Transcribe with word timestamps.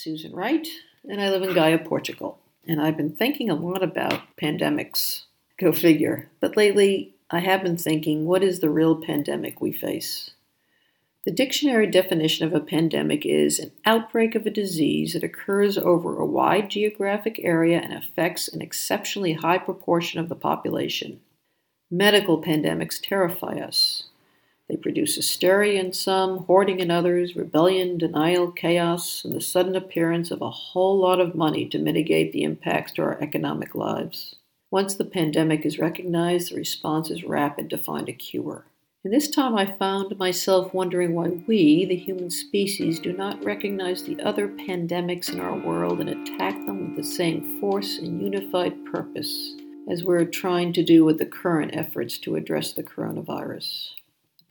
Susan 0.00 0.32
Wright, 0.32 0.66
and 1.06 1.20
I 1.20 1.28
live 1.28 1.42
in 1.42 1.52
Gaia, 1.52 1.76
Portugal. 1.76 2.38
And 2.66 2.80
I've 2.80 2.96
been 2.96 3.14
thinking 3.14 3.50
a 3.50 3.54
lot 3.54 3.82
about 3.82 4.22
pandemics. 4.40 5.24
Go 5.58 5.72
figure. 5.72 6.30
But 6.40 6.56
lately, 6.56 7.16
I 7.30 7.40
have 7.40 7.62
been 7.62 7.76
thinking 7.76 8.24
what 8.24 8.42
is 8.42 8.60
the 8.60 8.70
real 8.70 8.96
pandemic 8.96 9.60
we 9.60 9.72
face? 9.72 10.30
The 11.26 11.30
dictionary 11.30 11.86
definition 11.86 12.46
of 12.46 12.54
a 12.54 12.64
pandemic 12.64 13.26
is 13.26 13.58
an 13.58 13.72
outbreak 13.84 14.34
of 14.34 14.46
a 14.46 14.50
disease 14.50 15.12
that 15.12 15.22
occurs 15.22 15.76
over 15.76 16.18
a 16.18 16.24
wide 16.24 16.70
geographic 16.70 17.38
area 17.42 17.78
and 17.78 17.92
affects 17.92 18.48
an 18.48 18.62
exceptionally 18.62 19.34
high 19.34 19.58
proportion 19.58 20.18
of 20.18 20.30
the 20.30 20.34
population. 20.34 21.20
Medical 21.90 22.42
pandemics 22.42 22.98
terrify 23.02 23.58
us. 23.58 24.04
They 24.70 24.76
produce 24.76 25.16
hysteria 25.16 25.80
in 25.80 25.92
some, 25.92 26.44
hoarding 26.44 26.78
in 26.78 26.92
others, 26.92 27.34
rebellion, 27.34 27.98
denial, 27.98 28.52
chaos, 28.52 29.24
and 29.24 29.34
the 29.34 29.40
sudden 29.40 29.74
appearance 29.74 30.30
of 30.30 30.40
a 30.40 30.50
whole 30.50 30.96
lot 30.96 31.18
of 31.18 31.34
money 31.34 31.68
to 31.70 31.78
mitigate 31.80 32.30
the 32.30 32.44
impacts 32.44 32.92
to 32.92 33.02
our 33.02 33.20
economic 33.20 33.74
lives. 33.74 34.36
Once 34.70 34.94
the 34.94 35.04
pandemic 35.04 35.66
is 35.66 35.80
recognized, 35.80 36.52
the 36.52 36.56
response 36.56 37.10
is 37.10 37.24
rapid 37.24 37.68
to 37.70 37.76
find 37.78 38.08
a 38.08 38.12
cure. 38.12 38.64
And 39.02 39.12
this 39.12 39.28
time 39.28 39.56
I 39.56 39.76
found 39.76 40.16
myself 40.16 40.72
wondering 40.72 41.14
why 41.14 41.30
we, 41.48 41.84
the 41.84 41.96
human 41.96 42.30
species, 42.30 43.00
do 43.00 43.12
not 43.12 43.44
recognize 43.44 44.04
the 44.04 44.20
other 44.20 44.46
pandemics 44.46 45.32
in 45.32 45.40
our 45.40 45.58
world 45.58 45.98
and 46.00 46.10
attack 46.10 46.54
them 46.64 46.86
with 46.86 46.96
the 46.96 47.10
same 47.10 47.58
force 47.60 47.98
and 47.98 48.22
unified 48.22 48.84
purpose 48.84 49.56
as 49.90 50.04
we're 50.04 50.24
trying 50.24 50.72
to 50.74 50.84
do 50.84 51.04
with 51.04 51.18
the 51.18 51.26
current 51.26 51.74
efforts 51.74 52.18
to 52.18 52.36
address 52.36 52.72
the 52.72 52.84
coronavirus 52.84 53.94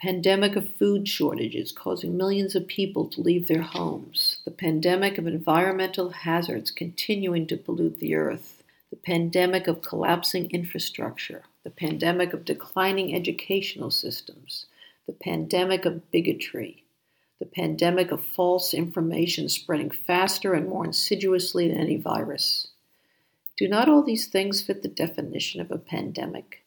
pandemic 0.01 0.55
of 0.55 0.69
food 0.75 1.07
shortages 1.07 1.73
causing 1.73 2.15
millions 2.15 2.55
of 2.55 2.67
people 2.67 3.05
to 3.09 3.21
leave 3.21 3.47
their 3.47 3.61
homes, 3.61 4.37
the 4.45 4.51
pandemic 4.51 5.17
of 5.17 5.27
environmental 5.27 6.09
hazards 6.09 6.71
continuing 6.71 7.45
to 7.45 7.57
pollute 7.57 7.99
the 7.99 8.15
earth, 8.15 8.63
the 8.91 8.95
pandemic 8.95 9.67
of 9.67 9.81
collapsing 9.81 10.49
infrastructure, 10.51 11.43
the 11.63 11.69
pandemic 11.69 12.31
of 12.31 12.45
declining 12.45 13.13
educational 13.13 13.91
systems, 13.91 14.67
the 15.05 15.13
pandemic 15.13 15.83
of 15.83 16.09
bigotry, 16.11 16.83
the 17.39 17.45
pandemic 17.45 18.11
of 18.11 18.23
false 18.23 18.73
information 18.73 19.49
spreading 19.49 19.89
faster 19.89 20.53
and 20.53 20.67
more 20.67 20.85
insidiously 20.85 21.67
than 21.67 21.77
any 21.79 21.97
virus. 21.97 22.67
Do 23.57 23.67
not 23.67 23.89
all 23.89 24.03
these 24.03 24.27
things 24.27 24.61
fit 24.61 24.81
the 24.81 24.87
definition 24.87 25.59
of 25.59 25.71
a 25.71 25.77
pandemic? 25.77 26.63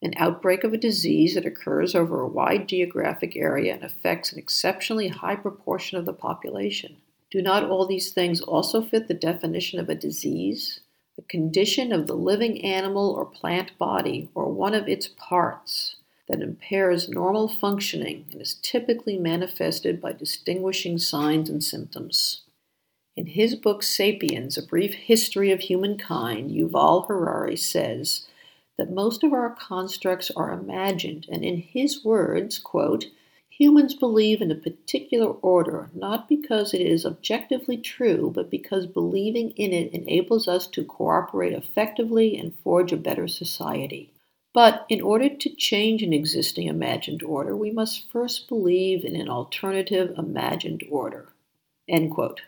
An 0.00 0.14
outbreak 0.16 0.62
of 0.64 0.72
a 0.72 0.78
disease 0.78 1.34
that 1.34 1.46
occurs 1.46 1.94
over 1.94 2.20
a 2.20 2.28
wide 2.28 2.68
geographic 2.68 3.36
area 3.36 3.74
and 3.74 3.82
affects 3.82 4.32
an 4.32 4.38
exceptionally 4.38 5.08
high 5.08 5.36
proportion 5.36 5.98
of 5.98 6.04
the 6.04 6.12
population. 6.12 6.96
Do 7.30 7.42
not 7.42 7.68
all 7.68 7.86
these 7.86 8.10
things 8.10 8.40
also 8.40 8.80
fit 8.80 9.08
the 9.08 9.14
definition 9.14 9.80
of 9.80 9.88
a 9.88 9.94
disease? 9.94 10.80
A 11.18 11.22
condition 11.22 11.92
of 11.92 12.06
the 12.06 12.14
living 12.14 12.64
animal 12.64 13.10
or 13.10 13.26
plant 13.26 13.76
body 13.76 14.30
or 14.34 14.52
one 14.52 14.72
of 14.72 14.88
its 14.88 15.08
parts 15.08 15.96
that 16.28 16.42
impairs 16.42 17.08
normal 17.08 17.48
functioning 17.48 18.26
and 18.30 18.40
is 18.40 18.54
typically 18.62 19.18
manifested 19.18 20.00
by 20.00 20.12
distinguishing 20.12 20.98
signs 20.98 21.50
and 21.50 21.64
symptoms. 21.64 22.42
In 23.16 23.26
his 23.26 23.56
book 23.56 23.82
Sapiens, 23.82 24.56
A 24.56 24.62
Brief 24.62 24.94
History 24.94 25.50
of 25.50 25.60
Humankind, 25.60 26.52
Yuval 26.52 27.08
Harari 27.08 27.56
says 27.56 28.27
that 28.78 28.90
most 28.90 29.22
of 29.22 29.32
our 29.32 29.50
constructs 29.50 30.30
are 30.30 30.52
imagined, 30.52 31.26
and 31.30 31.44
in 31.44 31.58
his 31.58 32.04
words, 32.04 32.58
quote, 32.58 33.06
humans 33.50 33.92
believe 33.92 34.40
in 34.40 34.52
a 34.52 34.54
particular 34.54 35.26
order 35.26 35.90
not 35.92 36.28
because 36.28 36.72
it 36.72 36.80
is 36.80 37.04
objectively 37.04 37.76
true, 37.76 38.30
but 38.32 38.50
because 38.50 38.86
believing 38.86 39.50
in 39.50 39.72
it 39.72 39.92
enables 39.92 40.46
us 40.46 40.66
to 40.68 40.84
cooperate 40.84 41.52
effectively 41.52 42.38
and 42.38 42.54
forge 42.62 42.92
a 42.92 42.96
better 42.96 43.26
society. 43.26 44.12
But 44.54 44.86
in 44.88 45.00
order 45.00 45.28
to 45.28 45.54
change 45.56 46.02
an 46.02 46.12
existing 46.12 46.68
imagined 46.68 47.22
order, 47.22 47.56
we 47.56 47.70
must 47.70 48.10
first 48.10 48.48
believe 48.48 49.04
in 49.04 49.16
an 49.16 49.28
alternative 49.28 50.16
imagined 50.16 50.84
order. 50.90 51.32
End 51.88 52.12
quote. 52.12 52.42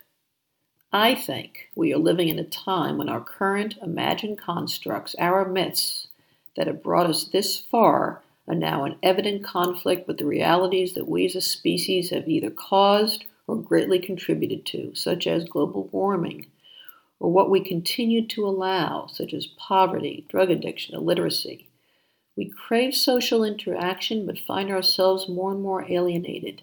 I 0.93 1.15
think 1.15 1.69
we 1.77 1.95
are 1.95 1.99
living 1.99 2.29
in 2.29 2.39
a 2.39 2.45
time 2.45 2.99
when 2.99 3.09
our 3.09 3.21
current 3.21 3.77
imagined 3.81 4.39
constructs, 4.39 5.15
our 5.21 5.49
myths, 5.49 6.00
that 6.61 6.67
have 6.67 6.83
brought 6.83 7.07
us 7.07 7.25
this 7.25 7.59
far 7.59 8.21
are 8.47 8.55
now 8.55 8.85
in 8.85 8.95
evident 9.03 9.43
conflict 9.43 10.07
with 10.07 10.19
the 10.19 10.27
realities 10.27 10.93
that 10.93 11.09
we 11.09 11.25
as 11.25 11.35
a 11.35 11.41
species 11.41 12.11
have 12.11 12.29
either 12.29 12.51
caused 12.51 13.25
or 13.47 13.57
greatly 13.57 13.99
contributed 13.99 14.67
to, 14.67 14.95
such 14.95 15.27
as 15.27 15.49
global 15.49 15.89
warming, 15.91 16.45
or 17.19 17.33
what 17.33 17.49
we 17.49 17.65
continue 17.65 18.27
to 18.27 18.47
allow, 18.47 19.07
such 19.07 19.33
as 19.33 19.47
poverty, 19.47 20.27
drug 20.29 20.51
addiction, 20.51 20.95
illiteracy. 20.95 21.67
We 22.37 22.51
crave 22.51 22.95
social 22.95 23.43
interaction 23.43 24.27
but 24.27 24.39
find 24.39 24.71
ourselves 24.71 25.31
more 25.31 25.53
and 25.53 25.63
more 25.63 25.91
alienated. 25.91 26.61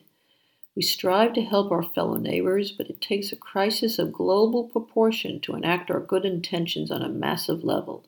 We 0.75 0.83
strive 0.83 1.33
to 1.33 1.41
help 1.41 1.71
our 1.71 1.81
fellow 1.81 2.17
neighbors, 2.17 2.69
but 2.71 2.87
it 2.87 3.01
takes 3.01 3.31
a 3.31 3.35
crisis 3.35 3.97
of 3.97 4.13
global 4.13 4.65
proportion 4.65 5.39
to 5.39 5.55
enact 5.55 5.89
our 5.89 5.99
good 5.99 6.23
intentions 6.23 6.91
on 6.91 7.01
a 7.01 7.09
massive 7.09 7.63
level. 7.63 8.05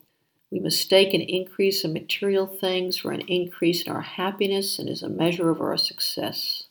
We 0.51 0.59
mistake 0.59 1.13
an 1.13 1.21
increase 1.21 1.83
in 1.83 1.93
material 1.93 2.47
things 2.47 2.97
for 2.97 3.11
an 3.11 3.21
increase 3.27 3.83
in 3.83 3.91
our 3.91 4.01
happiness 4.01 4.79
and 4.79 4.89
as 4.89 5.03
a 5.03 5.09
measure 5.09 5.51
of 5.51 5.61
our 5.61 5.77
success. 5.77 6.63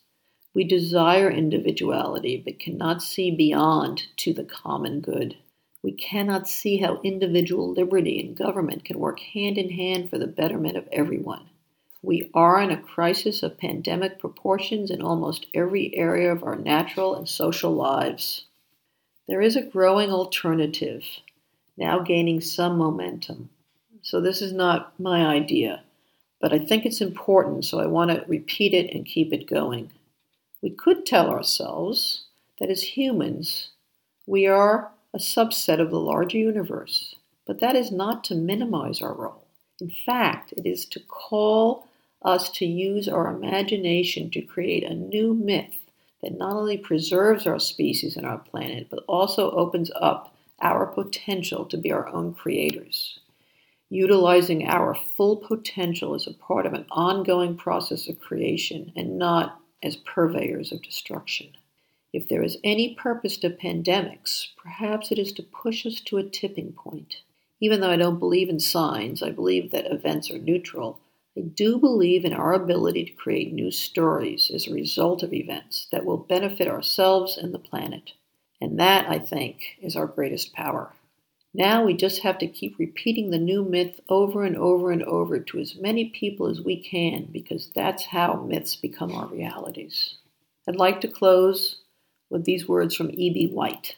We 0.53 0.65
desire 0.65 1.31
individuality 1.31 2.43
but 2.45 2.59
cannot 2.59 3.03
see 3.03 3.31
beyond 3.31 4.09
to 4.17 4.33
the 4.33 4.43
common 4.43 5.01
good. 5.01 5.37
We 5.81 5.93
cannot 5.93 6.49
see 6.49 6.79
how 6.79 7.01
individual 7.05 7.71
liberty 7.71 8.19
and 8.19 8.37
government 8.37 8.85
can 8.85 8.99
work 8.99 9.21
hand 9.21 9.57
in 9.57 9.71
hand 9.71 10.11
for 10.11 10.19
the 10.19 10.27
betterment 10.27 10.77
of 10.77 10.89
everyone. 10.91 11.49
We 12.03 12.31
are 12.35 12.61
in 12.61 12.73
a 12.73 12.83
crisis 12.83 13.45
of 13.45 13.59
pandemic 13.59 14.19
proportions 14.19 14.91
in 14.91 15.03
almost 15.03 15.47
every 15.55 15.97
area 15.97 16.33
of 16.33 16.43
our 16.43 16.57
natural 16.57 17.15
and 17.15 17.29
social 17.29 17.73
lives. 17.73 18.47
There 19.29 19.41
is 19.41 19.55
a 19.55 19.63
growing 19.63 20.11
alternative, 20.11 21.05
now 21.77 22.01
gaining 22.01 22.41
some 22.41 22.77
momentum. 22.77 23.51
So 24.09 24.23
this 24.23 24.41
is 24.41 24.55
not 24.55 24.99
my 24.99 25.27
idea, 25.27 25.83
but 26.41 26.51
I 26.51 26.59
think 26.59 26.87
it's 26.87 27.03
important, 27.03 27.67
so 27.67 27.79
I 27.79 27.85
want 27.85 28.11
to 28.11 28.25
repeat 28.27 28.73
it 28.73 28.91
and 28.95 29.05
keep 29.05 29.35
it 29.35 29.47
going. 29.47 29.91
We 30.63 30.71
could 30.71 31.05
tell 31.05 31.29
ourselves 31.29 32.25
that 32.59 32.71
as 32.71 32.97
humans, 32.97 33.69
we 34.25 34.47
are 34.47 34.93
a 35.13 35.19
subset 35.19 35.79
of 35.79 35.91
the 35.91 36.01
larger 36.01 36.39
universe, 36.39 37.17
but 37.47 37.61
that 37.61 37.77
is 37.77 37.93
not 37.93 38.25
to 38.25 38.35
minimize 38.35 39.03
our 39.03 39.13
role. 39.13 39.45
In 39.79 39.91
fact, 39.91 40.55
it 40.57 40.65
is 40.65 40.87
to 40.87 41.01
call 41.01 41.87
us 42.23 42.49
to 42.53 42.65
use 42.65 43.09
our 43.09 43.27
imagination 43.27 44.31
to 44.31 44.41
create 44.41 44.85
a 44.85 44.95
new 44.95 45.35
myth 45.35 45.81
that 46.23 46.39
not 46.39 46.57
only 46.57 46.79
preserves 46.79 47.47
our 47.47 47.61
species 47.61 48.17
and 48.17 48.25
our 48.25 48.39
planet, 48.39 48.87
but 48.89 49.05
also 49.07 49.51
opens 49.51 49.91
up 50.01 50.35
our 50.63 50.87
potential 50.87 51.67
to 51.67 51.77
be 51.77 51.93
our 51.93 52.09
own 52.09 52.33
creators 52.33 53.18
utilizing 53.91 54.67
our 54.67 54.95
full 55.17 55.37
potential 55.37 56.15
as 56.15 56.27
a 56.27 56.35
part 56.35 56.67
of 56.67 56.75
an 56.75 56.85
ongoing 56.91 57.57
process 57.57 58.09
of 58.09 58.21
creation 58.21 58.93
and 58.97 59.19
not 59.19 59.61
as 59.83 59.97
purveyors 59.97 60.73
of 60.73 60.83
destruction. 60.83 61.49
If 62.13 62.29
there 62.29 62.43
is 62.43 62.59
any 62.65 62.95
purpose 62.95 63.37
to 63.39 63.51
pandemics, 63.51 64.49
perhaps 64.57 65.13
it 65.13 65.19
is 65.19 65.33
to 65.35 65.43
push 65.43 65.87
us 65.87 66.01
to 66.01 66.19
a 66.19 66.29
tipping 66.29 66.73
point. 66.73 67.17
Even 67.61 67.81
though 67.81 67.91
I 67.91 67.97
don't 67.97 68.19
believe 68.19 68.49
in 68.49 68.61
signs, 68.61 69.23
I 69.23 69.31
believe 69.31 69.71
that 69.71 69.91
events 69.91 70.31
are 70.31 70.39
neutral. 70.39 71.01
I 71.37 71.43
do 71.43 71.79
believe 71.79 72.25
in 72.25 72.33
our 72.33 72.53
ability 72.53 73.05
to 73.05 73.13
create 73.13 73.53
new 73.53 73.71
stories 73.71 74.51
as 74.53 74.67
a 74.67 74.73
result 74.75 75.23
of 75.23 75.33
events 75.33 75.87
that 75.93 76.05
will 76.05 76.17
benefit 76.17 76.69
ourselves 76.69 77.37
and 77.37 77.53
the 77.53 77.59
planet. 77.59 78.13
And 78.61 78.79
that, 78.81 79.09
I 79.09 79.19
think, 79.19 79.77
is 79.81 79.95
our 79.95 80.07
greatest 80.07 80.53
power. 80.53 80.93
Now 81.55 81.85
we 81.85 81.95
just 81.95 82.23
have 82.23 82.39
to 82.39 82.47
keep 82.47 82.79
repeating 82.79 83.31
the 83.31 83.39
new 83.39 83.65
myth 83.65 84.01
over 84.09 84.45
and 84.45 84.57
over 84.57 84.91
and 84.91 85.03
over 85.05 85.41
to 85.41 85.59
as 85.59 85.77
many 85.77 86.11
people 86.11 86.47
as 86.47 86.61
we 86.61 86.77
can 86.77 87.29
because 87.33 87.71
that's 87.75 88.05
how 88.05 88.45
myths 88.47 88.77
become 88.77 89.13
our 89.13 89.27
realities. 89.27 90.17
I'd 90.69 90.77
like 90.77 91.01
to 91.01 91.09
close 91.09 91.81
with 92.29 92.45
these 92.45 92.69
words 92.69 92.95
from 92.95 93.11
E.B. 93.13 93.47
White 93.47 93.97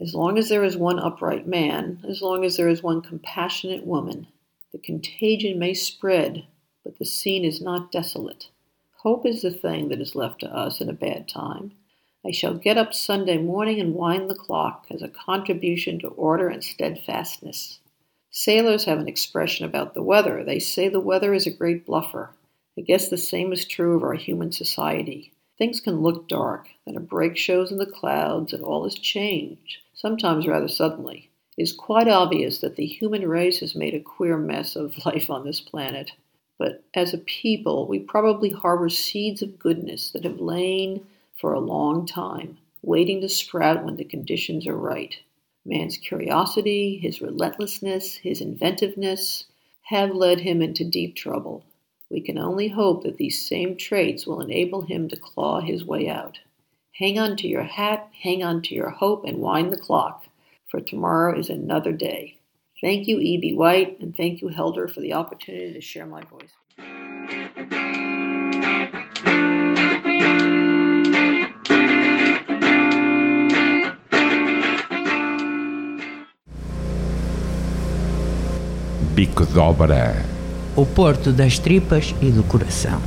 As 0.00 0.14
long 0.14 0.36
as 0.36 0.48
there 0.48 0.64
is 0.64 0.76
one 0.76 0.98
upright 0.98 1.46
man, 1.46 2.04
as 2.08 2.22
long 2.22 2.44
as 2.44 2.56
there 2.56 2.68
is 2.68 2.82
one 2.82 3.02
compassionate 3.02 3.86
woman, 3.86 4.26
the 4.72 4.78
contagion 4.78 5.58
may 5.58 5.74
spread, 5.74 6.44
but 6.82 6.98
the 6.98 7.04
scene 7.04 7.44
is 7.44 7.60
not 7.60 7.92
desolate. 7.92 8.48
Hope 9.02 9.24
is 9.24 9.42
the 9.42 9.52
thing 9.52 9.88
that 9.88 10.00
is 10.00 10.16
left 10.16 10.40
to 10.40 10.52
us 10.52 10.80
in 10.80 10.88
a 10.88 10.92
bad 10.92 11.28
time. 11.28 11.72
I 12.26 12.32
shall 12.32 12.54
get 12.54 12.76
up 12.76 12.92
Sunday 12.92 13.38
morning 13.38 13.80
and 13.80 13.94
wind 13.94 14.28
the 14.28 14.34
clock 14.34 14.86
as 14.90 15.02
a 15.02 15.08
contribution 15.08 15.98
to 16.00 16.08
order 16.08 16.48
and 16.48 16.64
steadfastness. 16.64 17.78
Sailors 18.30 18.84
have 18.84 18.98
an 18.98 19.08
expression 19.08 19.64
about 19.64 19.94
the 19.94 20.02
weather. 20.02 20.42
They 20.44 20.58
say 20.58 20.88
the 20.88 21.00
weather 21.00 21.32
is 21.32 21.46
a 21.46 21.50
great 21.50 21.86
bluffer. 21.86 22.30
I 22.76 22.82
guess 22.82 23.08
the 23.08 23.16
same 23.16 23.52
is 23.52 23.64
true 23.64 23.96
of 23.96 24.02
our 24.02 24.14
human 24.14 24.52
society. 24.52 25.32
Things 25.58 25.80
can 25.80 26.02
look 26.02 26.28
dark, 26.28 26.68
then 26.84 26.96
a 26.96 27.00
break 27.00 27.36
shows 27.36 27.72
in 27.72 27.78
the 27.78 27.86
clouds, 27.86 28.52
and 28.52 28.62
all 28.62 28.84
is 28.84 28.94
changed, 28.94 29.78
sometimes 29.94 30.46
rather 30.46 30.68
suddenly. 30.68 31.30
It 31.56 31.62
is 31.62 31.72
quite 31.72 32.06
obvious 32.06 32.58
that 32.60 32.76
the 32.76 32.86
human 32.86 33.28
race 33.28 33.60
has 33.60 33.74
made 33.74 33.94
a 33.94 34.00
queer 34.00 34.38
mess 34.38 34.76
of 34.76 34.96
life 35.06 35.30
on 35.30 35.44
this 35.44 35.60
planet. 35.60 36.12
But 36.58 36.84
as 36.94 37.14
a 37.14 37.18
people, 37.18 37.86
we 37.86 37.98
probably 37.98 38.50
harbor 38.50 38.88
seeds 38.88 39.42
of 39.42 39.58
goodness 39.58 40.10
that 40.10 40.24
have 40.24 40.40
lain 40.40 41.06
for 41.40 41.52
a 41.52 41.60
long 41.60 42.06
time, 42.06 42.58
waiting 42.82 43.20
to 43.20 43.28
sprout 43.28 43.84
when 43.84 43.96
the 43.96 44.04
conditions 44.04 44.66
are 44.66 44.76
right. 44.76 45.16
Man's 45.64 45.96
curiosity, 45.96 46.98
his 46.98 47.20
relentlessness, 47.20 48.16
his 48.16 48.40
inventiveness 48.40 49.44
have 49.82 50.14
led 50.14 50.40
him 50.40 50.62
into 50.62 50.84
deep 50.84 51.14
trouble. 51.14 51.64
We 52.10 52.20
can 52.20 52.38
only 52.38 52.68
hope 52.68 53.02
that 53.02 53.18
these 53.18 53.46
same 53.46 53.76
traits 53.76 54.26
will 54.26 54.40
enable 54.40 54.82
him 54.82 55.08
to 55.08 55.16
claw 55.16 55.60
his 55.60 55.84
way 55.84 56.08
out. 56.08 56.38
Hang 56.94 57.18
on 57.18 57.36
to 57.36 57.48
your 57.48 57.62
hat, 57.62 58.08
hang 58.22 58.42
on 58.42 58.62
to 58.62 58.74
your 58.74 58.90
hope, 58.90 59.24
and 59.24 59.38
wind 59.38 59.72
the 59.72 59.76
clock, 59.76 60.24
for 60.68 60.80
tomorrow 60.80 61.38
is 61.38 61.50
another 61.50 61.92
day. 61.92 62.38
Thank 62.80 63.06
you, 63.06 63.18
E.B. 63.20 63.54
White, 63.54 64.00
and 64.00 64.16
thank 64.16 64.40
you, 64.40 64.48
Helder, 64.48 64.88
for 64.88 65.00
the 65.00 65.12
opportunity 65.12 65.72
to 65.72 65.80
share 65.80 66.06
my 66.06 66.22
voice. 66.22 68.07
Bico 79.18 79.44
de 79.44 79.58
Obra. 79.58 80.14
O 80.76 80.86
porto 80.86 81.32
das 81.32 81.58
tripas 81.58 82.14
e 82.22 82.30
do 82.30 82.44
coração. 82.44 83.00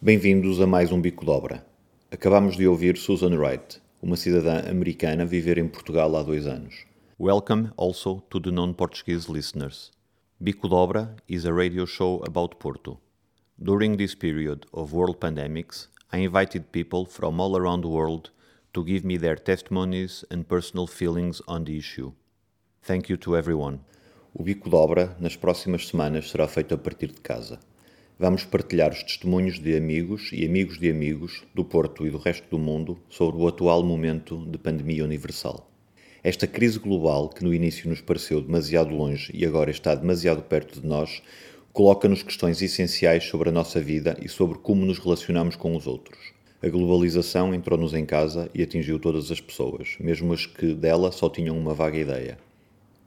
Bem-vindos 0.00 0.58
a 0.58 0.66
mais 0.66 0.90
um 0.90 0.98
Bico 1.02 1.26
de 1.26 1.30
Obra. 1.30 1.66
Acabamos 2.10 2.56
de 2.56 2.66
ouvir 2.66 2.96
Susan 2.96 3.36
Wright, 3.36 3.82
uma 4.00 4.16
cidadã 4.16 4.60
americana 4.70 5.24
a 5.24 5.26
viver 5.26 5.58
em 5.58 5.68
Portugal 5.68 6.16
há 6.16 6.22
dois 6.22 6.46
anos. 6.46 6.86
Welcome 7.20 7.72
also 7.76 8.22
to 8.30 8.40
the 8.40 8.50
non-Portuguese 8.50 9.30
listeners. 9.30 9.90
Bico 10.40 10.66
de 10.66 10.74
Obra 10.74 11.14
is 11.28 11.44
a 11.44 11.52
radio 11.52 11.84
show 11.84 12.24
about 12.26 12.56
Porto. 12.56 12.98
During 13.58 13.98
this 13.98 14.14
period 14.14 14.60
of 14.72 14.94
world 14.94 15.18
pandemics, 15.18 15.88
I 16.10 16.20
invited 16.20 16.72
people 16.72 17.04
from 17.04 17.38
all 17.38 17.54
around 17.54 17.82
the 17.82 17.90
world 17.90 18.30
to 18.72 18.84
give 18.84 19.06
me 19.06 19.18
their 19.18 19.36
testimonies 19.36 20.24
and 20.30 20.44
personal 20.44 20.86
feelings 20.86 21.40
on 21.46 21.64
the 21.64 21.76
issue. 21.76 22.12
Thank 22.82 23.10
you 23.10 23.16
to 23.18 23.36
everyone. 23.36 23.80
O 24.34 24.42
bico 24.42 24.68
de 24.68 24.76
obra 24.76 25.16
nas 25.18 25.36
próximas 25.36 25.88
semanas 25.88 26.30
será 26.30 26.46
feito 26.46 26.74
a 26.74 26.78
partir 26.78 27.08
de 27.08 27.20
casa. 27.20 27.58
Vamos 28.18 28.44
partilhar 28.44 28.92
os 28.92 29.02
testemunhos 29.02 29.58
de 29.58 29.76
amigos 29.76 30.30
e 30.32 30.44
amigos 30.44 30.78
de 30.78 30.90
amigos 30.90 31.44
do 31.54 31.64
Porto 31.64 32.06
e 32.06 32.10
do 32.10 32.18
resto 32.18 32.48
do 32.50 32.58
mundo 32.58 32.98
sobre 33.08 33.40
o 33.40 33.46
atual 33.46 33.82
momento 33.82 34.44
de 34.46 34.58
pandemia 34.58 35.04
universal. 35.04 35.70
Esta 36.22 36.46
crise 36.46 36.78
global, 36.78 37.28
que 37.28 37.44
no 37.44 37.54
início 37.54 37.88
nos 37.88 38.00
pareceu 38.00 38.40
demasiado 38.42 38.94
longe 38.94 39.30
e 39.32 39.46
agora 39.46 39.70
está 39.70 39.94
demasiado 39.94 40.42
perto 40.42 40.80
de 40.80 40.86
nós, 40.86 41.22
coloca-nos 41.72 42.22
questões 42.24 42.60
essenciais 42.60 43.24
sobre 43.24 43.50
a 43.50 43.52
nossa 43.52 43.80
vida 43.80 44.16
e 44.20 44.28
sobre 44.28 44.58
como 44.58 44.84
nos 44.84 44.98
relacionamos 44.98 45.54
com 45.54 45.76
os 45.76 45.86
outros. 45.86 46.37
A 46.60 46.68
globalização 46.68 47.54
entrou-nos 47.54 47.94
em 47.94 48.04
casa 48.04 48.50
e 48.52 48.64
atingiu 48.64 48.98
todas 48.98 49.30
as 49.30 49.40
pessoas, 49.40 49.96
mesmo 50.00 50.32
as 50.32 50.44
que 50.44 50.74
dela 50.74 51.12
só 51.12 51.30
tinham 51.30 51.56
uma 51.56 51.72
vaga 51.72 51.96
ideia. 51.96 52.36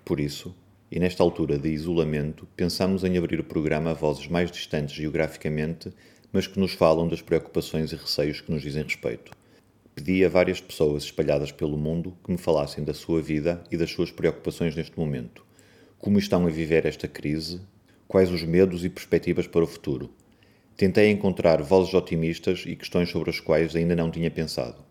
Por 0.05 0.21
isso, 0.21 0.55
e 0.89 0.97
nesta 0.97 1.21
altura 1.21 1.59
de 1.59 1.67
isolamento, 1.67 2.47
pensamos 2.55 3.03
em 3.03 3.17
abrir 3.17 3.41
o 3.41 3.43
programa 3.43 3.91
a 3.91 3.93
vozes 3.93 4.29
mais 4.29 4.49
distantes 4.49 4.95
geograficamente, 4.95 5.91
mas 6.31 6.47
que 6.47 6.57
nos 6.57 6.71
falam 6.71 7.09
das 7.09 7.21
preocupações 7.21 7.91
e 7.91 7.97
receios 7.97 8.39
que 8.39 8.49
nos 8.49 8.61
dizem 8.61 8.83
respeito. 8.83 9.33
Pedi 9.93 10.23
a 10.23 10.29
várias 10.29 10.61
pessoas 10.61 11.03
espalhadas 11.03 11.51
pelo 11.51 11.77
mundo 11.77 12.15
que 12.23 12.31
me 12.31 12.37
falassem 12.37 12.85
da 12.85 12.93
sua 12.93 13.21
vida 13.21 13.61
e 13.69 13.75
das 13.75 13.91
suas 13.91 14.11
preocupações 14.11 14.77
neste 14.77 14.97
momento. 14.97 15.45
Como 15.99 16.17
estão 16.17 16.47
a 16.47 16.49
viver 16.49 16.85
esta 16.85 17.05
crise? 17.05 17.59
Quais 18.07 18.31
os 18.31 18.43
medos 18.43 18.85
e 18.85 18.89
perspectivas 18.89 19.45
para 19.45 19.65
o 19.65 19.67
futuro? 19.67 20.09
Tentei 20.77 21.11
encontrar 21.11 21.61
vozes 21.61 21.93
otimistas 21.93 22.63
e 22.65 22.75
questões 22.75 23.09
sobre 23.09 23.29
as 23.29 23.39
quais 23.39 23.75
ainda 23.75 23.95
não 23.95 24.09
tinha 24.09 24.31
pensado. 24.31 24.83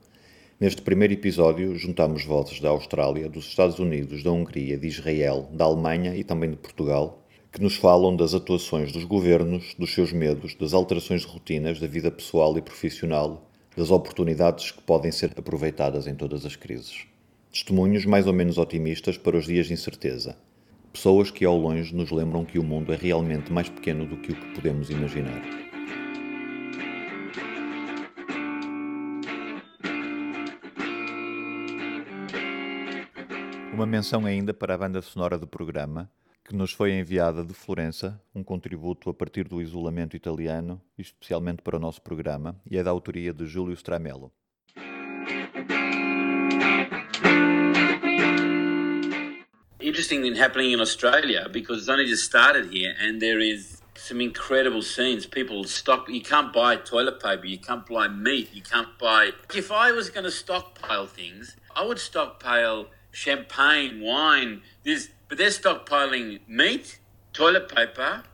Neste 0.60 0.82
primeiro 0.82 1.14
episódio, 1.14 1.74
juntamos 1.76 2.24
vozes 2.24 2.60
da 2.60 2.68
Austrália, 2.68 3.28
dos 3.28 3.46
Estados 3.46 3.78
Unidos, 3.78 4.22
da 4.22 4.30
Hungria, 4.30 4.76
de 4.76 4.86
Israel, 4.86 5.48
da 5.52 5.64
Alemanha 5.64 6.14
e 6.14 6.22
também 6.22 6.50
de 6.50 6.56
Portugal, 6.56 7.24
que 7.50 7.62
nos 7.62 7.76
falam 7.76 8.14
das 8.14 8.34
atuações 8.34 8.92
dos 8.92 9.04
governos, 9.04 9.74
dos 9.78 9.92
seus 9.94 10.12
medos, 10.12 10.54
das 10.54 10.74
alterações 10.74 11.22
de 11.22 11.26
rotinas 11.26 11.80
da 11.80 11.86
vida 11.86 12.10
pessoal 12.10 12.56
e 12.58 12.62
profissional, 12.62 13.50
das 13.76 13.90
oportunidades 13.90 14.70
que 14.70 14.82
podem 14.82 15.10
ser 15.10 15.32
aproveitadas 15.36 16.06
em 16.06 16.14
todas 16.14 16.44
as 16.44 16.56
crises. 16.56 17.06
Testemunhos 17.50 18.04
mais 18.04 18.26
ou 18.26 18.32
menos 18.32 18.58
otimistas 18.58 19.16
para 19.16 19.36
os 19.36 19.46
dias 19.46 19.66
de 19.66 19.72
incerteza. 19.72 20.36
Pessoas 20.92 21.30
que 21.30 21.44
ao 21.44 21.56
longe 21.56 21.94
nos 21.94 22.10
lembram 22.10 22.44
que 22.44 22.58
o 22.58 22.64
mundo 22.64 22.92
é 22.92 22.96
realmente 22.96 23.52
mais 23.52 23.68
pequeno 23.68 24.04
do 24.04 24.18
que 24.18 24.32
o 24.32 24.36
que 24.36 24.54
podemos 24.54 24.90
imaginar. 24.90 25.69
Uma 33.80 33.86
menção 33.86 34.26
ainda 34.26 34.52
para 34.52 34.74
a 34.74 34.76
banda 34.76 35.00
sonora 35.00 35.38
do 35.38 35.46
programa, 35.46 36.12
que 36.44 36.54
nos 36.54 36.70
foi 36.70 36.92
enviada 36.92 37.42
de 37.42 37.54
Florença, 37.54 38.22
um 38.34 38.44
contributo 38.44 39.08
a 39.08 39.14
partir 39.14 39.48
do 39.48 39.62
isolamento 39.62 40.14
italiano, 40.14 40.78
especialmente 40.98 41.62
para 41.62 41.76
o 41.76 41.78
nosso 41.78 42.02
programa, 42.02 42.60
e 42.70 42.76
é 42.76 42.82
da 42.82 42.90
autoria 42.90 43.32
de 43.32 43.46
Júlio 43.46 43.72
Stramello. 43.72 44.30
Interesting 49.80 50.20
thing 50.20 50.38
happening 50.38 50.74
in 50.74 50.80
Australia 50.82 51.48
because 51.50 51.80
it's 51.80 51.88
only 51.88 52.04
just 52.04 52.24
started 52.24 52.70
here, 52.70 52.94
and 53.00 53.18
there 53.18 53.40
is 53.40 53.80
some 53.96 54.22
incredible 54.22 54.82
scenes. 54.82 55.24
People 55.24 55.64
stock. 55.64 56.06
You 56.06 56.20
can't 56.20 56.52
buy 56.52 56.76
toilet 56.76 57.18
paper. 57.18 57.46
You 57.46 57.58
can't 57.58 57.86
buy 57.86 58.08
meat. 58.08 58.50
You 58.52 58.60
can't 58.60 58.98
buy. 58.98 59.32
If 59.54 59.72
I 59.72 59.90
was 59.92 60.10
going 60.10 60.24
to 60.24 60.30
stockpile 60.30 61.06
things, 61.06 61.56
I 61.74 61.86
would 61.86 61.98
stockpile 61.98 62.90
champagne, 63.12 64.00
wine. 64.00 64.62
There's, 64.84 65.08
but 65.28 65.38
they're 65.38 65.48
stockpiling 65.48 66.40
meat, 66.48 66.98
toilet 67.32 67.74
paper, 67.74 68.24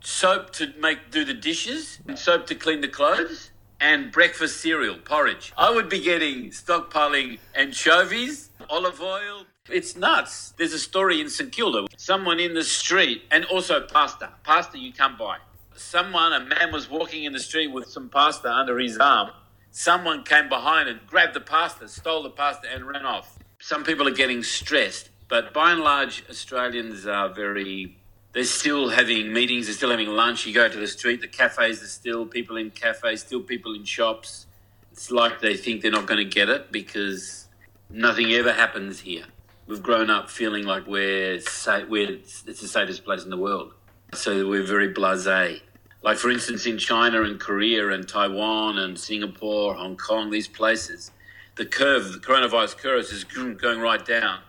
soap 0.00 0.52
to 0.54 0.72
make 0.78 1.10
do 1.10 1.24
the 1.24 1.34
dishes, 1.34 1.98
and 2.06 2.18
soap 2.18 2.46
to 2.48 2.54
clean 2.54 2.80
the 2.80 2.88
clothes, 2.88 3.50
and 3.80 4.12
breakfast 4.12 4.60
cereal, 4.60 4.96
porridge. 4.96 5.52
I 5.56 5.70
would 5.70 5.88
be 5.88 6.00
getting 6.00 6.50
stockpiling 6.50 7.38
anchovies, 7.54 8.50
olive 8.68 9.00
oil. 9.00 9.46
It's 9.70 9.96
nuts. 9.96 10.52
There's 10.58 10.74
a 10.74 10.78
story 10.78 11.20
in 11.20 11.30
St 11.30 11.50
Kilda. 11.50 11.86
Someone 11.96 12.38
in 12.38 12.54
the 12.54 12.64
street, 12.64 13.22
and 13.30 13.44
also 13.46 13.80
pasta. 13.80 14.30
Pasta 14.42 14.78
you 14.78 14.92
can't 14.92 15.18
buy. 15.18 15.38
Someone, 15.76 16.32
a 16.32 16.40
man 16.40 16.70
was 16.72 16.88
walking 16.88 17.24
in 17.24 17.32
the 17.32 17.40
street 17.40 17.68
with 17.68 17.88
some 17.88 18.08
pasta 18.08 18.48
under 18.48 18.78
his 18.78 18.98
arm. 18.98 19.30
Someone 19.70 20.22
came 20.22 20.48
behind 20.48 20.88
and 20.88 21.04
grabbed 21.06 21.34
the 21.34 21.40
pasta, 21.40 21.88
stole 21.88 22.22
the 22.22 22.30
pasta, 22.30 22.68
and 22.72 22.86
ran 22.86 23.04
off 23.04 23.38
some 23.64 23.82
people 23.82 24.06
are 24.06 24.10
getting 24.10 24.42
stressed, 24.42 25.08
but 25.26 25.54
by 25.54 25.72
and 25.72 25.80
large, 25.80 26.22
Australians 26.28 27.06
are 27.06 27.30
very. 27.30 27.96
They're 28.34 28.44
still 28.44 28.90
having 28.90 29.32
meetings. 29.32 29.66
They're 29.66 29.74
still 29.74 29.90
having 29.90 30.08
lunch. 30.08 30.44
You 30.44 30.52
go 30.52 30.68
to 30.68 30.78
the 30.78 30.86
street, 30.86 31.22
the 31.22 31.28
cafes 31.28 31.82
are 31.82 31.86
still 31.86 32.26
people 32.26 32.58
in 32.58 32.72
cafes, 32.72 33.22
still 33.22 33.40
people 33.40 33.72
in 33.74 33.84
shops. 33.84 34.46
It's 34.92 35.10
like 35.10 35.40
they 35.40 35.56
think 35.56 35.80
they're 35.80 35.90
not 35.90 36.04
going 36.04 36.18
to 36.18 36.30
get 36.30 36.50
it 36.50 36.72
because 36.72 37.48
nothing 37.88 38.32
ever 38.32 38.52
happens 38.52 39.00
here. 39.00 39.24
We've 39.66 39.82
grown 39.82 40.10
up 40.10 40.28
feeling 40.28 40.64
like 40.66 40.86
we're 40.86 41.40
sa- 41.40 41.86
we're 41.88 42.12
it's 42.12 42.42
the 42.42 42.68
safest 42.68 43.02
place 43.02 43.24
in 43.24 43.30
the 43.30 43.38
world, 43.38 43.72
so 44.12 44.46
we're 44.46 44.62
very 44.62 44.92
blasé. 44.92 45.62
Like 46.02 46.18
for 46.18 46.30
instance, 46.30 46.66
in 46.66 46.76
China 46.76 47.22
and 47.22 47.40
Korea 47.40 47.92
and 47.92 48.06
Taiwan 48.06 48.76
and 48.76 48.98
Singapore, 48.98 49.72
Hong 49.72 49.96
Kong, 49.96 50.30
these 50.30 50.48
places, 50.48 51.12
the 51.56 51.66
curve, 51.66 52.12
the 52.12 52.18
coronavirus 52.18 52.76
curve 52.78 53.04
is 53.04 53.24
going 53.24 53.80
right 53.80 54.04
down 54.04 54.40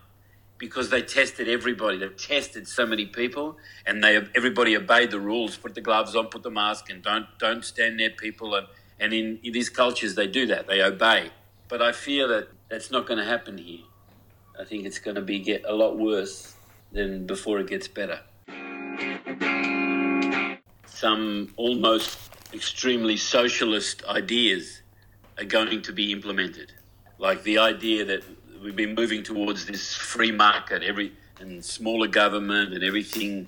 because 0.58 0.90
they 0.90 1.02
tested 1.02 1.48
everybody. 1.48 1.98
They've 1.98 2.16
tested 2.16 2.66
so 2.66 2.86
many 2.86 3.06
people, 3.06 3.58
and 3.86 4.02
they 4.02 4.16
everybody 4.34 4.76
obeyed 4.76 5.10
the 5.10 5.20
rules. 5.20 5.56
Put 5.56 5.74
the 5.74 5.80
gloves 5.80 6.16
on, 6.16 6.26
put 6.26 6.42
the 6.42 6.50
mask, 6.50 6.90
and 6.90 7.02
don't 7.02 7.26
don't 7.38 7.64
stand 7.64 7.96
near 7.96 8.10
people. 8.10 8.54
And 8.54 8.66
and 8.98 9.12
in, 9.12 9.38
in 9.42 9.52
these 9.52 9.68
cultures, 9.68 10.14
they 10.14 10.26
do 10.26 10.46
that. 10.46 10.66
They 10.66 10.82
obey. 10.82 11.30
But 11.68 11.82
I 11.82 11.92
fear 11.92 12.26
that 12.28 12.48
that's 12.68 12.90
not 12.90 13.06
going 13.06 13.18
to 13.18 13.24
happen 13.24 13.58
here. 13.58 13.80
I 14.58 14.64
think 14.64 14.86
it's 14.86 14.98
going 14.98 15.16
to 15.16 15.22
be 15.22 15.38
get 15.38 15.64
a 15.66 15.74
lot 15.74 15.98
worse 15.98 16.54
than 16.92 17.26
before 17.26 17.60
it 17.60 17.68
gets 17.68 17.88
better. 17.88 18.20
Some 20.86 21.52
almost 21.56 22.18
extremely 22.54 23.18
socialist 23.18 24.02
ideas 24.06 24.80
are 25.36 25.44
going 25.44 25.82
to 25.82 25.92
be 25.92 26.12
implemented, 26.12 26.72
like 27.18 27.42
the 27.42 27.58
idea 27.58 28.04
that 28.04 28.22
we've 28.62 28.76
been 28.76 28.94
moving 28.94 29.22
towards 29.22 29.66
this 29.66 29.94
free 29.94 30.32
market, 30.32 30.82
every 30.82 31.12
and 31.40 31.64
smaller 31.64 32.08
government 32.08 32.72
and 32.72 32.82
everything. 32.82 33.46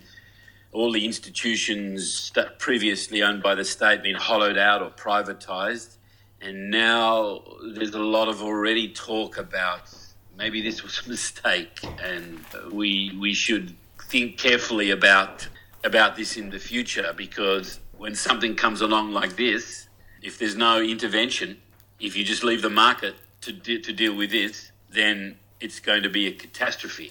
All 0.73 0.93
the 0.93 1.05
institutions 1.05 2.31
that 2.35 2.59
previously 2.59 3.23
owned 3.23 3.43
by 3.43 3.55
the 3.55 3.65
state 3.65 4.03
being 4.03 4.17
hollowed 4.17 4.59
out 4.59 4.83
or 4.83 4.91
privatized, 4.91 5.97
and 6.43 6.71
now 6.71 7.43
there's 7.75 7.95
a 7.95 7.99
lot 7.99 8.29
of 8.29 8.43
already 8.43 8.93
talk 8.93 9.39
about 9.39 9.91
maybe 10.37 10.61
this 10.61 10.83
was 10.83 11.03
a 11.05 11.09
mistake, 11.09 11.81
and 12.03 12.41
we 12.71 13.17
we 13.19 13.33
should 13.33 13.75
think 14.05 14.39
carefully 14.39 14.91
about 14.91 15.49
about 15.85 16.17
this 16.17 16.37
in 16.37 16.51
the 16.51 16.59
future 16.59 17.13
because 17.17 17.81
when 17.97 18.15
something 18.15 18.55
comes 18.55 18.81
along 18.81 19.13
like 19.13 19.37
this, 19.37 19.89
if 20.23 20.39
there's 20.39 20.57
no 20.57 20.81
intervention, 20.81 21.57
if 21.99 22.17
you 22.17 22.25
just 22.25 22.45
leave 22.45 22.63
the 22.63 22.71
market 22.71 23.15
to 23.49 23.53
de- 23.55 23.81
to 23.81 23.93
deal 23.93 24.15
with 24.15 24.31
this, 24.31 24.71
then 24.91 25.37
it's 25.61 25.81
going 25.81 26.03
to 26.03 26.11
be 26.11 26.27
a 26.27 26.33
catastrophe. 26.33 27.11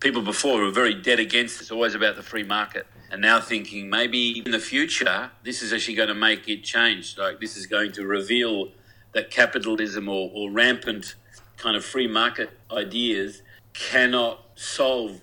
People 0.00 0.22
before 0.22 0.60
were 0.60 0.70
very 0.70 0.94
dead 0.94 1.20
against 1.20 1.58
this, 1.58 1.70
always 1.70 1.94
about 1.94 2.16
the 2.16 2.22
free 2.22 2.42
market, 2.42 2.86
and 3.10 3.22
now 3.22 3.40
thinking 3.40 3.88
maybe 3.88 4.42
in 4.44 4.50
the 4.50 4.58
future 4.58 5.30
this 5.44 5.62
is 5.62 5.72
actually 5.72 5.94
going 5.94 6.08
to 6.08 6.14
make 6.14 6.48
it 6.48 6.64
change. 6.64 7.16
Like 7.16 7.40
this 7.40 7.56
is 7.56 7.66
going 7.66 7.92
to 7.92 8.06
reveal 8.06 8.70
that 9.12 9.30
capitalism 9.30 10.08
or, 10.08 10.30
or 10.34 10.50
rampant 10.50 11.14
kind 11.56 11.76
of 11.76 11.84
free 11.84 12.06
market 12.06 12.50
ideas 12.72 13.42
cannot 13.72 14.44
solve. 14.56 15.20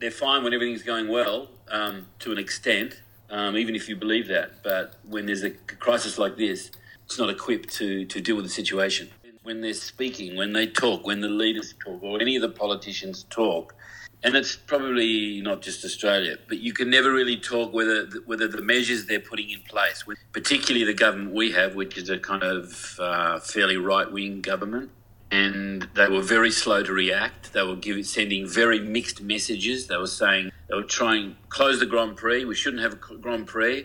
They're 0.00 0.10
fine 0.10 0.42
when 0.42 0.52
everything's 0.52 0.82
going 0.82 1.08
well 1.08 1.48
um, 1.68 2.06
to 2.20 2.32
an 2.32 2.38
extent, 2.38 3.02
um, 3.30 3.56
even 3.56 3.74
if 3.74 3.88
you 3.88 3.96
believe 3.96 4.26
that. 4.28 4.62
But 4.62 4.94
when 5.06 5.26
there's 5.26 5.44
a 5.44 5.50
crisis 5.50 6.18
like 6.18 6.36
this, 6.36 6.70
it's 7.04 7.18
not 7.18 7.28
equipped 7.28 7.72
to, 7.74 8.04
to 8.06 8.20
deal 8.20 8.36
with 8.36 8.46
the 8.46 8.50
situation. 8.50 9.10
When 9.44 9.60
they're 9.60 9.74
speaking, 9.74 10.36
when 10.36 10.54
they 10.54 10.66
talk, 10.66 11.06
when 11.06 11.20
the 11.20 11.28
leaders 11.28 11.74
talk, 11.84 12.02
or 12.02 12.18
any 12.18 12.34
of 12.36 12.40
the 12.40 12.48
politicians 12.48 13.26
talk, 13.28 13.74
and 14.22 14.34
it's 14.34 14.56
probably 14.56 15.42
not 15.42 15.60
just 15.60 15.84
Australia, 15.84 16.38
but 16.48 16.60
you 16.60 16.72
can 16.72 16.88
never 16.88 17.12
really 17.12 17.36
talk 17.36 17.74
whether 17.74 18.06
whether 18.24 18.48
the 18.48 18.62
measures 18.62 19.04
they're 19.04 19.20
putting 19.20 19.50
in 19.50 19.60
place, 19.68 20.02
particularly 20.32 20.86
the 20.86 20.94
government 20.94 21.34
we 21.34 21.52
have, 21.52 21.74
which 21.74 21.98
is 21.98 22.08
a 22.08 22.18
kind 22.18 22.42
of 22.42 22.98
uh, 22.98 23.38
fairly 23.38 23.76
right 23.76 24.10
wing 24.10 24.40
government, 24.40 24.90
and 25.30 25.90
they 25.94 26.08
were 26.08 26.22
very 26.22 26.50
slow 26.50 26.82
to 26.82 26.94
react. 26.94 27.52
They 27.52 27.64
were 27.64 27.76
giving, 27.76 28.02
sending 28.02 28.48
very 28.48 28.80
mixed 28.80 29.20
messages. 29.20 29.88
They 29.88 29.98
were 29.98 30.06
saying 30.06 30.52
they 30.70 30.74
were 30.74 30.84
trying 30.84 31.36
close 31.50 31.80
the 31.80 31.86
Grand 31.86 32.16
Prix. 32.16 32.46
We 32.46 32.54
shouldn't 32.54 32.82
have 32.82 32.94
a 32.94 33.16
Grand 33.16 33.46
Prix, 33.46 33.84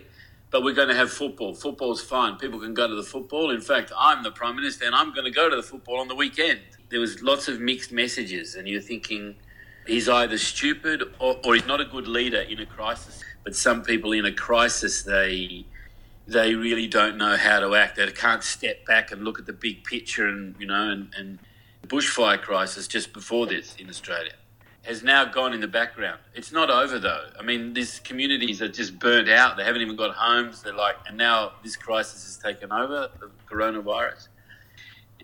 but 0.50 0.64
we're 0.64 0.74
going 0.74 0.88
to 0.88 0.94
have 0.94 1.10
football. 1.10 1.54
Football's 1.54 2.02
fine. 2.02 2.36
People 2.36 2.58
can 2.58 2.74
go 2.74 2.88
to 2.88 2.94
the 2.94 3.02
football. 3.02 3.50
In 3.50 3.60
fact, 3.60 3.92
I'm 3.96 4.22
the 4.22 4.32
prime 4.32 4.56
minister, 4.56 4.84
and 4.84 4.94
I'm 4.94 5.12
going 5.12 5.24
to 5.24 5.30
go 5.30 5.48
to 5.48 5.56
the 5.56 5.62
football 5.62 6.00
on 6.00 6.08
the 6.08 6.14
weekend. 6.14 6.60
There 6.88 7.00
was 7.00 7.22
lots 7.22 7.46
of 7.48 7.60
mixed 7.60 7.92
messages, 7.92 8.56
and 8.56 8.66
you're 8.66 8.80
thinking 8.80 9.36
he's 9.86 10.08
either 10.08 10.38
stupid 10.38 11.02
or, 11.20 11.38
or 11.44 11.54
he's 11.54 11.66
not 11.66 11.80
a 11.80 11.84
good 11.84 12.08
leader 12.08 12.40
in 12.40 12.58
a 12.58 12.66
crisis. 12.66 13.22
But 13.44 13.54
some 13.54 13.82
people 13.82 14.12
in 14.12 14.24
a 14.24 14.32
crisis, 14.32 15.02
they 15.02 15.66
they 16.26 16.54
really 16.54 16.86
don't 16.86 17.16
know 17.16 17.36
how 17.36 17.60
to 17.60 17.74
act. 17.74 17.96
They 17.96 18.10
can't 18.12 18.44
step 18.44 18.84
back 18.86 19.10
and 19.10 19.24
look 19.24 19.38
at 19.38 19.46
the 19.46 19.52
big 19.52 19.84
picture, 19.84 20.26
and 20.26 20.56
you 20.58 20.66
know, 20.66 20.90
and, 20.90 21.14
and 21.16 21.38
bushfire 21.86 22.40
crisis 22.40 22.86
just 22.86 23.12
before 23.12 23.46
this 23.46 23.74
in 23.76 23.88
Australia 23.88 24.32
has 24.82 25.02
now 25.02 25.24
gone 25.24 25.52
in 25.52 25.60
the 25.60 25.68
background. 25.68 26.20
It's 26.34 26.52
not 26.52 26.70
over 26.70 26.98
though. 26.98 27.26
I 27.38 27.42
mean, 27.42 27.74
these 27.74 28.00
communities 28.00 28.62
are 28.62 28.68
just 28.68 28.98
burnt 28.98 29.28
out. 29.28 29.56
They 29.56 29.64
haven't 29.64 29.82
even 29.82 29.96
got 29.96 30.14
homes. 30.14 30.62
They're 30.62 30.72
like, 30.72 30.96
and 31.06 31.16
now 31.16 31.52
this 31.62 31.76
crisis 31.76 32.24
has 32.24 32.38
taken 32.38 32.72
over 32.72 33.08
the 33.20 33.30
coronavirus. 33.48 34.28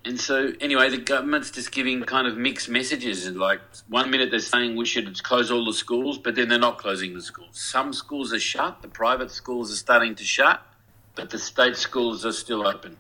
And 0.05 0.21
so, 0.21 0.53
anyway, 0.61 0.89
the 0.89 0.99
government's 0.99 1.51
just 1.51 1.73
giving 1.73 2.01
kind 2.05 2.29
of 2.29 2.37
mixed 2.37 2.69
messages. 2.69 3.29
Like, 3.29 3.61
one 3.89 4.09
minute 4.09 4.31
they're 4.31 4.39
saying 4.39 4.77
we 4.77 4.85
should 4.85 5.21
close 5.25 5.51
all 5.51 5.65
the 5.65 5.73
schools, 5.73 6.17
but 6.17 6.37
then 6.37 6.49
they're 6.49 6.61
not 6.61 6.79
closing 6.79 7.13
the 7.15 7.23
schools. 7.23 7.59
Some 7.59 7.93
schools 7.93 8.33
are 8.33 8.39
shut, 8.39 8.83
the 8.83 8.89
private 8.89 9.33
schools 9.33 9.73
are 9.73 9.77
starting 9.77 10.15
to 10.15 10.23
shut 10.23 10.63
but 11.17 11.31
the 11.31 11.39
state 11.39 11.77
schools 11.77 12.25
are 12.25 12.33
still 12.33 12.69
open. 12.69 12.99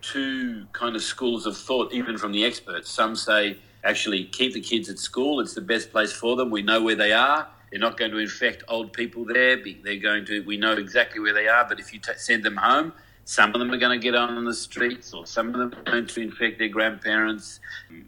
Two 0.00 0.66
kind 0.72 0.96
of 0.96 1.02
schools 1.02 1.46
of 1.46 1.56
thought, 1.56 1.92
even 1.92 2.16
from 2.18 2.32
the 2.32 2.44
experts. 2.44 2.90
Some 2.90 3.14
say 3.14 3.58
actually 3.84 4.24
keep 4.24 4.54
the 4.54 4.60
kids 4.60 4.88
at 4.88 4.98
school, 4.98 5.40
it's 5.40 5.54
the 5.54 5.60
best 5.60 5.90
place 5.90 6.12
for 6.12 6.36
them. 6.36 6.50
We 6.50 6.62
know 6.62 6.82
where 6.82 6.96
they 6.96 7.12
are. 7.12 7.48
They're 7.70 7.80
not 7.80 7.96
going 7.96 8.10
to 8.10 8.18
infect 8.18 8.64
old 8.68 8.92
people 8.92 9.24
there. 9.24 9.56
They're 9.56 9.96
going 9.96 10.24
to, 10.26 10.42
we 10.44 10.56
know 10.56 10.72
exactly 10.72 11.20
where 11.20 11.32
they 11.32 11.46
are, 11.46 11.66
but 11.68 11.78
if 11.78 11.92
you 11.92 12.00
t- 12.00 12.12
send 12.16 12.42
them 12.42 12.56
home, 12.56 12.92
some 13.24 13.54
of 13.54 13.60
them 13.60 13.70
are 13.70 13.76
going 13.76 13.98
to 13.98 14.02
get 14.02 14.16
on 14.16 14.44
the 14.44 14.54
streets, 14.54 15.14
or 15.14 15.24
some 15.24 15.54
of 15.54 15.58
them 15.58 15.72
are 15.78 15.90
going 15.92 16.06
to 16.06 16.20
infect 16.20 16.58
their 16.58 16.68
grandparents. 16.68 17.60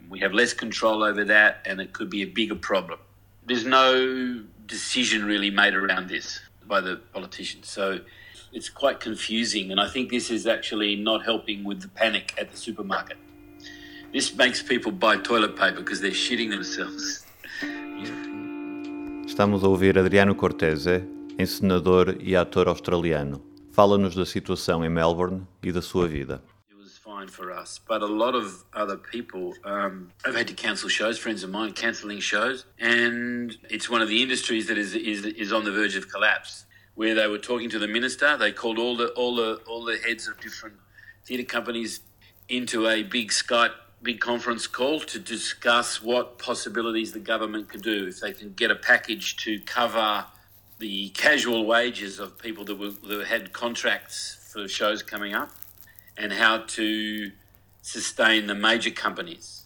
We 0.09 0.19
have 0.19 0.33
less 0.33 0.51
control 0.51 1.01
over 1.01 1.23
that, 1.23 1.61
and 1.65 1.79
it 1.79 1.93
could 1.93 2.09
be 2.09 2.23
a 2.23 2.27
bigger 2.27 2.55
problem. 2.55 2.99
There's 3.45 3.65
no 3.65 4.43
decision 4.65 5.23
really 5.25 5.49
made 5.49 5.75
around 5.75 6.09
this 6.09 6.41
by 6.67 6.81
the 6.81 6.97
politicians. 7.13 7.69
So 7.69 7.99
it's 8.51 8.67
quite 8.67 8.99
confusing, 8.99 9.71
and 9.71 9.79
I 9.79 9.87
think 9.87 10.09
this 10.09 10.29
is 10.29 10.45
actually 10.45 10.97
not 10.97 11.23
helping 11.23 11.63
with 11.63 11.81
the 11.81 11.87
panic 11.87 12.33
at 12.37 12.51
the 12.51 12.57
supermarket. 12.57 13.17
This 14.13 14.31
makes 14.35 14.61
people 14.61 14.91
buy 14.91 15.17
toilet 15.17 15.55
paper 15.55 15.79
because 15.79 15.99
they're 15.99 16.11
shitting 16.11 16.51
themselves. 16.51 17.25
Estamos 19.25 19.63
a 19.63 19.67
ouvir 19.67 19.97
Adriano 19.97 20.35
Cortese, 20.35 21.03
encenador 21.39 22.17
e 22.21 22.35
ator 22.35 22.67
australiano. 22.67 23.41
Fala-nos 23.71 24.13
da 24.13 24.23
situação 24.23 24.85
em 24.85 24.89
Melbourne 24.89 25.47
e 25.63 25.71
da 25.71 25.81
sua 25.81 26.07
vida. 26.07 26.43
It 26.69 26.77
was 26.77 26.95
fine 26.95 27.27
for 27.27 27.51
us, 27.51 27.79
but 27.87 28.03
a 28.03 28.07
lot 28.07 28.35
of 28.35 28.63
other 28.73 28.97
people 28.97 29.55
um, 29.65 30.09
have 30.23 30.35
had 30.35 30.47
to 30.47 30.53
cancel 30.53 30.89
shows. 30.89 31.17
Friends 31.17 31.43
of 31.43 31.49
mine 31.49 31.73
cancelling 31.73 32.21
shows, 32.21 32.67
and 32.79 33.57
it's 33.71 33.89
one 33.89 34.03
of 34.03 34.09
the 34.09 34.21
industries 34.21 34.67
that 34.67 34.77
is 34.77 34.93
is 34.93 35.25
is 35.25 35.51
on 35.51 35.63
the 35.63 35.71
verge 35.71 35.95
of 35.95 36.07
collapse. 36.07 36.65
where 36.95 37.15
they 37.15 37.27
were 37.27 37.39
talking 37.39 37.69
to 37.71 37.79
the 37.79 37.87
minister. 37.87 38.37
They 38.37 38.51
called 38.51 38.77
all 38.77 38.95
the 38.95 39.07
all 39.15 39.35
the 39.35 39.59
all 39.65 39.83
the 39.83 39.97
heads 39.97 40.27
of 40.27 40.39
different 40.39 40.75
theatre 41.25 41.43
companies 41.43 42.01
into 42.49 42.87
a 42.87 43.03
big 43.03 43.31
Skype 43.31 43.73
big 44.03 44.19
conference 44.19 44.67
call 44.67 44.99
to 44.99 45.17
discuss 45.17 46.01
what 46.01 46.37
possibilities 46.37 47.13
the 47.13 47.19
government 47.19 47.69
could 47.69 47.81
do 47.81 48.07
if 48.07 48.19
they 48.19 48.33
can 48.33 48.53
get 48.53 48.69
a 48.69 48.75
package 48.75 49.37
to 49.37 49.59
cover 49.61 50.25
the 50.79 51.09
casual 51.09 51.65
wages 51.65 52.19
of 52.19 52.37
people 52.37 52.65
that, 52.65 52.77
were, 52.77 52.89
that 52.89 53.25
had 53.27 53.53
contracts 53.53 54.49
for 54.51 54.67
shows 54.67 55.01
coming 55.01 55.33
up 55.33 55.51
and 56.17 56.33
how 56.33 56.57
to 56.57 57.31
sustain 57.81 58.47
the 58.47 58.55
major 58.55 58.91
companies 58.91 59.63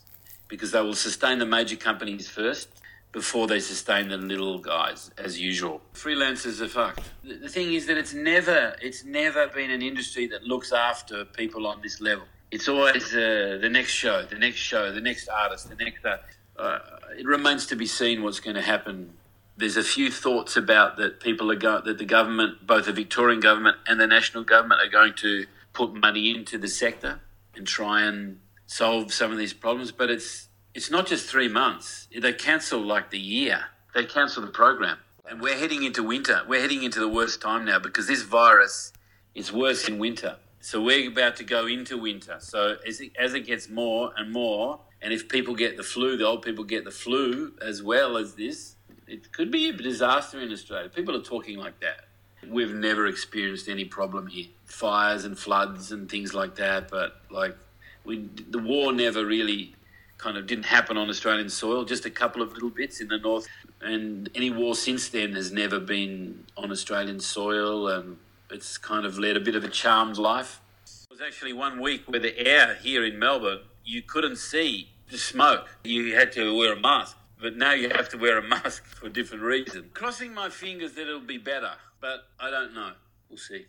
because 0.47 0.71
they 0.71 0.81
will 0.81 0.93
sustain 0.93 1.39
the 1.39 1.45
major 1.45 1.75
companies 1.75 2.29
first 2.29 2.69
before 3.11 3.47
they 3.47 3.59
sustain 3.59 4.09
the 4.09 4.17
little 4.17 4.59
guys 4.59 5.09
as 5.17 5.39
usual. 5.39 5.81
Freelancers 5.93 6.61
are 6.61 6.67
fucked. 6.67 7.01
The 7.23 7.49
thing 7.49 7.73
is 7.73 7.87
that 7.87 7.97
it's 7.97 8.13
never 8.13 8.75
it's 8.81 9.03
never 9.03 9.47
been 9.47 9.71
an 9.71 9.81
industry 9.81 10.27
that 10.27 10.43
looks 10.43 10.71
after 10.71 11.25
people 11.25 11.65
on 11.65 11.81
this 11.81 11.99
level. 11.99 12.25
It's 12.49 12.69
always 12.69 13.13
uh, 13.13 13.57
the 13.61 13.69
next 13.69 13.91
show, 13.91 14.23
the 14.23 14.37
next 14.37 14.59
show, 14.59 14.91
the 14.91 15.01
next 15.01 15.27
artist, 15.27 15.69
the 15.69 15.75
next. 15.75 16.05
Uh, 16.05 16.17
uh, 16.57 16.79
it 17.17 17.25
remains 17.25 17.65
to 17.67 17.75
be 17.75 17.85
seen 17.85 18.23
what's 18.23 18.39
going 18.39 18.55
to 18.55 18.61
happen. 18.61 19.13
There's 19.57 19.75
a 19.75 19.83
few 19.83 20.09
thoughts 20.11 20.55
about 20.55 20.97
that 20.97 21.19
people 21.19 21.51
are 21.51 21.55
going 21.55 21.83
that 21.85 21.97
the 21.97 22.05
government, 22.05 22.65
both 22.65 22.85
the 22.85 22.93
Victorian 22.93 23.41
government 23.41 23.77
and 23.87 23.99
the 23.99 24.07
national 24.07 24.43
government, 24.43 24.81
are 24.81 24.89
going 24.89 25.13
to 25.15 25.45
put 25.73 25.93
money 25.93 26.33
into 26.33 26.57
the 26.57 26.67
sector 26.69 27.21
and 27.55 27.67
try 27.67 28.03
and 28.03 28.39
solve 28.65 29.11
some 29.11 29.31
of 29.31 29.37
these 29.37 29.53
problems. 29.53 29.91
But 29.91 30.09
it's 30.09 30.47
it's 30.73 30.89
not 30.89 31.07
just 31.07 31.29
three 31.29 31.49
months. 31.49 32.07
They 32.17 32.33
cancel 32.33 32.79
like 32.79 33.09
the 33.09 33.19
year. 33.19 33.65
They 33.93 34.05
cancel 34.05 34.41
the 34.41 34.51
program. 34.51 34.99
And 35.29 35.41
we're 35.41 35.57
heading 35.57 35.83
into 35.83 36.01
winter. 36.01 36.41
We're 36.47 36.61
heading 36.61 36.83
into 36.83 37.01
the 37.01 37.09
worst 37.09 37.41
time 37.41 37.65
now 37.65 37.79
because 37.79 38.07
this 38.07 38.21
virus 38.21 38.93
is 39.35 39.51
worse 39.51 39.89
in 39.89 39.99
winter. 39.99 40.37
So 40.59 40.81
we're 40.81 41.09
about 41.09 41.35
to 41.37 41.43
go 41.43 41.67
into 41.67 41.97
winter. 41.97 42.37
So 42.39 42.77
as 42.85 42.99
it, 42.99 43.11
as 43.17 43.33
it 43.33 43.45
gets 43.45 43.69
more 43.69 44.11
and 44.17 44.31
more, 44.31 44.79
and 45.01 45.13
if 45.13 45.29
people 45.29 45.55
get 45.55 45.77
the 45.77 45.83
flu, 45.83 46.17
the 46.17 46.25
old 46.25 46.41
people 46.41 46.63
get 46.63 46.83
the 46.83 46.91
flu 46.91 47.53
as 47.61 47.83
well 47.83 48.17
as 48.17 48.33
this, 48.35 48.75
it 49.07 49.31
could 49.31 49.51
be 49.51 49.69
a 49.69 49.73
disaster 49.73 50.39
in 50.41 50.51
Australia. 50.51 50.89
People 50.89 51.15
are 51.15 51.21
talking 51.21 51.57
like 51.57 51.79
that. 51.79 52.05
We've 52.47 52.73
never 52.73 53.07
experienced 53.07 53.67
any 53.67 53.85
problem 53.85 54.27
here, 54.27 54.47
fires 54.65 55.25
and 55.25 55.37
floods 55.37 55.91
and 55.91 56.09
things 56.09 56.33
like 56.33 56.55
that. 56.55 56.89
But 56.89 57.21
like, 57.29 57.55
we 58.03 58.29
the 58.49 58.59
war 58.59 58.93
never 58.93 59.25
really 59.25 59.75
kind 60.17 60.37
of 60.37 60.47
didn't 60.47 60.65
happen 60.65 60.97
on 60.97 61.09
Australian 61.09 61.49
soil, 61.49 61.85
just 61.85 62.05
a 62.05 62.09
couple 62.09 62.41
of 62.41 62.53
little 62.53 62.69
bits 62.69 63.01
in 63.01 63.07
the 63.07 63.17
north. 63.17 63.47
And 63.81 64.29
any 64.33 64.49
war 64.49 64.75
since 64.75 65.09
then 65.09 65.33
has 65.33 65.51
never 65.51 65.79
been 65.79 66.45
on 66.55 66.71
Australian 66.71 67.19
soil, 67.19 67.87
and 67.87 68.17
it's 68.51 68.77
kind 68.77 69.05
of 69.05 69.17
led 69.17 69.37
a 69.37 69.39
bit 69.39 69.55
of 69.55 69.63
a 69.63 69.69
charmed 69.69 70.17
life. 70.17 70.61
It 70.85 71.11
was 71.11 71.21
actually 71.21 71.53
one 71.53 71.81
week 71.81 72.03
where 72.07 72.19
the 72.19 72.37
air 72.37 72.75
here 72.75 73.05
in 73.05 73.19
Melbourne, 73.19 73.61
you 73.83 74.01
couldn't 74.01 74.37
see 74.37 74.89
the 75.09 75.17
smoke. 75.17 75.69
You 75.83 76.15
had 76.15 76.31
to 76.33 76.55
wear 76.57 76.73
a 76.73 76.79
mask. 76.79 77.17
But 77.39 77.55
now 77.55 77.73
you 77.73 77.89
have 77.89 78.09
to 78.09 78.17
wear 78.17 78.37
a 78.39 78.47
mask 78.47 78.85
for 78.85 79.07
a 79.07 79.09
different 79.09 79.43
reason. 79.43 79.89
Crossing 79.93 80.33
my 80.33 80.49
fingers 80.49 80.93
that 80.93 81.03
it'll 81.03 81.19
be 81.19 81.37
better, 81.37 81.71
but 82.01 82.27
I 82.39 82.49
don't 82.49 82.73
know. 82.73 82.91
We'll 83.29 83.37
see. 83.37 83.65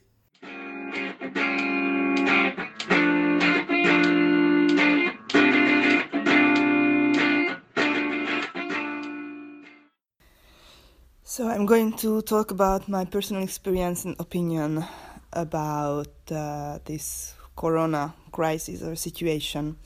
So, 11.38 11.49
I'm 11.49 11.66
going 11.66 11.92
to 11.99 12.21
talk 12.23 12.50
about 12.50 12.88
my 12.88 13.04
personal 13.04 13.45
experience 13.45 14.04
and 14.04 14.16
opinion 14.18 14.85
about 15.33 16.09
uh, 16.33 16.80
this 16.85 17.33
corona 17.54 18.12
crisis 18.33 18.83
or 18.83 18.97
situation. 18.97 19.76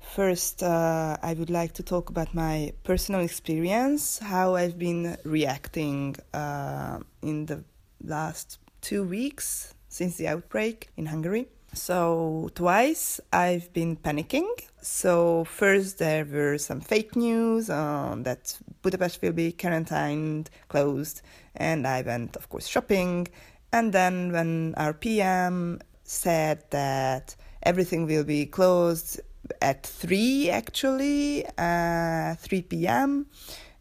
First, 0.00 0.62
uh, 0.62 1.18
I 1.22 1.34
would 1.34 1.50
like 1.50 1.74
to 1.74 1.82
talk 1.82 2.08
about 2.08 2.34
my 2.34 2.72
personal 2.82 3.20
experience, 3.20 4.20
how 4.20 4.54
I've 4.54 4.78
been 4.78 5.18
reacting 5.24 6.16
uh, 6.32 7.00
in 7.20 7.44
the 7.44 7.62
last 8.02 8.58
two 8.80 9.04
weeks 9.04 9.74
since 9.90 10.16
the 10.16 10.28
outbreak 10.28 10.88
in 10.96 11.04
Hungary. 11.04 11.46
So, 11.74 12.48
twice 12.54 13.20
I've 13.34 13.70
been 13.74 13.96
panicking. 13.96 14.48
So, 14.80 15.44
first, 15.44 15.98
there 15.98 16.24
were 16.24 16.56
some 16.56 16.80
fake 16.80 17.16
news 17.16 17.68
uh, 17.68 18.16
that 18.20 18.58
Budapest 18.86 19.20
will 19.20 19.32
be 19.32 19.50
quarantined, 19.50 20.48
closed, 20.68 21.22
and 21.56 21.88
I 21.88 22.02
went, 22.02 22.36
of 22.36 22.48
course, 22.48 22.68
shopping. 22.68 23.26
And 23.72 23.92
then, 23.92 24.30
when 24.30 24.76
our 24.76 24.94
PM 24.94 25.80
said 26.04 26.62
that 26.70 27.34
everything 27.64 28.06
will 28.06 28.22
be 28.22 28.46
closed 28.46 29.20
at 29.60 29.84
3 29.84 30.50
actually, 30.50 31.44
uh, 31.58 32.36
3 32.36 32.62
p.m., 32.62 33.26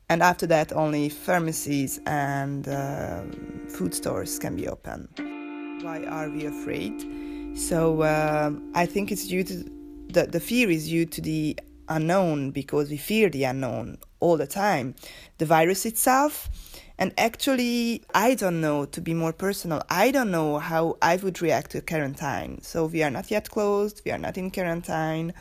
and 0.09 0.23
after 0.23 0.47
that, 0.47 0.73
only 0.73 1.09
pharmacies 1.09 1.99
and 2.07 2.67
uh, 2.67 3.21
food 3.69 3.93
stores 3.93 4.39
can 4.39 4.55
be 4.55 4.67
open. 4.67 5.07
Why 5.83 6.03
are 6.05 6.31
we 6.31 6.47
afraid? 6.47 6.95
So 7.55 8.01
um, 8.01 8.71
I 8.73 8.87
think 8.87 9.11
it's 9.11 9.27
due 9.27 9.43
to 9.43 9.55
the, 10.07 10.25
the 10.25 10.39
fear 10.39 10.71
is 10.71 10.87
due 10.87 11.05
to 11.05 11.21
the 11.21 11.59
unknown 11.89 12.49
because 12.49 12.89
we 12.89 12.97
fear 12.97 13.29
the 13.29 13.43
unknown 13.43 13.99
all 14.25 14.37
the 14.37 14.47
time. 14.47 14.95
The 15.37 15.45
virus 15.45 15.85
itself, 15.85 16.33
and 16.97 17.13
actually, 17.17 18.03
I 18.13 18.29
don't 18.35 18.59
know, 18.61 18.85
to 18.95 18.99
be 19.01 19.13
more 19.13 19.33
personal, 19.33 19.79
I 19.89 20.11
don't 20.15 20.31
know 20.31 20.59
how 20.59 20.83
I 21.01 21.13
would 21.17 21.41
react 21.41 21.71
to 21.71 21.81
quarantine. 21.81 22.61
So 22.61 22.85
we 22.93 23.03
are 23.03 23.13
not 23.17 23.31
yet 23.35 23.49
closed, 23.49 24.01
we 24.05 24.11
are 24.11 24.17
not 24.17 24.37
in 24.37 24.49
quarantine, 24.51 25.33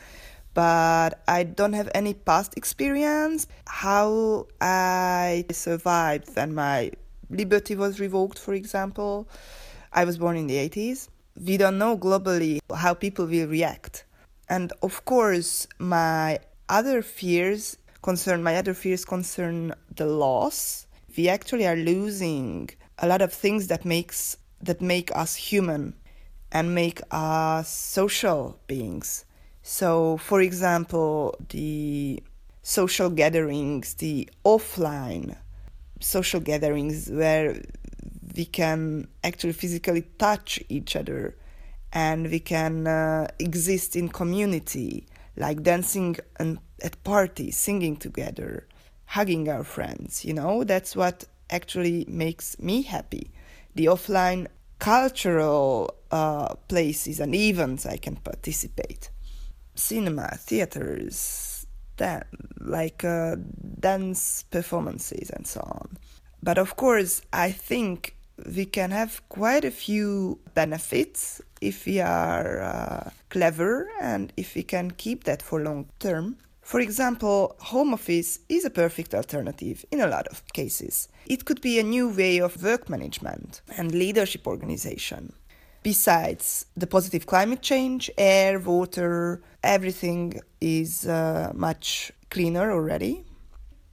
but 0.53 1.11
I 1.27 1.43
don't 1.43 1.73
have 1.73 1.89
any 1.93 2.13
past 2.13 2.51
experience 2.55 3.47
how 3.65 4.47
I 4.61 5.45
survived 5.51 6.27
when 6.35 6.53
my 6.53 6.91
liberty 7.29 7.75
was 7.75 7.99
revoked, 7.99 8.39
for 8.39 8.53
example. 8.53 9.27
I 9.91 10.05
was 10.05 10.17
born 10.17 10.37
in 10.37 10.47
the 10.47 10.57
80s 10.69 11.09
we 11.35 11.57
don't 11.57 11.77
know 11.77 11.97
globally 11.97 12.59
how 12.73 12.93
people 12.93 13.25
will 13.25 13.47
react. 13.47 14.05
And 14.47 14.71
of 14.81 15.05
course, 15.05 15.67
my 15.79 16.39
other 16.69 17.01
fears 17.01 17.77
concern 18.05 18.43
my 18.43 18.55
other 18.55 18.75
fears 18.75 19.03
concern 19.03 19.73
the 19.99 20.05
loss. 20.05 20.85
We 21.17 21.27
actually 21.27 21.65
are 21.65 21.75
losing 21.75 22.69
a 22.99 23.07
lot 23.07 23.21
of 23.23 23.33
things 23.33 23.67
that 23.71 23.83
makes 23.83 24.37
that 24.61 24.79
make 24.79 25.09
us 25.23 25.31
human 25.49 25.95
and 26.51 26.75
make 26.83 26.99
us 27.11 27.67
social 27.67 28.59
beings. 28.67 29.25
So, 29.63 30.17
for 30.17 30.39
example, 30.41 31.35
the 31.49 32.21
social 32.61 33.09
gatherings, 33.09 33.95
the 33.95 34.29
offline 34.53 35.35
social 35.99 36.41
gatherings 36.51 37.09
where 37.09 37.59
we 38.37 38.45
can 38.45 39.07
actually 39.23 39.53
physically 39.53 40.03
touch 40.19 40.49
each 40.69 40.95
other 40.95 41.35
and 41.91 42.29
we 42.29 42.39
can 42.39 42.85
uh, 42.85 43.27
exist 43.39 43.95
in 43.95 44.09
community 44.09 45.07
like 45.37 45.63
dancing 45.63 46.17
and 46.37 46.59
at 46.81 47.01
parties 47.03 47.57
singing 47.57 47.95
together 47.95 48.67
hugging 49.05 49.49
our 49.49 49.63
friends 49.63 50.25
you 50.25 50.33
know? 50.33 50.63
That's 50.63 50.95
what 50.95 51.25
actually 51.49 52.05
makes 52.07 52.57
me 52.59 52.81
happy. 52.81 53.31
The 53.75 53.85
offline 53.85 54.47
cultural 54.79 55.93
uh, 56.11 56.55
places 56.67 57.19
and 57.19 57.33
events 57.33 57.85
i 57.85 57.97
can 57.97 58.15
participate. 58.17 59.09
Cinema 59.75 60.35
theaters 60.37 61.65
dan- 61.97 62.25
like 62.59 63.03
uh, 63.03 63.35
dance 63.79 64.43
performances 64.51 65.29
and 65.29 65.45
so 65.47 65.61
on. 65.61 65.97
But 66.43 66.57
of 66.57 66.75
course 66.75 67.21
i 67.33 67.51
think 67.51 68.15
we 68.53 68.65
can 68.65 68.91
have 68.91 69.21
quite 69.29 69.63
a 69.63 69.71
few 69.71 70.39
benefits 70.53 71.41
if 71.61 71.85
we 71.85 72.01
are 72.01 72.61
uh, 72.61 73.09
clever 73.29 73.89
and 74.01 74.33
if 74.35 74.55
we 74.55 74.63
can 74.63 74.91
keep 74.91 75.23
that 75.23 75.41
for 75.41 75.61
long 75.61 75.87
term. 75.99 76.37
For 76.65 76.79
example, 76.79 77.55
home 77.59 77.93
office 77.93 78.39
is 78.49 78.65
a 78.65 78.71
perfect 78.71 79.13
alternative 79.13 79.85
in 79.91 80.01
a 80.01 80.07
lot 80.07 80.25
of 80.29 80.41
cases. 80.51 81.07
It 81.27 81.45
could 81.45 81.61
be 81.61 81.77
a 81.77 81.83
new 81.83 82.09
way 82.09 82.39
of 82.39 82.63
work 82.63 82.89
management 82.89 83.61
and 83.77 83.93
leadership 83.93 84.47
organization. 84.47 85.33
Besides 85.83 86.65
the 86.75 86.87
positive 86.87 87.27
climate 87.27 87.61
change, 87.61 88.09
air, 88.17 88.57
water, 88.57 89.43
everything 89.61 90.41
is 90.59 91.05
uh, 91.05 91.51
much 91.53 92.11
cleaner 92.31 92.71
already. 92.71 93.23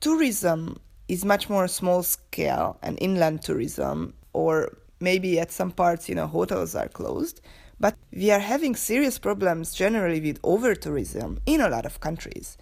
Tourism 0.00 0.78
is 1.08 1.26
much 1.26 1.50
more 1.50 1.68
small 1.68 2.02
scale 2.02 2.78
and 2.82 2.96
inland 3.02 3.42
tourism 3.42 4.14
or 4.32 4.78
maybe 4.98 5.38
at 5.38 5.52
some 5.52 5.72
parts, 5.72 6.08
you 6.08 6.14
know, 6.14 6.26
hotels 6.26 6.74
are 6.74 6.88
closed. 6.88 7.42
But 7.82 7.96
we 8.12 8.30
are 8.30 8.38
having 8.38 8.76
serious 8.76 9.18
problems 9.18 9.74
generally 9.74 10.20
with 10.20 10.38
over 10.44 10.76
tourism 10.76 11.40
in 11.46 11.60
a 11.60 11.68
lot 11.68 11.84
of 11.84 11.98
countries, 11.98 12.56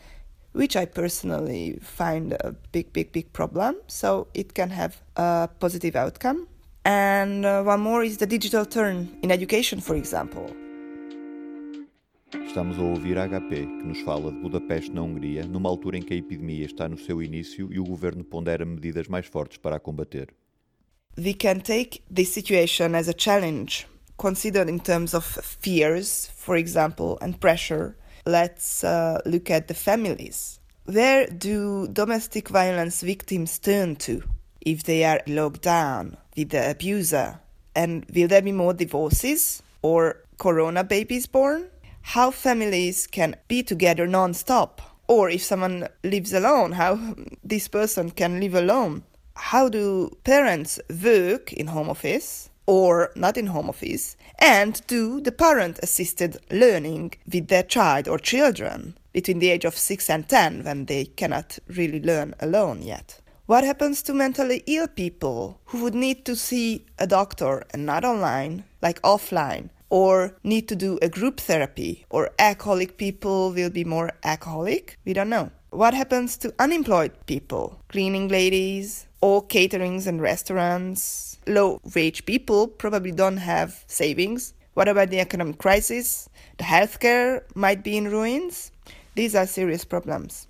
which 0.53 0.75
I 0.77 0.87
personally 0.87 1.79
find 1.83 2.33
a 2.33 2.55
big, 2.73 2.91
big, 2.95 3.13
big 3.13 3.31
problem. 3.35 3.77
So 3.87 4.29
it 4.33 4.55
can 4.55 4.71
have 4.71 4.95
a 5.17 5.51
positive 5.61 5.95
outcome. 5.95 6.49
And 6.87 7.45
uh, 7.45 7.63
one 7.63 7.81
more 7.81 8.03
is 8.03 8.17
the 8.17 8.27
digital 8.27 8.65
turn 8.65 9.11
in 9.23 9.31
education, 9.31 9.83
for 9.83 9.95
example. 9.95 10.47
Estamos 12.47 12.79
a 12.79 12.83
ouvir 12.83 13.19
a 13.19 13.29
HP, 13.29 13.51
que 13.51 13.85
nos 13.85 14.01
fala 14.01 14.33
de 14.33 14.39
Budapeste, 14.39 14.91
na 14.91 15.03
Hungria, 15.03 15.45
numa 15.45 15.69
altura 15.69 15.99
em 15.99 16.03
que 16.03 16.15
a 16.15 16.17
epidemia 16.17 16.65
está 16.65 16.89
no 16.89 16.97
seu 16.97 17.23
início 17.23 17.71
e 17.71 17.79
o 17.79 17.85
governo 17.85 18.25
pondera 18.25 18.65
medidas 18.65 19.07
mais 19.07 19.27
fortes 19.27 19.59
para 19.59 19.77
a 19.77 19.81
combater. 19.81 20.29
we 21.17 21.35
can 21.35 21.61
take 21.61 22.03
this 22.11 22.33
situation 22.33 22.95
as 22.95 23.09
a 23.09 23.13
challenge, 23.13 23.87
considered 24.21 24.69
in 24.69 24.79
terms 24.79 25.15
of 25.15 25.25
fears, 25.25 26.31
for 26.37 26.55
example, 26.55 27.19
and 27.21 27.41
pressure. 27.41 27.97
Let's 28.27 28.85
uh, 28.85 29.21
look 29.25 29.51
at 29.51 29.67
the 29.67 29.75
families. 29.75 30.61
Where 30.85 31.27
do 31.27 31.89
domestic 31.89 32.49
violence 32.49 33.01
victims 33.01 33.59
turn 33.59 33.97
to 33.97 34.23
if 34.61 34.83
they 34.85 35.05
are 35.05 35.21
locked 35.27 35.63
down 35.63 36.19
with 36.37 36.51
the 36.51 36.71
abuser? 36.71 37.41
And 37.75 38.05
will 38.15 38.29
there 38.29 38.43
be 38.43 38.53
more 38.53 38.75
divorces 38.75 39.63
or 39.83 40.23
corona 40.39 40.85
babies 40.85 41.27
born? 41.27 41.69
How 42.03 42.31
families 42.31 43.07
can 43.07 43.37
be 43.49 43.63
together 43.63 44.07
non 44.07 44.35
stop? 44.35 44.83
Or 45.09 45.31
if 45.31 45.43
someone 45.43 45.89
lives 46.05 46.33
alone, 46.33 46.73
how 46.73 47.17
this 47.43 47.69
person 47.69 48.11
can 48.11 48.39
live 48.39 48.55
alone? 48.55 49.05
how 49.41 49.71
do 49.71 50.11
parents 50.23 50.79
work 51.03 51.53
in 51.55 51.69
home 51.69 51.89
office 51.89 52.50
or 52.71 53.11
not 53.17 53.37
in 53.37 53.49
home 53.49 53.69
office 53.69 54.17
and 54.39 54.81
do 54.87 55.21
the 55.21 55.33
parent 55.33 55.81
assisted 55.83 56.39
learning 56.53 57.13
with 57.33 57.49
their 57.49 57.65
child 57.65 58.07
or 58.07 58.17
children 58.17 58.97
between 59.13 59.41
the 59.41 59.51
age 59.51 59.65
of 59.65 59.77
6 59.77 60.09
and 60.09 60.29
10 60.29 60.63
when 60.63 60.87
they 60.87 61.05
cannot 61.05 61.59
really 61.67 62.01
learn 62.01 62.33
alone 62.39 62.81
yet. 62.81 63.21
What 63.47 63.65
happens 63.65 64.03
to 64.03 64.15
mentally 64.15 64.63
ill 64.69 64.87
people 64.87 65.59
who 65.65 65.83
would 65.83 65.97
need 65.97 66.25
to 66.27 66.37
see 66.37 66.87
a 66.97 67.09
doctor 67.09 67.65
and 67.75 67.85
not 67.85 68.05
online, 68.05 68.63
like 68.81 69.03
offline, 69.03 69.71
or 69.89 70.37
need 70.45 70.69
to 70.69 70.77
do 70.77 70.97
a 71.03 71.09
group 71.09 71.41
therapy, 71.41 72.07
or 72.09 72.31
alcoholic 72.39 72.97
people 72.99 73.51
will 73.51 73.71
be 73.71 73.83
more 73.83 74.13
alcoholic? 74.23 74.97
We 75.05 75.13
don't 75.13 75.29
know. 75.29 75.51
What 75.71 75.95
happens 75.95 76.37
to 76.37 76.55
unemployed 76.61 77.11
people, 77.27 77.83
cleaning 77.89 78.29
ladies, 78.29 79.09
or 79.21 79.45
caterings 79.47 80.07
and 80.07 80.21
restaurants. 80.21 81.39
Low 81.47 81.81
wage 81.95 82.25
people 82.27 82.69
probably 82.69 83.13
don't 83.13 83.39
have 83.39 83.85
savings. 83.87 84.55
What 84.75 84.89
about 84.89 85.11
the 85.11 85.21
economic 85.21 85.59
crisis? 85.59 86.29
The 86.59 86.65
healthcare 86.65 87.43
might 87.55 87.83
be 87.83 87.97
in 87.97 88.09
ruins. 88.09 88.73
These 89.15 89.35
are 89.35 89.47
serious 89.47 89.85
problems. 89.85 90.47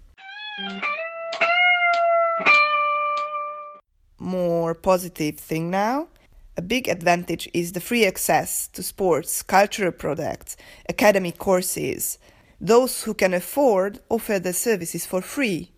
More 4.18 4.74
positive 4.74 5.38
thing 5.38 5.70
now. 5.70 6.09
A 6.56 6.62
big 6.62 6.88
advantage 6.88 7.48
is 7.54 7.72
the 7.72 7.80
free 7.80 8.04
access 8.04 8.68
to 8.68 8.83
sports, 8.83 9.42
cultural 9.42 9.92
products, 9.92 10.56
academic 10.88 11.38
courses, 11.38 12.18
those 12.61 13.04
who 13.04 13.14
can 13.14 13.33
afford 13.33 14.00
offer 14.11 14.38
their 14.38 14.52
services 14.52 15.06
for 15.06 15.22
free. 15.22 15.69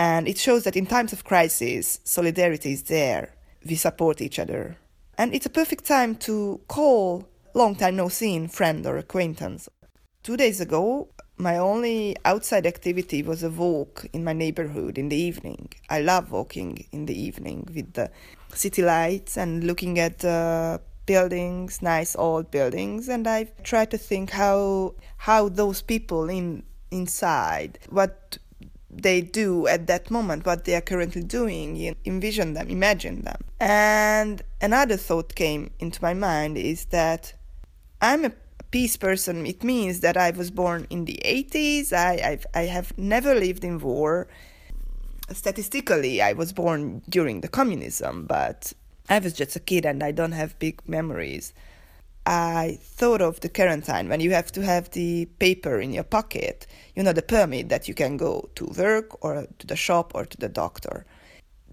And 0.00 0.26
it 0.26 0.38
shows 0.38 0.64
that 0.64 0.76
in 0.76 0.86
times 0.86 1.12
of 1.12 1.24
crisis, 1.24 2.00
solidarity 2.04 2.72
is 2.72 2.84
there. 2.84 3.34
We 3.66 3.74
support 3.74 4.22
each 4.22 4.38
other. 4.38 4.78
And 5.18 5.34
it's 5.34 5.44
a 5.44 5.50
perfect 5.50 5.84
time 5.84 6.14
to 6.24 6.58
call 6.68 7.28
long 7.52 7.74
time 7.76 7.96
no 7.96 8.08
seen 8.08 8.48
friend 8.48 8.86
or 8.86 8.96
acquaintance. 8.96 9.68
Two 10.22 10.38
days 10.38 10.58
ago, 10.58 11.10
my 11.36 11.58
only 11.58 12.16
outside 12.24 12.64
activity 12.64 13.22
was 13.22 13.42
a 13.42 13.50
walk 13.50 14.06
in 14.14 14.24
my 14.24 14.32
neighborhood 14.32 14.96
in 14.96 15.10
the 15.10 15.16
evening. 15.16 15.68
I 15.90 16.00
love 16.00 16.32
walking 16.32 16.86
in 16.92 17.04
the 17.04 17.20
evening 17.20 17.68
with 17.74 17.92
the 17.92 18.10
city 18.54 18.80
lights 18.80 19.36
and 19.36 19.64
looking 19.64 19.98
at 19.98 20.24
uh, 20.24 20.78
buildings, 21.04 21.82
nice 21.82 22.16
old 22.16 22.50
buildings, 22.50 23.10
and 23.10 23.28
I 23.28 23.50
try 23.64 23.84
to 23.84 23.98
think 23.98 24.30
how 24.30 24.94
how 25.18 25.50
those 25.50 25.82
people 25.82 26.30
in 26.30 26.62
inside 26.90 27.78
what 27.90 28.38
they 28.90 29.20
do 29.20 29.66
at 29.66 29.86
that 29.86 30.10
moment, 30.10 30.44
what 30.44 30.64
they 30.64 30.74
are 30.74 30.80
currently 30.80 31.22
doing, 31.22 31.96
envision 32.04 32.54
them, 32.54 32.68
imagine 32.68 33.22
them. 33.22 33.40
And 33.60 34.42
another 34.60 34.96
thought 34.96 35.34
came 35.34 35.70
into 35.78 36.02
my 36.02 36.14
mind 36.14 36.58
is 36.58 36.86
that 36.86 37.34
I'm 38.00 38.24
a 38.24 38.32
peace 38.70 38.96
person. 38.96 39.46
It 39.46 39.62
means 39.62 40.00
that 40.00 40.16
I 40.16 40.30
was 40.30 40.50
born 40.50 40.86
in 40.90 41.04
the 41.04 41.20
80s. 41.24 41.92
I, 41.92 42.20
I've, 42.32 42.46
I 42.54 42.62
have 42.62 42.96
never 42.98 43.34
lived 43.34 43.64
in 43.64 43.78
war. 43.78 44.28
Statistically, 45.32 46.20
I 46.20 46.32
was 46.32 46.52
born 46.52 47.02
during 47.08 47.40
the 47.40 47.48
communism, 47.48 48.26
but 48.26 48.72
I 49.08 49.18
was 49.18 49.32
just 49.32 49.56
a 49.56 49.60
kid 49.60 49.86
and 49.86 50.02
I 50.02 50.12
don't 50.12 50.32
have 50.32 50.58
big 50.58 50.80
memories. 50.88 51.52
I 52.30 52.78
thought 52.80 53.20
of 53.20 53.40
the 53.40 53.48
quarantine 53.48 54.08
when 54.08 54.20
you 54.20 54.30
have 54.30 54.52
to 54.52 54.62
have 54.62 54.88
the 54.90 55.24
paper 55.40 55.80
in 55.80 55.92
your 55.92 56.04
pocket, 56.04 56.64
you 56.94 57.02
know, 57.02 57.12
the 57.12 57.22
permit 57.22 57.70
that 57.70 57.88
you 57.88 57.94
can 57.94 58.16
go 58.16 58.48
to 58.54 58.66
work 58.66 59.24
or 59.24 59.48
to 59.58 59.66
the 59.66 59.74
shop 59.74 60.12
or 60.14 60.26
to 60.26 60.36
the 60.36 60.48
doctor. 60.48 61.04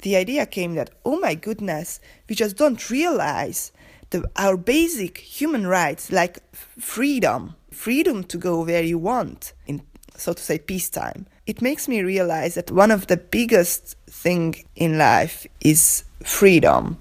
The 0.01 0.15
idea 0.15 0.47
came 0.47 0.73
that, 0.73 0.89
oh 1.05 1.19
my 1.19 1.35
goodness, 1.35 1.99
we 2.27 2.33
just 2.33 2.57
don't 2.57 2.89
realize 2.89 3.71
the, 4.09 4.27
our 4.35 4.57
basic 4.57 5.19
human 5.19 5.67
rights 5.67 6.11
like 6.11 6.39
freedom, 6.53 7.53
freedom 7.69 8.23
to 8.23 8.39
go 8.39 8.63
where 8.63 8.81
you 8.81 8.97
want 8.97 9.53
in, 9.67 9.83
so 10.15 10.33
to 10.33 10.41
say, 10.41 10.57
peacetime. 10.57 11.27
It 11.45 11.61
makes 11.61 11.87
me 11.87 12.01
realize 12.01 12.55
that 12.55 12.71
one 12.71 12.89
of 12.89 13.05
the 13.05 13.17
biggest 13.17 13.95
thing 14.07 14.55
in 14.75 14.97
life 14.97 15.45
is 15.61 16.03
freedom. 16.23 16.97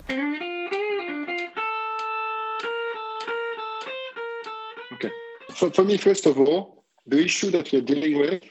For, 5.57 5.71
for 5.71 5.85
me, 5.85 5.97
first 5.97 6.27
of 6.27 6.39
all, 6.39 6.85
the 7.07 7.19
issue 7.19 7.51
that 7.51 7.73
we're 7.73 7.81
dealing 7.81 8.19
with 8.19 8.43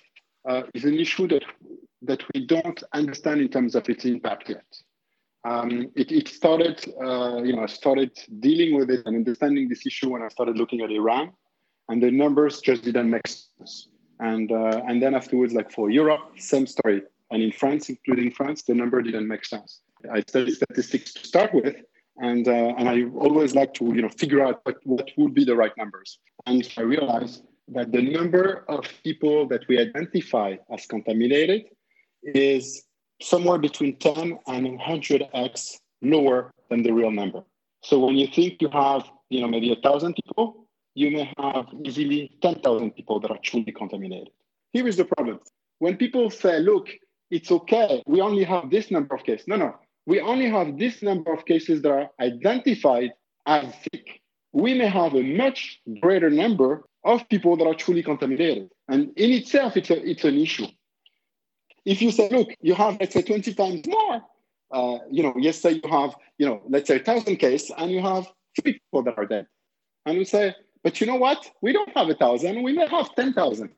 uh, 0.49 0.63
is 0.73 0.85
an 0.85 0.99
issue 0.99 1.27
that 1.27 1.43
that 2.01 2.23
we 2.33 2.45
don't 2.45 2.83
understand 2.93 3.41
in 3.41 3.49
terms 3.49 3.73
of 3.75 3.87
its 3.89 4.05
impact 4.05 4.49
yet. 4.49 4.65
Um, 5.43 5.91
it, 5.95 6.11
it, 6.11 6.27
started, 6.27 6.83
uh, 7.03 7.41
you 7.43 7.55
know, 7.55 7.63
I 7.63 7.67
started 7.67 8.11
dealing 8.39 8.75
with 8.75 8.91
it 8.91 9.03
and 9.05 9.15
understanding 9.15 9.69
this 9.69 9.85
issue 9.85 10.09
when 10.09 10.21
I 10.21 10.27
started 10.27 10.55
looking 10.57 10.81
at 10.81 10.91
Iran, 10.91 11.31
and 11.89 12.01
the 12.01 12.11
numbers 12.11 12.61
just 12.61 12.83
didn't 12.83 13.09
make 13.09 13.27
sense. 13.27 13.87
And 14.19 14.51
uh, 14.51 14.81
and 14.87 15.01
then 15.01 15.13
afterwards, 15.13 15.53
like 15.53 15.71
for 15.71 15.89
Europe, 15.89 16.21
same 16.37 16.65
story. 16.65 17.03
And 17.31 17.41
in 17.41 17.51
France, 17.51 17.89
including 17.89 18.31
France, 18.31 18.63
the 18.63 18.73
number 18.73 19.01
didn't 19.01 19.27
make 19.27 19.45
sense. 19.45 19.81
I 20.11 20.21
studied 20.21 20.55
statistics 20.55 21.13
to 21.13 21.27
start 21.27 21.53
with, 21.53 21.75
and 22.17 22.47
uh, 22.47 22.73
and 22.77 22.87
I 22.87 23.03
always 23.17 23.55
like 23.55 23.73
to 23.75 23.85
you 23.85 24.01
know 24.01 24.09
figure 24.09 24.45
out 24.45 24.61
what, 24.63 24.77
what 24.83 25.09
would 25.17 25.33
be 25.33 25.45
the 25.45 25.55
right 25.55 25.75
numbers. 25.77 26.19
And 26.45 26.67
I 26.77 26.81
realized 26.81 27.43
that 27.69 27.91
the 27.91 28.01
number 28.01 28.63
of 28.67 28.85
people 29.03 29.47
that 29.47 29.67
we 29.67 29.79
identify 29.79 30.55
as 30.71 30.85
contaminated 30.85 31.65
is 32.23 32.83
somewhere 33.21 33.57
between 33.57 33.97
10 33.97 34.37
and 34.47 34.79
100x 34.79 35.77
lower 36.01 36.51
than 36.69 36.83
the 36.83 36.91
real 36.91 37.11
number. 37.11 37.43
So 37.83 37.99
when 37.99 38.15
you 38.15 38.27
think 38.27 38.61
you 38.61 38.69
have, 38.69 39.09
you 39.29 39.41
know, 39.41 39.47
maybe 39.47 39.71
a 39.71 39.75
thousand 39.77 40.15
people, 40.15 40.67
you 40.95 41.11
may 41.11 41.33
have 41.37 41.67
easily 41.83 42.37
10,000 42.41 42.91
people 42.91 43.19
that 43.19 43.31
are 43.31 43.39
truly 43.43 43.71
contaminated. 43.71 44.29
Here 44.71 44.87
is 44.87 44.97
the 44.97 45.05
problem. 45.05 45.39
When 45.79 45.97
people 45.97 46.29
say, 46.29 46.59
look, 46.59 46.89
it's 47.31 47.51
okay, 47.51 48.03
we 48.05 48.21
only 48.21 48.43
have 48.43 48.69
this 48.69 48.91
number 48.91 49.15
of 49.15 49.23
cases. 49.23 49.47
No, 49.47 49.55
no, 49.55 49.75
we 50.05 50.19
only 50.19 50.49
have 50.49 50.77
this 50.77 51.01
number 51.01 51.33
of 51.33 51.45
cases 51.45 51.81
that 51.81 51.91
are 51.91 52.09
identified 52.19 53.11
as 53.45 53.65
sick. 53.83 54.21
We 54.53 54.73
may 54.73 54.87
have 54.87 55.15
a 55.15 55.23
much 55.23 55.81
greater 55.99 56.29
number 56.29 56.83
of 57.03 57.27
people 57.29 57.57
that 57.57 57.67
are 57.67 57.73
truly 57.73 58.03
contaminated. 58.03 58.69
And 58.87 59.11
in 59.17 59.31
itself, 59.31 59.77
it's, 59.77 59.89
a, 59.89 60.09
it's 60.09 60.23
an 60.23 60.37
issue. 60.37 60.67
If 61.85 62.01
you 62.01 62.11
say, 62.11 62.29
look, 62.29 62.49
you 62.61 62.73
have, 62.73 62.97
let's 62.99 63.13
say, 63.13 63.21
20 63.21 63.53
times 63.53 63.87
more, 63.87 64.21
uh, 64.71 64.97
you 65.11 65.23
know, 65.23 65.33
yes, 65.37 65.61
say 65.61 65.81
you 65.83 65.89
have, 65.89 66.15
you 66.37 66.45
know, 66.45 66.61
let's 66.67 66.87
say 66.87 66.95
1,000 66.95 67.35
cases 67.37 67.71
and 67.77 67.91
you 67.91 68.01
have 68.01 68.27
three 68.59 68.73
people 68.73 69.03
that 69.03 69.17
are 69.17 69.25
dead. 69.25 69.47
And 70.05 70.17
we 70.17 70.25
say, 70.25 70.55
but 70.83 70.99
you 71.01 71.07
know 71.07 71.15
what? 71.15 71.49
We 71.61 71.73
don't 71.73 71.89
have 71.95 72.07
a 72.07 72.15
1,000, 72.15 72.63
we 72.63 72.73
may 72.73 72.87
have 72.87 73.13
10,000. 73.15 73.69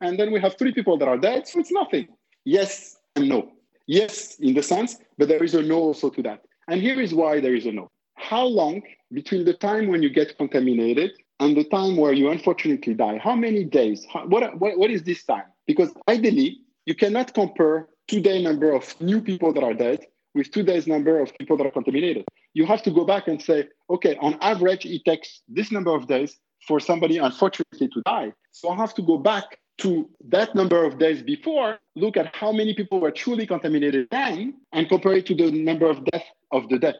And 0.00 0.18
then 0.18 0.32
we 0.32 0.40
have 0.40 0.56
three 0.58 0.72
people 0.72 0.98
that 0.98 1.08
are 1.08 1.18
dead, 1.18 1.46
so 1.46 1.60
it's 1.60 1.70
nothing. 1.70 2.08
Yes 2.44 2.96
and 3.14 3.28
no. 3.28 3.52
Yes, 3.86 4.36
in 4.38 4.54
the 4.54 4.62
sense, 4.62 4.96
but 5.18 5.28
there 5.28 5.42
is 5.42 5.54
a 5.54 5.62
no 5.62 5.78
also 5.78 6.10
to 6.10 6.22
that. 6.22 6.42
And 6.68 6.80
here 6.80 7.00
is 7.00 7.12
why 7.14 7.40
there 7.40 7.54
is 7.54 7.66
a 7.66 7.72
no. 7.72 7.90
How 8.14 8.44
long 8.44 8.82
between 9.12 9.44
the 9.44 9.54
time 9.54 9.88
when 9.88 10.02
you 10.02 10.10
get 10.10 10.36
contaminated 10.38 11.12
and 11.40 11.56
the 11.56 11.64
time 11.64 11.96
where 11.96 12.12
you 12.12 12.30
unfortunately 12.30 12.94
die? 12.94 13.18
How 13.18 13.34
many 13.34 13.64
days? 13.64 14.06
How, 14.12 14.26
what, 14.26 14.58
what, 14.60 14.78
what 14.78 14.90
is 14.90 15.02
this 15.02 15.24
time? 15.24 15.44
Because 15.66 15.92
ideally, 16.08 16.60
you 16.86 16.94
cannot 16.94 17.34
compare 17.34 17.88
two-day 18.08 18.42
number 18.42 18.72
of 18.72 19.00
new 19.00 19.20
people 19.20 19.52
that 19.52 19.64
are 19.64 19.74
dead 19.74 20.06
with 20.34 20.50
two 20.50 20.62
days 20.62 20.86
number 20.86 21.20
of 21.20 21.36
people 21.38 21.56
that 21.56 21.66
are 21.66 21.70
contaminated. 21.70 22.24
You 22.54 22.66
have 22.66 22.82
to 22.84 22.90
go 22.90 23.04
back 23.04 23.28
and 23.28 23.40
say, 23.40 23.68
okay, 23.90 24.16
on 24.20 24.38
average, 24.40 24.86
it 24.86 25.04
takes 25.04 25.42
this 25.48 25.70
number 25.70 25.94
of 25.94 26.06
days 26.06 26.38
for 26.66 26.80
somebody, 26.80 27.18
unfortunately, 27.18 27.88
to 27.88 28.02
die. 28.06 28.32
So 28.52 28.70
I 28.70 28.76
have 28.76 28.94
to 28.94 29.02
go 29.02 29.18
back 29.18 29.58
to 29.78 30.08
that 30.28 30.54
number 30.54 30.84
of 30.84 30.98
days 30.98 31.22
before, 31.22 31.78
look 31.96 32.16
at 32.16 32.34
how 32.34 32.52
many 32.52 32.74
people 32.74 33.00
were 33.00 33.10
truly 33.10 33.46
contaminated 33.46 34.08
then, 34.10 34.54
and 34.72 34.88
compare 34.88 35.14
it 35.14 35.26
to 35.26 35.34
the 35.34 35.50
number 35.50 35.88
of 35.88 36.04
deaths 36.06 36.26
of 36.50 36.68
the 36.68 36.78
dead. 36.78 36.96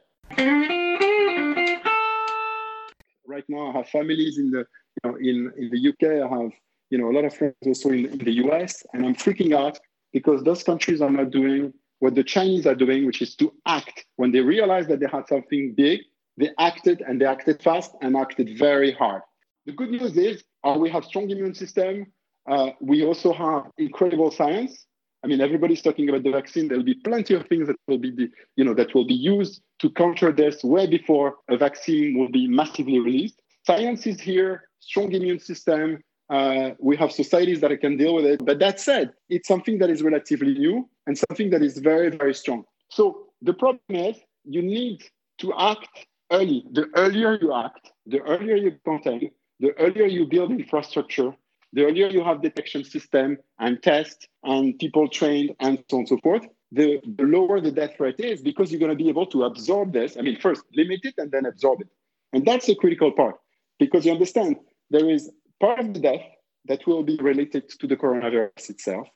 Right 3.27 3.45
now, 3.49 3.71
I 3.71 3.73
have 3.79 3.89
families 3.89 4.39
in 4.39 4.51
the 4.51 4.67
you 4.97 5.03
know 5.05 5.17
in, 5.17 5.53
in 5.57 5.71
the 5.71 5.89
UK. 5.89 6.31
I 6.31 6.43
have 6.43 6.53
you 6.93 6.99
know, 6.99 7.11
a 7.11 7.15
lot 7.15 7.25
of 7.25 7.35
friends 7.35 7.57
also 7.67 7.89
in, 7.89 8.05
in 8.05 8.19
the 8.19 8.33
US, 8.45 8.85
and 8.93 9.07
I'm 9.07 9.15
freaking 9.15 9.57
out 9.57 9.81
because 10.13 10.45
those 10.45 10.63
countries 10.63 11.01
are 11.01 11.11
not 11.11 11.31
doing 11.31 11.73
what 12.01 12.15
the 12.15 12.23
Chinese 12.23 12.67
are 12.67 12.75
doing, 12.75 13.07
which 13.07 13.23
is 13.23 13.35
to 13.37 13.51
act. 13.67 14.05
When 14.17 14.31
they 14.31 14.41
realized 14.41 14.91
that 14.91 15.01
they 15.01 15.07
had 15.11 15.27
something 15.27 15.73
big, 15.75 16.03
they 16.37 16.51
acted 16.59 17.01
and 17.01 17.19
they 17.19 17.25
acted 17.25 17.63
fast 17.63 17.93
and 18.03 18.15
acted 18.15 18.59
very 18.59 18.93
hard. 18.93 19.23
The 19.65 19.73
good 19.73 19.91
news 19.91 20.19
is 20.19 20.45
uh, 20.65 20.77
we 20.79 20.91
have 20.91 21.07
strong 21.07 21.31
immune 21.31 21.55
system. 21.55 22.13
Uh, 22.49 22.71
we 22.81 23.05
also 23.05 23.33
have 23.33 23.71
incredible 23.79 24.31
science. 24.31 24.87
I 25.25 25.29
mean, 25.29 25.41
everybody's 25.41 25.83
talking 25.83 26.09
about 26.09 26.25
the 26.25 26.33
vaccine. 26.33 26.67
There'll 26.67 26.83
be 26.83 26.95
plenty 26.95 27.35
of 27.35 27.47
things 27.47 27.69
that 27.69 27.77
will 27.87 27.99
be, 27.99 28.29
you 28.57 28.65
know, 28.65 28.75
that 28.75 28.95
will 28.95 29.07
be 29.07 29.15
used 29.15 29.63
to 29.79 29.91
counter 29.91 30.33
this 30.33 30.65
way 30.65 30.87
before 30.87 31.37
a 31.49 31.57
vaccine 31.57 32.19
will 32.19 32.31
be 32.31 32.49
massively 32.49 32.99
released. 32.99 33.41
Science 33.65 34.07
is 34.07 34.21
here, 34.21 34.65
strong 34.81 35.13
immune 35.13 35.39
system, 35.39 36.03
uh, 36.33 36.71
we 36.79 36.97
have 36.97 37.13
societies 37.13 37.61
that 37.61 37.79
can 37.81 37.97
deal 37.97 38.15
with 38.15 38.25
it. 38.25 38.45
But 38.45 38.59
that 38.61 38.81
said, 38.81 39.13
it's 39.29 39.47
something 39.47 39.79
that 39.79 39.91
is 39.91 40.03
relatively 40.03 40.55
new 40.55 40.89
and 41.07 41.17
something 41.17 41.51
that 41.51 41.63
is 41.63 41.79
very, 41.79 42.11
very 42.11 42.35
strong. 42.35 42.65
So 42.89 43.27
the 43.43 43.53
problem 43.53 43.81
is 43.91 44.17
you 44.45 44.63
need 44.63 45.03
to 45.39 45.53
act 45.59 46.07
early. 46.31 46.65
The 46.73 46.87
earlier 46.97 47.39
you 47.41 47.53
act, 47.53 47.93
the 48.07 48.21
earlier 48.21 48.57
you 48.57 48.79
contain, 48.85 49.31
the 49.61 49.73
earlier 49.79 50.07
you 50.07 50.27
build 50.27 50.51
infrastructure, 50.53 51.35
the 51.73 51.85
earlier 51.85 52.09
you 52.09 52.23
have 52.23 52.43
detection 52.43 52.85
system 52.85 53.39
and 53.59 53.83
test 53.83 54.29
and 54.45 54.79
people 54.79 55.09
trained 55.09 55.55
and 55.61 55.83
so 55.91 55.97
on 55.97 56.01
and 56.01 56.09
so 56.09 56.19
forth, 56.23 56.47
the, 56.71 57.01
the 57.17 57.25
lower 57.25 57.61
the 57.61 57.71
death 57.71 57.99
rate 57.99 58.21
is 58.21 58.43
because 58.43 58.71
you're 58.71 58.81
going 58.81 58.97
to 58.97 59.03
be 59.05 59.09
able 59.09 59.27
to 59.27 59.45
absorb 59.45 59.93
this. 59.93 60.17
I 60.17 60.23
mean, 60.23 60.39
first 60.39 60.63
limit 60.75 61.01
it 61.05 61.15
and 61.19 61.31
then 61.31 61.47
absorb 61.47 61.81
it. 61.81 61.89
And 62.33 62.45
that's 62.45 62.67
the 62.67 62.75
critical 62.75 63.13
part 63.13 63.37
because 63.79 64.07
you 64.07 64.13
understand 64.13 64.57
there 64.91 65.09
is 65.09 65.31
part 65.61 65.81
of 65.81 65.95
the 65.95 66.01
death 66.01 66.23
that 66.67 66.87
will 66.87 67.03
be 67.03 67.17
related 67.21 67.69
to 67.69 67.87
the 67.87 67.97
coronavirus 67.97 68.71
itself. 68.71 69.09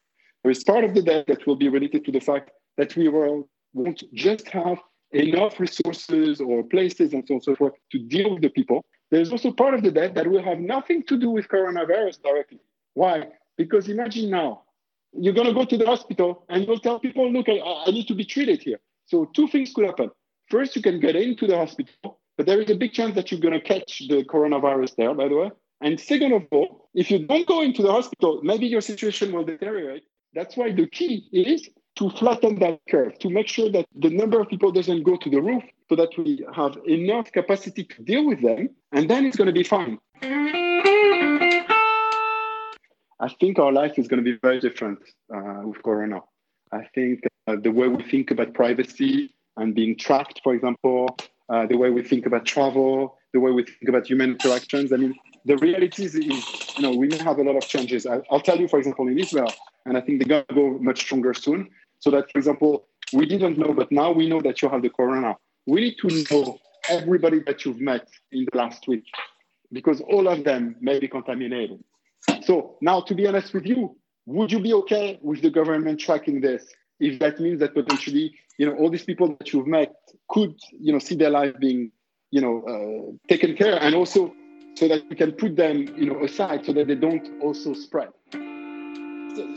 There 0.42 0.50
is 0.50 0.64
part 0.64 0.84
of 0.84 0.94
the 0.94 1.02
death 1.02 1.26
that 1.28 1.46
will 1.46 1.56
be 1.56 1.68
related 1.68 2.04
to 2.04 2.12
the 2.12 2.20
fact 2.20 2.50
that 2.76 2.94
we 2.96 3.08
will, 3.08 3.48
won't 3.72 4.02
just 4.14 4.48
have 4.48 4.78
enough 5.12 5.58
resources 5.60 6.40
or 6.40 6.62
places 6.64 7.12
and 7.12 7.26
so 7.26 7.34
on 7.34 7.36
and 7.36 7.42
so 7.42 7.56
forth 7.56 7.74
to 7.92 7.98
deal 7.98 8.34
with 8.34 8.42
the 8.42 8.50
people. 8.50 8.84
There's 9.10 9.30
also 9.30 9.52
part 9.52 9.74
of 9.74 9.82
the 9.82 9.90
death 9.90 10.14
that 10.14 10.26
will 10.26 10.42
have 10.42 10.58
nothing 10.58 11.02
to 11.04 11.16
do 11.16 11.30
with 11.30 11.48
coronavirus 11.48 12.22
directly. 12.22 12.60
Why? 12.94 13.28
Because 13.56 13.88
imagine 13.88 14.30
now, 14.30 14.62
you're 15.12 15.34
going 15.34 15.46
to 15.46 15.54
go 15.54 15.64
to 15.64 15.76
the 15.76 15.86
hospital 15.86 16.44
and 16.48 16.66
you'll 16.66 16.80
tell 16.80 16.98
people, 16.98 17.30
look, 17.32 17.48
I, 17.48 17.58
I 17.86 17.90
need 17.90 18.08
to 18.08 18.14
be 18.14 18.24
treated 18.24 18.62
here. 18.62 18.78
So 19.06 19.24
two 19.24 19.48
things 19.48 19.72
could 19.72 19.86
happen. 19.86 20.10
First, 20.50 20.76
you 20.76 20.82
can 20.82 21.00
get 21.00 21.16
into 21.16 21.46
the 21.46 21.56
hospital, 21.56 22.18
but 22.36 22.46
there 22.46 22.60
is 22.60 22.70
a 22.70 22.74
big 22.74 22.92
chance 22.92 23.14
that 23.14 23.30
you're 23.30 23.40
going 23.40 23.54
to 23.54 23.60
catch 23.60 24.02
the 24.08 24.24
coronavirus 24.24 24.96
there, 24.96 25.14
by 25.14 25.28
the 25.28 25.36
way 25.36 25.50
And 25.80 25.98
second 25.98 26.32
of 26.32 26.46
all, 26.50 26.88
if 26.94 27.10
you 27.10 27.26
don't 27.26 27.46
go 27.46 27.62
into 27.62 27.82
the 27.82 27.92
hospital, 27.92 28.40
maybe 28.42 28.66
your 28.66 28.80
situation 28.80 29.32
will 29.32 29.44
deteriorate. 29.44 30.04
That's 30.34 30.56
why 30.56 30.72
the 30.72 30.86
key 30.86 31.28
is 31.32 31.68
to 31.96 32.10
flatten 32.10 32.58
that 32.58 32.80
curve, 32.90 33.18
to 33.20 33.30
make 33.30 33.48
sure 33.48 33.70
that 33.70 33.86
the 33.94 34.10
number 34.10 34.40
of 34.40 34.48
people 34.48 34.70
doesn't 34.70 35.02
go 35.02 35.16
to 35.16 35.30
the 35.30 35.40
roof 35.40 35.64
so 35.88 35.96
that 35.96 36.16
we 36.18 36.44
have 36.54 36.76
enough 36.86 37.30
capacity 37.32 37.84
to 37.84 38.02
deal 38.02 38.26
with 38.26 38.42
them, 38.42 38.70
and 38.92 39.08
then 39.08 39.24
it's 39.24 39.36
going 39.36 39.46
to 39.46 39.52
be 39.52 39.62
fine. 39.62 39.98
I 43.18 43.28
think 43.40 43.58
our 43.58 43.72
life 43.72 43.98
is 43.98 44.08
going 44.08 44.22
to 44.22 44.30
be 44.30 44.38
very 44.42 44.60
different 44.60 44.98
uh, 45.34 45.62
with 45.64 45.82
Corona. 45.82 46.20
I 46.72 46.84
think 46.94 47.20
uh, 47.46 47.56
the 47.56 47.70
way 47.70 47.88
we 47.88 48.02
think 48.02 48.30
about 48.30 48.52
privacy 48.52 49.34
and 49.56 49.74
being 49.74 49.96
tracked, 49.96 50.40
for 50.42 50.54
example, 50.54 51.16
uh, 51.48 51.66
the 51.66 51.76
way 51.76 51.90
we 51.90 52.02
think 52.02 52.26
about 52.26 52.44
travel, 52.44 53.16
the 53.32 53.40
way 53.40 53.52
we 53.52 53.64
think 53.64 53.88
about 53.88 54.06
human 54.06 54.32
interactions. 54.32 54.92
I 54.92 54.96
mean, 54.96 55.14
the 55.44 55.56
reality 55.58 56.04
is, 56.04 56.14
you 56.14 56.42
know, 56.80 56.90
we 56.90 57.06
may 57.06 57.18
have 57.18 57.38
a 57.38 57.42
lot 57.42 57.56
of 57.56 57.66
changes. 57.66 58.04
I, 58.04 58.20
will 58.30 58.40
tell 58.40 58.58
you, 58.58 58.68
for 58.68 58.78
example, 58.78 59.06
in 59.08 59.18
Israel, 59.18 59.52
and 59.86 59.96
I 59.96 60.00
think 60.00 60.18
they're 60.18 60.28
going 60.28 60.44
to 60.48 60.54
go 60.54 60.78
much 60.82 61.00
stronger 61.00 61.32
soon. 61.32 61.70
So 62.00 62.10
that, 62.10 62.30
for 62.32 62.38
example, 62.38 62.86
we 63.12 63.26
didn't 63.26 63.56
know, 63.56 63.72
but 63.72 63.90
now 63.92 64.10
we 64.10 64.28
know 64.28 64.40
that 64.40 64.60
you 64.60 64.68
have 64.68 64.82
the 64.82 64.90
corona. 64.90 65.36
We 65.66 65.80
need 65.80 65.96
to 65.98 66.24
know 66.30 66.58
everybody 66.88 67.40
that 67.40 67.64
you've 67.64 67.80
met 67.80 68.08
in 68.30 68.46
the 68.50 68.56
last 68.56 68.86
week 68.86 69.04
because 69.72 70.00
all 70.00 70.28
of 70.28 70.44
them 70.44 70.76
may 70.80 71.00
be 71.00 71.08
contaminated. 71.08 71.82
So 72.44 72.76
now, 72.80 73.00
to 73.00 73.14
be 73.14 73.26
honest 73.26 73.52
with 73.52 73.66
you, 73.66 73.96
would 74.26 74.52
you 74.52 74.60
be 74.60 74.72
okay 74.74 75.18
with 75.22 75.42
the 75.42 75.50
government 75.50 76.00
tracking 76.00 76.40
this 76.40 76.64
if 77.00 77.18
that 77.18 77.40
means 77.40 77.60
that 77.60 77.74
potentially, 77.74 78.34
you 78.58 78.66
know, 78.66 78.74
all 78.76 78.90
these 78.90 79.04
people 79.04 79.36
that 79.38 79.52
you've 79.52 79.66
met 79.66 79.94
could, 80.28 80.54
you 80.70 80.92
know, 80.92 80.98
see 80.98 81.16
their 81.16 81.30
life 81.30 81.54
being, 81.58 81.90
you 82.30 82.40
know, 82.40 82.62
uh, 82.62 83.28
taken 83.28 83.56
care 83.56 83.76
and 83.80 83.94
also 83.94 84.32
so 84.74 84.88
that 84.88 85.02
we 85.08 85.16
can 85.16 85.32
put 85.32 85.56
them, 85.56 85.88
you 85.96 86.06
know, 86.06 86.22
aside 86.24 86.64
so 86.64 86.72
that 86.72 86.86
they 86.86 86.94
don't 86.94 87.28
also 87.42 87.74
spread. 87.74 88.08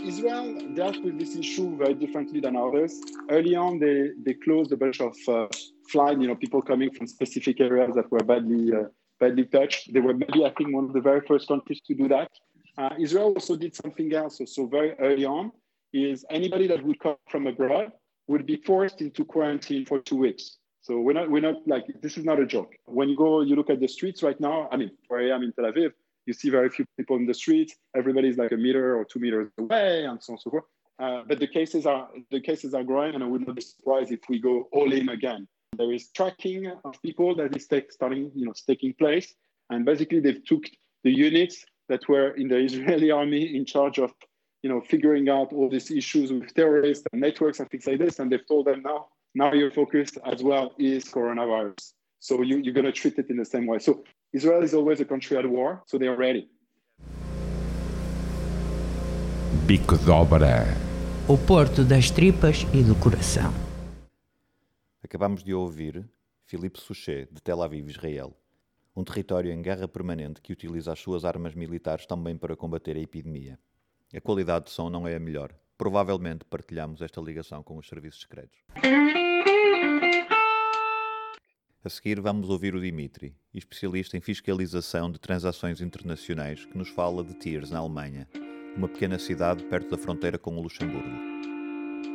Israel 0.03 0.57
dealt 0.73 1.01
with 1.03 1.17
this 1.19 1.35
issue 1.35 1.77
very 1.77 1.93
differently 1.93 2.39
than 2.39 2.55
others. 2.55 2.99
Early 3.29 3.55
on, 3.55 3.79
they, 3.79 4.11
they 4.23 4.33
closed 4.33 4.71
a 4.71 4.77
bunch 4.77 4.99
of 4.99 5.15
uh, 5.27 5.47
flights, 5.91 6.19
you 6.21 6.27
know, 6.27 6.35
people 6.35 6.61
coming 6.61 6.91
from 6.91 7.07
specific 7.07 7.59
areas 7.59 7.91
that 7.95 8.11
were 8.11 8.23
badly, 8.31 8.73
uh, 8.73 8.85
badly 9.19 9.45
touched. 9.45 9.93
They 9.93 9.99
were 9.99 10.13
maybe, 10.13 10.45
I 10.45 10.51
think, 10.57 10.73
one 10.73 10.85
of 10.85 10.93
the 10.93 11.01
very 11.01 11.21
first 11.29 11.47
countries 11.47 11.81
to 11.87 11.93
do 11.95 12.07
that. 12.15 12.29
Uh, 12.77 12.91
Israel 12.99 13.33
also 13.37 13.55
did 13.55 13.75
something 13.75 14.13
else. 14.13 14.41
So 14.55 14.65
very 14.67 14.91
early 14.99 15.25
on, 15.25 15.51
is 15.91 16.25
anybody 16.29 16.67
that 16.67 16.83
would 16.83 16.99
come 16.99 17.17
from 17.29 17.47
abroad 17.47 17.91
would 18.27 18.45
be 18.45 18.57
forced 18.57 19.01
into 19.01 19.25
quarantine 19.25 19.85
for 19.85 19.99
two 19.99 20.15
weeks. 20.15 20.57
So 20.81 20.99
we're 20.99 21.13
not, 21.13 21.29
we're 21.29 21.41
not 21.41 21.67
like, 21.67 21.85
this 22.01 22.17
is 22.17 22.23
not 22.23 22.39
a 22.39 22.45
joke. 22.45 22.71
When 22.85 23.09
you 23.09 23.17
go, 23.17 23.41
you 23.41 23.55
look 23.55 23.69
at 23.69 23.79
the 23.79 23.87
streets 23.87 24.23
right 24.23 24.39
now, 24.39 24.69
I 24.71 24.77
mean, 24.77 24.91
where 25.07 25.19
I 25.21 25.35
am 25.35 25.43
in 25.43 25.51
Tel 25.53 25.65
Aviv, 25.65 25.91
you 26.25 26.33
see 26.33 26.49
very 26.49 26.69
few 26.69 26.85
people 26.95 27.15
in 27.17 27.25
the 27.25 27.33
streets. 27.33 27.75
Everybody's 27.95 28.37
like 28.37 28.51
a 28.51 28.57
meter 28.57 28.97
or 28.97 29.03
two 29.03 29.19
meters 29.19 29.49
away 29.57 30.05
and 30.05 30.21
so 30.21 30.33
on 30.33 30.35
and 30.35 30.41
so 30.41 30.49
forth. 30.51 30.63
Uh, 30.99 31.23
but 31.27 31.39
the 31.39 31.47
cases 31.47 31.85
are 31.85 32.09
the 32.29 32.41
cases 32.41 32.73
are 32.73 32.83
growing, 32.83 33.15
and 33.15 33.23
I 33.23 33.27
would 33.27 33.47
not 33.47 33.55
be 33.55 33.61
surprised 33.61 34.11
if 34.11 34.19
we 34.27 34.37
go 34.39 34.67
all 34.73 34.91
in 34.91 35.09
again. 35.09 35.47
There 35.79 35.93
is 35.93 36.09
tracking 36.11 36.69
of 36.83 37.01
people 37.01 37.33
that 37.37 37.55
is 37.55 37.65
take, 37.65 37.89
starting, 37.89 38.31
you 38.35 38.45
know, 38.45 38.53
taking 38.67 38.93
place, 38.95 39.33
and 39.69 39.85
basically 39.85 40.19
they've 40.19 40.43
took 40.43 40.65
the 41.05 41.11
units 41.11 41.63
that 41.87 42.07
were 42.09 42.31
in 42.31 42.49
the 42.49 42.57
Israeli 42.67 43.11
army 43.11 43.55
in 43.55 43.63
charge 43.65 43.97
of, 43.97 44.11
you 44.61 44.69
know, 44.69 44.81
figuring 44.81 45.29
out 45.29 45.53
all 45.53 45.69
these 45.69 45.89
issues 45.89 46.33
with 46.33 46.53
terrorists 46.53 47.05
and 47.13 47.21
networks 47.21 47.61
and 47.61 47.69
things 47.69 47.87
like 47.87 47.97
this, 47.97 48.19
and 48.19 48.29
they've 48.29 48.45
told 48.45 48.65
them 48.67 48.81
now, 48.83 49.07
now 49.33 49.53
your 49.53 49.71
focus 49.71 50.11
as 50.25 50.43
well 50.43 50.73
is 50.77 51.05
coronavirus. 51.05 51.93
So 52.19 52.41
you, 52.41 52.57
you're 52.57 52.73
going 52.73 52.85
to 52.85 52.91
treat 52.91 53.17
it 53.17 53.29
in 53.29 53.37
the 53.37 53.45
same 53.45 53.65
way. 53.65 53.79
So 53.79 54.03
Israel 54.33 54.61
is 54.63 54.73
always 54.73 54.99
a 54.99 55.05
country 55.05 55.37
at 55.37 55.49
war, 55.49 55.81
so 55.87 55.97
they 55.97 56.07
are 56.07 56.17
ready. 56.17 56.49
Bico 59.65 59.97
de 59.97 60.11
obra. 60.11 60.65
O 61.25 61.37
porto 61.37 61.85
das 61.85 62.11
tripas 62.11 62.65
e 62.73 62.83
do 62.83 62.95
coração. 62.95 63.68
Acabamos 65.09 65.43
de 65.43 65.55
ouvir 65.55 66.07
Philippe 66.45 66.79
Souchet, 66.79 67.27
de 67.33 67.41
Tel 67.41 67.63
Aviv, 67.63 67.89
Israel. 67.89 68.37
Um 68.95 69.03
território 69.03 69.51
em 69.51 69.59
guerra 69.59 69.87
permanente 69.87 70.39
que 70.39 70.53
utiliza 70.53 70.93
as 70.93 70.99
suas 70.99 71.25
armas 71.25 71.55
militares 71.55 72.05
também 72.05 72.37
para 72.37 72.55
combater 72.55 72.95
a 72.95 72.99
epidemia. 72.99 73.57
A 74.15 74.21
qualidade 74.21 74.65
de 74.65 74.71
som 74.71 74.87
não 74.87 75.07
é 75.07 75.15
a 75.15 75.19
melhor. 75.19 75.51
Provavelmente 75.75 76.45
partilhamos 76.45 77.01
esta 77.01 77.19
ligação 77.19 77.63
com 77.63 77.75
os 77.79 77.87
serviços 77.87 78.21
secretos. 78.21 78.59
A 81.83 81.89
seguir 81.89 82.21
vamos 82.21 82.47
ouvir 82.51 82.75
o 82.75 82.79
Dimitri, 82.79 83.35
especialista 83.51 84.15
em 84.15 84.21
fiscalização 84.21 85.11
de 85.11 85.17
transações 85.17 85.81
internacionais, 85.81 86.65
que 86.65 86.77
nos 86.77 86.89
fala 86.89 87.23
de 87.23 87.33
Tiers, 87.33 87.71
na 87.71 87.79
Alemanha, 87.79 88.29
uma 88.77 88.87
pequena 88.87 89.17
cidade 89.17 89.63
perto 89.63 89.89
da 89.89 89.97
fronteira 89.97 90.37
com 90.37 90.55
o 90.55 90.61
Luxemburgo. 90.61 91.09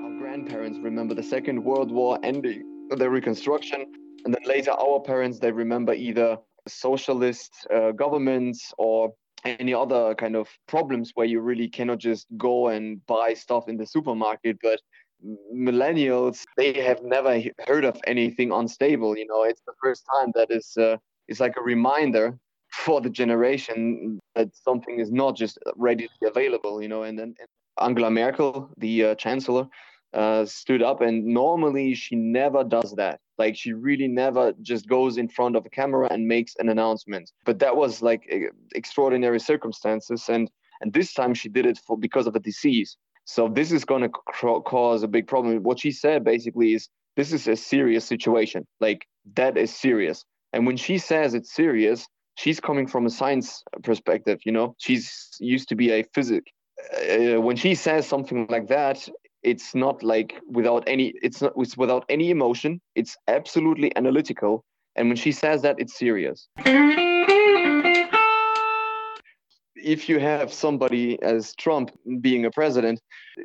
Our 0.00 0.16
grandparents 0.16 0.78
remember 0.80 1.16
the 1.16 1.22
Second 1.22 1.58
World 1.58 1.92
War 1.92 2.20
ending, 2.22 2.73
the 2.96 3.08
reconstruction, 3.10 3.86
and 4.24 4.34
then 4.34 4.42
later 4.46 4.72
our 4.72 5.00
parents 5.00 5.38
they 5.38 5.52
remember 5.52 5.92
either 5.92 6.38
socialist 6.66 7.52
uh, 7.74 7.92
governments 7.92 8.72
or 8.78 9.12
any 9.44 9.74
other 9.74 10.14
kind 10.14 10.36
of 10.36 10.48
problems 10.66 11.12
where 11.14 11.26
you 11.26 11.40
really 11.40 11.68
cannot 11.68 11.98
just 11.98 12.26
go 12.36 12.68
and 12.68 13.04
buy 13.06 13.34
stuff 13.34 13.68
in 13.68 13.76
the 13.76 13.86
supermarket, 13.86 14.56
but 14.62 14.80
millennials 15.54 16.44
they 16.56 16.72
have 16.72 17.02
never 17.02 17.40
heard 17.66 17.84
of 17.84 17.98
anything 18.06 18.52
unstable 18.52 19.16
you 19.16 19.26
know? 19.26 19.42
It's 19.42 19.62
the 19.66 19.72
first 19.82 20.04
time 20.14 20.32
that 20.34 20.50
is 20.50 20.76
uh, 20.76 20.96
it's 21.28 21.40
like 21.40 21.56
a 21.56 21.62
reminder 21.62 22.38
for 22.72 23.00
the 23.00 23.10
generation 23.10 24.18
that 24.34 24.48
something 24.54 24.98
is 24.98 25.10
not 25.10 25.36
just 25.36 25.58
readily 25.76 26.08
available 26.26 26.82
you 26.82 26.88
know? 26.88 27.04
And 27.04 27.18
then 27.18 27.34
angela 27.80 28.10
merkel 28.10 28.70
the 28.78 29.04
uh, 29.04 29.14
chancellor 29.14 29.66
uh, 30.14 30.44
stood 30.46 30.82
up 30.82 31.00
and 31.00 31.24
normally 31.24 31.94
she 31.94 32.14
never 32.14 32.62
does 32.62 32.94
that 32.96 33.18
like 33.36 33.56
she 33.56 33.72
really 33.72 34.08
never 34.08 34.52
just 34.62 34.88
goes 34.88 35.18
in 35.18 35.28
front 35.28 35.56
of 35.56 35.66
a 35.66 35.70
camera 35.70 36.06
and 36.10 36.26
makes 36.26 36.54
an 36.58 36.68
announcement 36.68 37.32
but 37.44 37.58
that 37.58 37.76
was 37.76 38.00
like 38.00 38.22
extraordinary 38.74 39.40
circumstances 39.40 40.28
and 40.28 40.50
and 40.80 40.92
this 40.92 41.12
time 41.12 41.34
she 41.34 41.48
did 41.48 41.66
it 41.66 41.78
for 41.86 41.98
because 41.98 42.26
of 42.26 42.34
a 42.36 42.40
disease 42.40 42.96
so 43.24 43.48
this 43.48 43.72
is 43.72 43.84
going 43.84 44.02
to 44.02 44.08
cr- 44.08 44.60
cause 44.60 45.02
a 45.02 45.08
big 45.08 45.26
problem. 45.26 45.62
What 45.62 45.80
she 45.80 45.90
said 45.90 46.24
basically 46.24 46.74
is 46.74 46.88
this 47.16 47.32
is 47.32 47.48
a 47.48 47.56
serious 47.56 48.04
situation. 48.04 48.66
Like 48.80 49.06
that 49.34 49.56
is 49.56 49.74
serious. 49.74 50.24
And 50.52 50.66
when 50.66 50.76
she 50.76 50.98
says 50.98 51.34
it's 51.34 51.52
serious, 51.52 52.06
she's 52.36 52.60
coming 52.60 52.86
from 52.86 53.06
a 53.06 53.10
science 53.10 53.62
perspective. 53.82 54.40
You 54.44 54.52
know, 54.52 54.74
she's 54.78 55.30
used 55.40 55.68
to 55.70 55.74
be 55.74 55.90
a 55.90 56.04
physic. 56.14 56.44
Uh, 56.92 57.40
when 57.40 57.56
she 57.56 57.74
says 57.74 58.06
something 58.06 58.46
like 58.50 58.68
that, 58.68 59.08
it's 59.44 59.74
not 59.74 60.02
like 60.02 60.40
without 60.50 60.84
any. 60.86 61.14
It's 61.22 61.42
not. 61.42 61.52
It's 61.56 61.76
without 61.76 62.04
any 62.08 62.30
emotion. 62.30 62.80
It's 62.94 63.16
absolutely 63.28 63.94
analytical. 63.96 64.64
And 64.96 65.08
when 65.08 65.16
she 65.16 65.32
says 65.32 65.62
that, 65.62 65.76
it's 65.78 65.98
serious 65.98 66.48
if 69.84 70.08
you 70.08 70.18
have 70.18 70.52
somebody 70.52 71.20
as 71.22 71.54
Trump 71.54 71.90
being 72.20 72.44
a 72.46 72.50
president, 72.50 73.00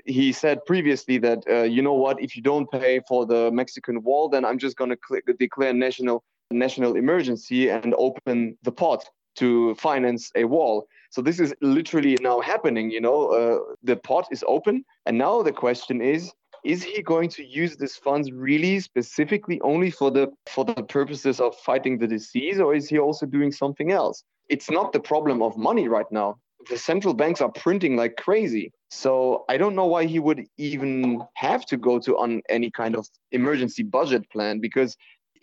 he 0.06 0.32
said 0.32 0.66
previously 0.66 1.18
that 1.20 1.44
uh, 1.50 1.64
you 1.64 1.82
know 1.82 1.94
what, 1.94 2.22
if 2.22 2.36
you 2.36 2.42
don't 2.42 2.72
pay 2.72 3.02
for 3.08 3.26
the 3.26 3.52
Mexican 3.52 4.02
wall, 4.04 4.30
then 4.30 4.46
I'm 4.46 4.58
just 4.58 4.78
going 4.78 4.92
to 4.92 5.34
declare 5.38 5.74
national 5.74 6.24
national 6.52 6.96
emergency 6.96 7.70
and 7.70 7.94
open 7.98 8.58
the 8.64 8.72
pot 8.72 9.04
to 9.40 9.76
finance 9.76 10.32
a 10.36 10.46
wall. 10.46 10.88
So 11.12 11.22
this 11.22 11.40
is 11.40 11.54
literally 11.62 12.18
now 12.22 12.40
happening. 12.40 12.92
You 12.92 13.02
know, 13.02 13.20
uh, 13.30 13.74
the 13.84 13.96
pot 13.96 14.28
is 14.32 14.44
open, 14.48 14.86
and 15.06 15.18
now 15.18 15.42
the 15.44 15.54
question 15.54 16.02
is. 16.02 16.32
Is 16.66 16.84
he 16.84 17.02
going 17.02 17.30
to 17.30 17.46
use 17.46 17.78
these 17.78 17.96
funds 17.96 18.34
really 18.34 18.82
specifically 18.82 19.62
only 19.62 19.92
for 19.92 20.12
the 20.12 20.28
for 20.54 20.66
the 20.66 20.84
purposes 20.84 21.40
of 21.40 21.56
fighting 21.56 21.98
the 21.98 22.06
disease, 22.06 22.60
or 22.60 22.76
is 22.76 22.90
he 22.90 23.00
also 23.00 23.26
doing 23.26 23.54
something 23.54 23.94
else? 23.94 24.26
it's 24.50 24.70
not 24.70 24.92
the 24.92 25.00
problem 25.00 25.42
of 25.42 25.56
money 25.56 25.88
right 25.88 26.12
now. 26.12 26.38
The 26.70 26.78
central 26.78 27.14
banks 27.14 27.40
are 27.40 27.52
printing 27.52 27.96
like 27.96 28.18
crazy. 28.18 28.74
So 28.90 29.46
I 29.48 29.58
don't 29.58 29.76
know 29.76 29.86
why 29.86 30.06
he 30.06 30.20
would 30.20 30.46
even 30.58 31.24
have 31.36 31.66
to 31.68 31.78
go 31.78 32.00
to 32.00 32.18
on 32.18 32.42
any 32.50 32.70
kind 32.72 32.96
of 32.96 33.08
emergency 33.32 33.84
budget 33.84 34.30
plan 34.32 34.60
because 34.60 34.98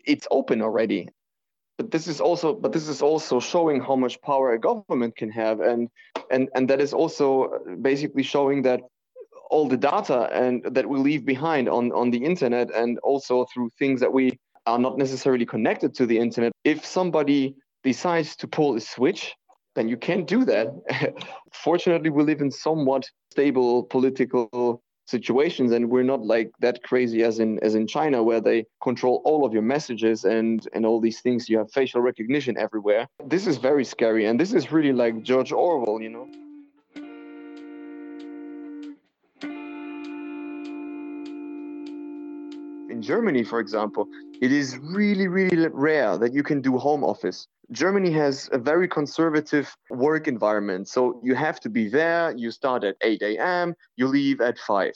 it's 0.04 0.26
open 0.30 0.61
already. 0.61 1.09
But 1.78 1.90
this 1.90 2.06
is 2.06 2.20
also 2.20 2.54
but 2.54 2.72
this 2.72 2.88
is 2.88 3.02
also 3.02 3.40
showing 3.40 3.80
how 3.80 3.96
much 3.96 4.20
power 4.22 4.52
a 4.52 4.58
government 4.58 5.16
can 5.16 5.30
have 5.30 5.60
and 5.60 5.88
and 6.30 6.48
and 6.54 6.68
that 6.70 6.80
is 6.80 6.92
also 6.94 7.60
basically 7.82 8.22
showing 8.22 8.62
that 8.62 8.80
all 9.50 9.68
the 9.68 9.76
data 9.76 10.28
and 10.32 10.64
that 10.64 10.88
we 10.88 10.98
leave 10.98 11.24
behind 11.24 11.68
on 11.68 11.92
on 11.92 12.10
the 12.10 12.24
internet 12.24 12.74
and 12.74 12.98
also 13.00 13.44
through 13.52 13.70
things 13.78 14.00
that 14.00 14.12
we 14.12 14.38
are 14.66 14.78
not 14.78 14.98
necessarily 14.98 15.46
connected 15.46 15.94
to 15.94 16.06
the 16.06 16.18
internet 16.18 16.52
if 16.64 16.84
somebody 16.84 17.54
decides 17.86 18.34
to 18.34 18.48
pull 18.48 18.74
a 18.74 18.80
switch, 18.80 19.34
then 19.76 19.88
you 19.88 19.96
can't 19.96 20.26
do 20.26 20.44
that. 20.44 20.66
Fortunately, 21.52 22.10
we 22.10 22.24
live 22.24 22.40
in 22.40 22.50
somewhat 22.50 23.08
stable 23.30 23.84
political 23.84 24.82
situations 25.07 25.73
and 25.73 25.88
we're 25.88 26.03
not 26.03 26.23
like 26.23 26.51
that 26.61 26.83
crazy 26.83 27.23
as 27.23 27.38
in 27.38 27.59
as 27.62 27.75
in 27.75 27.87
China 27.87 28.23
where 28.23 28.40
they 28.40 28.66
control 28.83 29.23
all 29.25 29.45
of 29.45 29.53
your 29.53 29.62
messages 29.62 30.25
and 30.25 30.69
and 30.75 30.85
all 30.85 31.01
these 31.01 31.21
things. 31.21 31.49
You 31.49 31.59
have 31.59 31.71
facial 31.73 32.01
recognition 32.01 32.57
everywhere. 32.59 33.07
This 33.25 33.47
is 33.47 33.57
very 33.57 33.85
scary 33.85 34.27
and 34.27 34.38
this 34.38 34.53
is 34.53 34.73
really 34.73 34.92
like 34.92 35.23
George 35.23 35.53
Orwell 35.53 36.01
you 36.03 36.11
know? 36.11 36.29
In 42.90 43.03
Germany 43.03 43.45
for 43.45 43.61
example 43.61 44.09
it 44.40 44.53
is 44.53 44.79
really 44.79 45.29
really 45.29 45.69
rare 45.69 46.19
that 46.19 46.33
you 46.33 46.42
can 46.42 46.61
do 46.61 46.77
home 46.79 47.05
office 47.05 47.47
Germany 47.70 48.11
has 48.12 48.48
a 48.52 48.59
very 48.59 48.88
conservative 48.88 49.76
work 49.90 50.29
environment. 50.29 50.88
So 50.88 51.20
you 51.22 51.35
have 51.35 51.61
to 51.61 51.68
be 51.68 51.88
there, 51.88 52.35
you 52.37 52.50
start 52.50 52.85
at 52.85 52.96
8 53.02 53.22
a.m., 53.22 53.74
you 53.96 54.07
leave 54.07 54.40
at 54.40 54.59
5. 54.59 54.92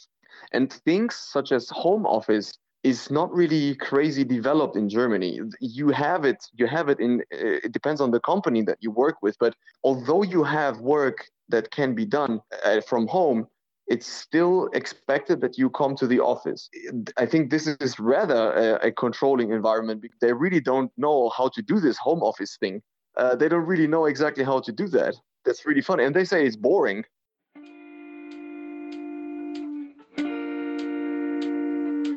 And 0.53 0.73
things 0.73 1.15
such 1.15 1.53
as 1.53 1.69
home 1.71 2.07
office 2.07 2.57
is 2.83 3.11
not 3.11 3.33
really 3.35 3.75
crazy 3.77 4.25
developed 4.25 4.77
in 4.77 4.89
Germany. 4.89 5.41
You 5.61 5.91
have 5.91 6.25
it, 6.25 6.39
you 6.55 6.67
have 6.67 6.89
it 6.89 6.99
in, 6.99 7.21
uh, 7.33 7.61
it 7.65 7.73
depends 7.73 8.01
on 8.01 8.11
the 8.11 8.21
company 8.21 8.63
that 8.63 8.79
you 8.81 8.91
work 8.91 9.17
with. 9.21 9.37
But 9.39 9.55
although 9.85 10.23
you 10.23 10.45
have 10.45 10.79
work 10.79 11.27
that 11.51 11.71
can 11.71 11.95
be 11.95 12.07
done 12.07 12.41
uh, 12.65 12.81
from 12.81 13.07
home, 13.07 13.47
it's 13.91 14.07
still 14.07 14.71
expected 14.73 15.41
that 15.41 15.59
you 15.59 15.69
come 15.69 15.97
to 15.97 16.07
the 16.07 16.21
office. 16.21 16.71
I 17.17 17.27
think 17.27 17.51
this 17.51 17.67
is 17.67 17.99
rather 17.99 18.53
a, 18.53 18.87
a 18.87 18.93
controlling 18.93 19.51
environment. 19.51 20.07
They 20.21 20.33
really 20.33 20.61
don't 20.61 20.93
know 20.97 21.29
how 21.31 21.49
to 21.49 21.61
do 21.61 21.81
this 21.81 21.99
home 21.99 22.23
office 22.23 22.57
thing. 22.57 22.83
Uh, 23.17 23.35
they 23.35 23.49
don't 23.49 23.67
really 23.67 23.89
know 23.89 24.05
exactly 24.07 24.45
how 24.45 24.61
to 24.61 24.71
do 24.71 24.87
that. 24.89 25.17
That's 25.45 25.67
really 25.67 25.81
funny. 25.81 26.05
And 26.05 26.15
they 26.15 26.25
say 26.25 26.47
it's 26.47 26.55
boring. 26.55 27.05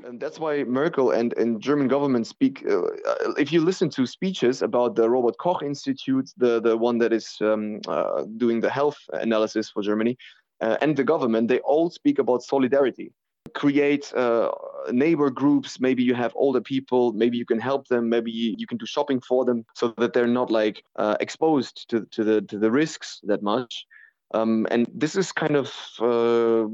And 0.06 0.20
that's 0.20 0.40
why 0.40 0.64
Merkel 0.66 1.10
and, 1.10 1.34
and 1.34 1.60
German 1.60 1.88
government 1.88 2.28
speak. 2.28 2.64
Uh, 2.70 2.84
if 3.40 3.52
you 3.52 3.62
listen 3.62 3.90
to 3.92 4.06
speeches 4.06 4.62
about 4.62 4.96
the 4.96 5.10
Robert 5.10 5.40
Koch 5.40 5.64
Institute, 5.64 6.30
the, 6.38 6.62
the 6.62 6.78
one 6.78 7.00
that 7.00 7.12
is 7.12 7.36
um, 7.42 7.82
uh, 7.88 8.26
doing 8.38 8.60
the 8.60 8.70
health 8.70 9.00
analysis 9.14 9.72
for 9.72 9.82
Germany, 9.82 10.20
uh, 10.64 10.78
and 10.82 10.96
the 10.96 11.04
government, 11.04 11.50
they 11.50 11.60
all 11.60 11.90
speak 11.90 12.20
about 12.20 12.42
solidarity. 12.42 13.12
Create 13.54 14.14
uh, 14.14 14.50
neighbor 14.92 15.30
groups. 15.30 15.80
Maybe 15.80 16.04
you 16.04 16.16
have 16.16 16.32
older 16.36 16.62
people. 16.62 17.12
Maybe 17.12 17.38
you 17.38 17.46
can 17.46 17.60
help 17.60 17.88
them. 17.88 18.10
Maybe 18.10 18.32
you 18.58 18.66
can 18.66 18.78
do 18.78 18.86
shopping 18.86 19.20
for 19.20 19.44
them 19.46 19.66
so 19.76 19.94
that 19.98 20.14
they're 20.14 20.36
not 20.42 20.50
like 20.50 20.84
uh, 20.96 21.18
exposed 21.20 21.90
to, 21.90 22.08
to 22.12 22.24
the 22.24 22.42
to 22.42 22.58
the 22.58 22.72
risks 22.72 23.20
that 23.24 23.44
much. 23.44 23.86
Um, 24.34 24.68
and 24.72 24.88
this 24.94 25.16
is 25.16 25.32
kind 25.32 25.56
of 25.56 25.72
uh, 26.00 26.68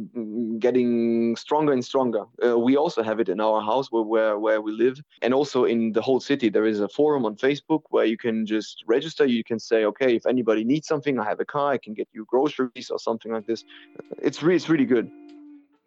getting 0.59 1.35
stronger 1.35 1.73
and 1.73 1.83
stronger. 1.83 2.23
Uh, 2.43 2.57
we 2.57 2.77
also 2.77 3.03
have 3.03 3.19
it 3.19 3.29
in 3.29 3.39
our 3.41 3.61
house 3.61 3.91
where, 3.91 4.03
where, 4.03 4.39
where 4.39 4.61
we 4.61 4.71
live, 4.71 5.01
and 5.21 5.33
also 5.33 5.65
in 5.65 5.91
the 5.91 6.01
whole 6.01 6.19
city. 6.19 6.49
There 6.49 6.65
is 6.65 6.79
a 6.79 6.87
forum 6.87 7.25
on 7.25 7.35
Facebook 7.35 7.81
where 7.89 8.05
you 8.05 8.17
can 8.17 8.45
just 8.45 8.83
register. 8.87 9.25
You 9.25 9.43
can 9.43 9.59
say, 9.59 9.85
okay, 9.85 10.15
if 10.15 10.25
anybody 10.25 10.63
needs 10.63 10.87
something, 10.87 11.19
I 11.19 11.25
have 11.25 11.39
a 11.39 11.45
car, 11.45 11.71
I 11.73 11.77
can 11.77 11.93
get 11.93 12.07
you 12.13 12.25
groceries 12.25 12.89
or 12.89 12.99
something 12.99 13.31
like 13.31 13.45
this. 13.45 13.65
It's 14.21 14.41
really, 14.41 14.55
it's 14.55 14.69
really 14.69 14.85
good 14.85 15.11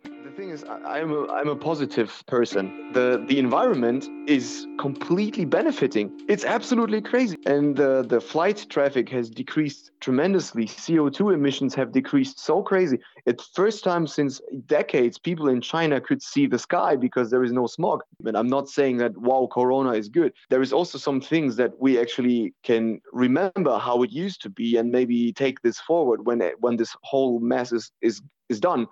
the 0.04 0.30
thing 0.36 0.50
is 0.50 0.64
i'm 0.64 1.12
a, 1.12 1.26
I'm 1.28 1.48
a 1.48 1.56
positive 1.56 2.22
person. 2.26 2.92
The 2.92 3.24
the 3.28 3.38
environment 3.38 4.08
is 4.26 4.66
completely 4.78 5.44
benefiting. 5.44 6.10
It's 6.28 6.44
absolutely 6.44 7.00
crazy. 7.00 7.36
And 7.46 7.78
uh, 7.80 8.02
the 8.02 8.20
flight 8.20 8.66
traffic 8.68 9.08
has 9.10 9.30
decreased 9.30 9.90
tremendously. 10.00 10.66
Co2 10.66 11.34
emissions 11.34 11.74
have 11.74 11.92
decreased 11.92 12.38
so 12.38 12.62
crazy. 12.62 12.98
It's 13.26 13.48
first 13.54 13.84
time 13.84 14.06
since 14.06 14.40
decades 14.66 15.18
people 15.18 15.48
in 15.48 15.60
china 15.60 16.00
could 16.00 16.22
see 16.22 16.46
the 16.46 16.58
sky 16.58 16.96
because 16.96 17.30
there 17.30 17.44
is 17.44 17.52
no 17.52 17.66
smog. 17.66 18.02
And 18.26 18.36
i'm 18.36 18.48
not 18.48 18.68
saying 18.68 18.98
that 18.98 19.16
wow 19.16 19.48
corona 19.52 19.92
is 19.92 20.08
good. 20.08 20.32
There 20.50 20.62
is 20.62 20.72
also 20.72 20.98
some 20.98 21.20
things 21.20 21.56
that 21.56 21.72
we 21.78 21.98
actually 21.98 22.54
can 22.62 23.00
remember 23.12 23.78
how 23.78 24.02
it 24.02 24.10
used 24.10 24.42
to 24.42 24.50
be 24.50 24.76
and 24.76 24.90
maybe 24.90 25.32
take 25.32 25.62
this 25.62 25.80
forward 25.80 26.26
when 26.26 26.40
it, 26.40 26.54
when 26.60 26.76
this 26.76 26.94
whole 27.02 27.40
mess 27.40 27.72
is 27.72 27.90
is 28.00 28.22
is 28.48 28.60
done 28.60 28.86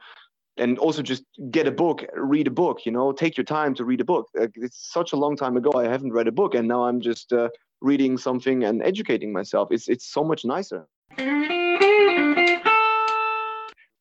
and 0.60 0.78
also 0.78 1.02
just 1.02 1.24
get 1.50 1.66
a 1.66 1.72
book 1.72 2.04
read 2.14 2.46
a 2.46 2.50
book 2.50 2.86
you 2.86 2.92
know 2.92 3.12
take 3.12 3.36
your 3.36 3.44
time 3.44 3.74
to 3.74 3.84
read 3.84 4.00
a 4.00 4.04
book. 4.04 4.28
It's 4.34 4.92
such 4.92 5.12
a 5.12 5.16
long 5.16 5.36
time 5.36 5.56
ago 5.56 5.72
i 5.74 5.84
haven't 5.84 6.12
read 6.12 6.28
a 6.28 6.32
book 6.32 6.54
and 6.54 6.68
now 6.68 6.84
i'm 6.84 7.00
just 7.00 7.32
uh, 7.32 7.48
reading 7.80 8.18
something 8.18 8.64
and 8.64 8.82
educating 8.82 9.32
myself. 9.32 9.68
It's 9.70 9.88
it's 9.88 10.06
so 10.06 10.22
much 10.22 10.44
nicer. 10.44 10.86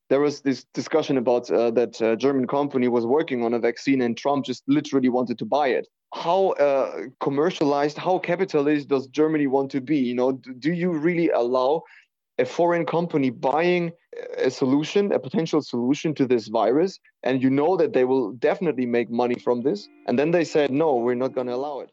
There 0.10 0.20
was 0.20 0.42
this 0.42 0.66
discussion 0.74 1.18
about 1.18 1.52
uh, 1.52 1.72
that 1.72 2.02
uh, 2.02 2.16
german 2.16 2.48
company 2.48 2.88
was 2.88 3.06
working 3.06 3.44
on 3.44 3.54
a 3.54 3.60
vaccine 3.60 4.02
and 4.02 4.18
trump 4.18 4.46
just 4.46 4.64
literally 4.68 5.10
wanted 5.10 5.38
to 5.40 5.46
buy 5.46 5.68
it. 5.70 5.88
How 6.14 6.50
uh, 6.54 7.04
commercialized 7.20 7.98
how 7.98 8.20
capitalist 8.20 8.88
does 8.88 9.08
germany 9.08 9.48
want 9.48 9.72
to 9.72 9.82
be? 9.82 9.98
You 9.98 10.16
know 10.16 10.32
do 10.34 10.74
you 10.74 10.92
really 10.92 11.30
allow 11.30 11.84
a 12.40 12.46
foreign 12.46 12.86
company 12.86 13.30
buying 13.30 13.92
a 14.38 14.50
solution, 14.50 15.12
a 15.12 15.20
potential 15.20 15.62
solution 15.62 16.16
to 16.16 16.26
this 16.26 16.48
virus, 16.48 17.00
and 17.24 17.44
you 17.44 17.50
know 17.50 17.76
that 17.78 17.94
they 17.94 18.06
will 18.06 18.32
definitely 18.32 18.86
make 18.86 19.10
money 19.12 19.36
from 19.36 19.62
this, 19.62 19.88
and 20.08 20.18
then 20.18 20.32
they 20.32 20.46
said, 20.46 20.72
no, 20.72 20.96
we're 20.96 21.16
not 21.16 21.34
going 21.34 21.48
to 21.48 21.54
allow 21.54 21.82
it. 21.82 21.92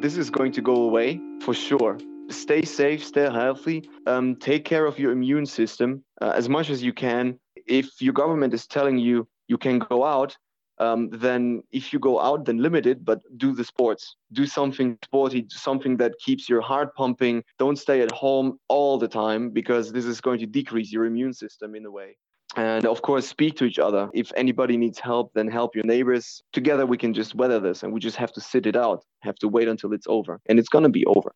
This 0.00 0.16
is 0.16 0.30
going 0.30 0.52
to 0.52 0.62
go 0.62 0.74
away 0.74 1.20
for 1.42 1.54
sure. 1.54 1.98
Stay 2.30 2.62
safe, 2.62 3.04
stay 3.04 3.30
healthy, 3.30 3.88
um, 4.06 4.36
take 4.36 4.64
care 4.64 4.86
of 4.86 4.98
your 4.98 5.12
immune 5.12 5.46
system 5.46 6.02
uh, 6.20 6.32
as 6.34 6.48
much 6.48 6.70
as 6.70 6.82
you 6.82 6.92
can. 6.92 7.38
If 7.66 8.00
your 8.00 8.12
government 8.12 8.54
is 8.54 8.66
telling 8.66 8.98
you 8.98 9.28
you 9.48 9.58
can 9.58 9.78
go 9.78 10.04
out, 10.04 10.36
um, 10.82 11.08
then 11.10 11.62
if 11.70 11.92
you 11.92 11.98
go 11.98 12.14
out, 12.20 12.44
then 12.46 12.58
limit 12.58 12.86
it, 12.86 13.04
but 13.04 13.20
do 13.36 13.52
the 13.54 13.64
sports. 13.64 14.16
Do 14.32 14.46
something 14.46 14.98
sporty, 15.04 15.46
something 15.48 15.96
that 15.98 16.12
keeps 16.24 16.48
your 16.48 16.60
heart 16.60 16.94
pumping. 16.96 17.44
Don't 17.58 17.78
stay 17.86 18.00
at 18.06 18.10
home 18.10 18.58
all 18.68 18.98
the 18.98 19.08
time 19.08 19.50
because 19.50 19.92
this 19.92 20.06
is 20.12 20.20
going 20.20 20.40
to 20.40 20.46
decrease 20.46 20.90
your 20.92 21.04
immune 21.04 21.34
system 21.34 21.74
in 21.74 21.84
a 21.86 21.90
way. 21.90 22.16
And 22.56 22.84
of 22.84 23.00
course, 23.00 23.26
speak 23.26 23.56
to 23.58 23.64
each 23.64 23.78
other. 23.78 24.10
If 24.12 24.30
anybody 24.36 24.76
needs 24.76 24.98
help, 24.98 25.32
then 25.34 25.48
help 25.48 25.70
your 25.76 25.86
neighbors. 25.86 26.42
Together, 26.52 26.84
we 26.84 26.98
can 26.98 27.14
just 27.14 27.34
weather 27.34 27.60
this 27.60 27.82
and 27.82 27.92
we 27.94 28.00
just 28.00 28.16
have 28.16 28.32
to 28.32 28.40
sit 28.40 28.66
it 28.66 28.76
out, 28.76 29.04
have 29.20 29.36
to 29.36 29.48
wait 29.48 29.68
until 29.68 29.92
it's 29.92 30.06
over. 30.08 30.40
And 30.48 30.58
it's 30.58 30.68
going 30.68 30.84
to 30.84 30.90
be 30.90 31.04
over. 31.06 31.30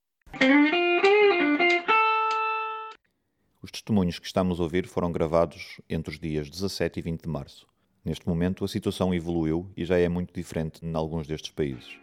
Os 3.62 3.70
testemunhos 3.70 4.18
que 4.18 4.26
estamos 4.26 4.60
a 4.60 4.62
ouvir 4.62 4.86
foram 4.86 5.10
gravados 5.10 5.80
entre 5.88 6.12
os 6.12 6.18
dias 6.20 6.48
17 6.50 7.00
e 7.00 7.02
20 7.02 7.22
de 7.22 7.28
março. 7.28 7.66
Neste 8.06 8.28
momento, 8.28 8.64
a 8.64 8.68
situação 8.68 9.12
evoluiu 9.12 9.68
e 9.76 9.84
já 9.84 9.98
é 9.98 10.08
muito 10.08 10.32
diferente 10.32 10.78
em 10.86 10.94
alguns 10.94 11.26
destes 11.26 11.50
países. 11.50 11.98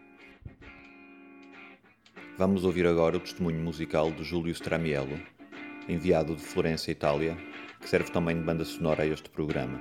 Vamos 2.38 2.66
ouvir 2.66 2.86
agora 2.86 3.16
o 3.16 3.22
testemunho 3.22 3.64
musical 3.64 4.12
de 4.12 4.22
Júlio 4.22 4.52
Stramiello, 4.52 5.18
enviado 5.88 6.36
de 6.36 6.42
Florença, 6.42 6.92
Itália, 6.92 7.38
que 7.80 7.88
serve 7.88 8.12
também 8.12 8.36
de 8.36 8.44
banda 8.44 8.66
sonora 8.66 9.04
a 9.04 9.08
este 9.08 9.30
programa. 9.30 9.80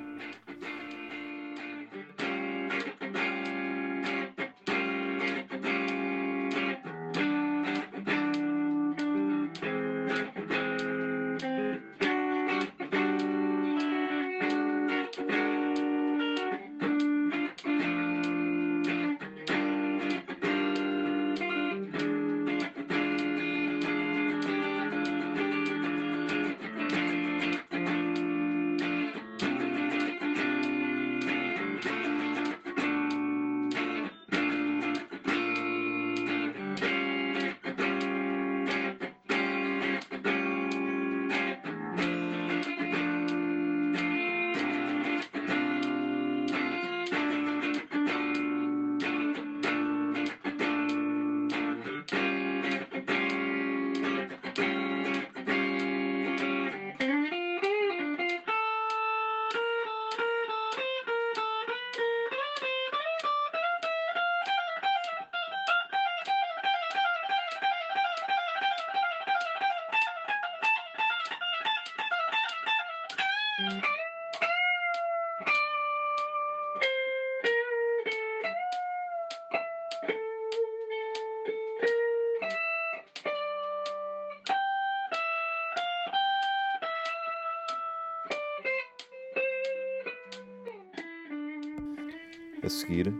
A 92.64 92.68
seguir, 92.68 93.12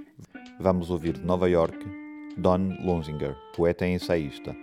vamos 0.61 0.88
ouvir 0.88 1.14
de 1.14 1.26
Nova 1.26 1.51
York 1.51 1.76
Don 2.36 2.76
Lonzinger, 2.80 3.34
poeta 3.57 3.84
e 3.84 3.90
ensaísta. 3.90 4.55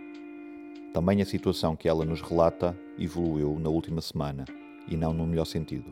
Também 0.94 1.22
a 1.22 1.26
situação 1.26 1.76
que 1.76 1.90
ela 1.90 2.06
nos 2.06 2.22
relata 2.22 2.74
evoluiu 2.98 3.60
na 3.60 3.68
última 3.68 4.00
semana, 4.00 4.46
e 4.88 4.96
não 4.96 5.12
no 5.12 5.28
melhor 5.28 5.44
sentido. 5.44 5.92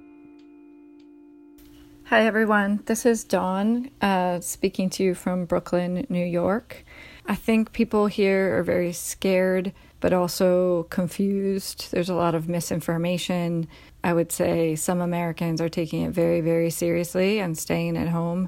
Hi, 2.09 2.25
everyone. 2.25 2.77
This 2.85 3.05
is 3.05 3.25
Dawn 3.25 3.89
uh, 4.01 4.39
speaking 4.39 4.88
to 4.91 5.03
you 5.03 5.13
from 5.13 5.43
Brooklyn, 5.43 6.05
New 6.09 6.25
York. 6.25 6.85
I 7.27 7.35
think 7.35 7.73
people 7.73 8.07
here 8.07 8.57
are 8.57 8.63
very 8.63 8.93
scared, 8.93 9.73
but 9.99 10.13
also 10.13 10.88
confused. 10.89 11.91
There's 11.91 12.09
a 12.09 12.15
lot 12.15 12.35
of 12.35 12.47
misinformation. 12.47 13.67
I 14.01 14.13
would 14.13 14.31
say 14.31 14.77
some 14.77 15.01
Americans 15.01 15.59
are 15.59 15.67
taking 15.67 16.03
it 16.03 16.11
very, 16.11 16.39
very 16.39 16.69
seriously 16.69 17.41
and 17.41 17.57
staying 17.57 17.97
at 17.97 18.07
home 18.07 18.47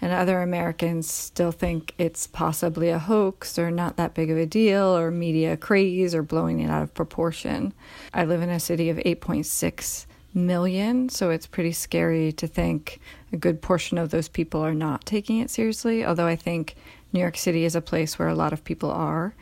and 0.00 0.12
other 0.12 0.42
Americans 0.42 1.10
still 1.10 1.52
think 1.52 1.94
it's 1.98 2.26
possibly 2.26 2.88
a 2.88 2.98
hoax 2.98 3.58
or 3.58 3.70
not 3.70 3.96
that 3.96 4.14
big 4.14 4.30
of 4.30 4.38
a 4.38 4.46
deal 4.46 4.96
or 4.96 5.10
media 5.10 5.56
craze 5.56 6.14
or 6.14 6.22
blowing 6.22 6.60
it 6.60 6.70
out 6.70 6.82
of 6.82 6.94
proportion. 6.94 7.74
I 8.14 8.24
live 8.24 8.42
in 8.42 8.50
a 8.50 8.60
city 8.60 8.88
of 8.88 8.96
8.6 8.98 10.06
million, 10.32 11.08
so 11.08 11.30
it's 11.30 11.46
pretty 11.46 11.72
scary 11.72 12.32
to 12.32 12.46
think 12.46 13.00
a 13.32 13.36
good 13.36 13.60
portion 13.60 13.98
of 13.98 14.10
those 14.10 14.28
people 14.28 14.60
are 14.60 14.74
not 14.74 15.04
taking 15.04 15.38
it 15.38 15.50
seriously, 15.50 16.04
although 16.04 16.26
I 16.26 16.36
think 16.36 16.76
New 17.12 17.20
York 17.20 17.36
City 17.36 17.64
is 17.64 17.74
a 17.74 17.80
place 17.80 18.18
where 18.18 18.28
a 18.28 18.34
lot 18.34 18.52
of 18.52 18.64
people 18.64 18.90
are. 18.90 19.34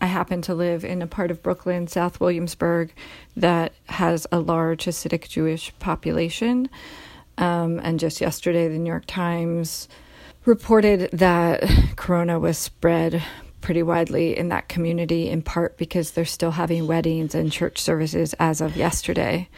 I 0.00 0.06
happen 0.06 0.42
to 0.42 0.54
live 0.54 0.84
in 0.84 1.02
a 1.02 1.08
part 1.08 1.32
of 1.32 1.42
Brooklyn, 1.42 1.88
South 1.88 2.20
Williamsburg, 2.20 2.92
that 3.36 3.72
has 3.88 4.28
a 4.30 4.38
large 4.38 4.84
Hasidic 4.84 5.28
Jewish 5.28 5.72
population. 5.80 6.68
Um, 7.38 7.80
and 7.82 8.00
just 8.00 8.20
yesterday, 8.20 8.68
the 8.68 8.78
New 8.78 8.90
York 8.90 9.06
Times 9.06 9.88
reported 10.44 11.08
that 11.12 11.62
corona 11.96 12.38
was 12.38 12.58
spread 12.58 13.22
pretty 13.60 13.82
widely 13.82 14.36
in 14.36 14.48
that 14.48 14.68
community, 14.68 15.28
in 15.28 15.42
part 15.42 15.78
because 15.78 16.10
they're 16.10 16.24
still 16.24 16.52
having 16.52 16.86
weddings 16.86 17.34
and 17.34 17.50
church 17.52 17.78
services 17.78 18.34
as 18.40 18.60
of 18.60 18.76
yesterday. 18.76 19.48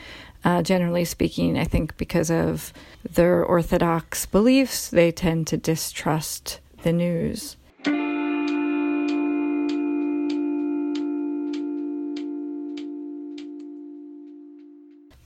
Uh, 0.44 0.62
generally 0.62 1.04
speaking, 1.04 1.58
I 1.58 1.64
think 1.64 1.96
because 1.96 2.30
of 2.30 2.72
their 3.08 3.44
Orthodox 3.44 4.26
beliefs, 4.26 4.88
they 4.88 5.10
tend 5.10 5.46
to 5.48 5.56
distrust 5.56 6.60
the 6.82 6.92
news. 6.92 7.56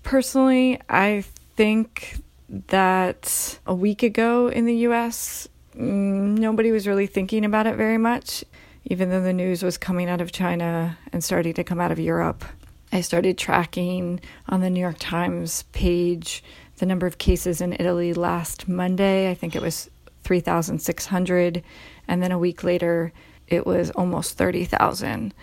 Personally, 0.03 0.81
I 0.89 1.25
think 1.57 2.24
that 2.49 3.59
a 3.67 3.75
week 3.75 4.03
ago 4.03 4.49
in 4.49 4.67
the 4.67 4.77
US, 4.89 5.49
mm, 5.77 6.39
nobody 6.39 6.71
was 6.71 6.87
really 6.87 7.07
thinking 7.07 7.45
about 7.45 7.67
it 7.67 7.77
very 7.77 7.99
much, 7.99 8.45
even 8.85 9.11
though 9.11 9.23
the 9.23 9.33
news 9.33 9.63
was 9.63 9.79
coming 9.79 10.09
out 10.09 10.21
of 10.21 10.33
China 10.33 10.99
and 11.13 11.23
starting 11.23 11.55
to 11.55 11.65
come 11.65 11.81
out 11.81 11.93
of 11.93 11.99
Europe. 11.99 12.45
I 12.93 13.01
started 13.01 13.39
tracking 13.39 14.21
on 14.49 14.61
the 14.61 14.71
New 14.71 14.81
York 14.81 14.97
Times 14.99 15.65
page 15.73 16.45
the 16.79 16.87
number 16.87 17.07
of 17.07 17.19
cases 17.19 17.61
in 17.61 17.73
Italy 17.73 18.13
last 18.13 18.69
Monday. 18.69 19.31
I 19.31 19.35
think 19.35 19.55
it 19.55 19.63
was 19.63 19.91
3,600. 20.25 21.63
And 22.09 22.23
then 22.23 22.33
a 22.33 22.39
week 22.39 22.65
later, 22.65 23.13
it 23.49 23.67
was 23.67 23.91
almost 23.91 24.37
30,000. 24.37 25.35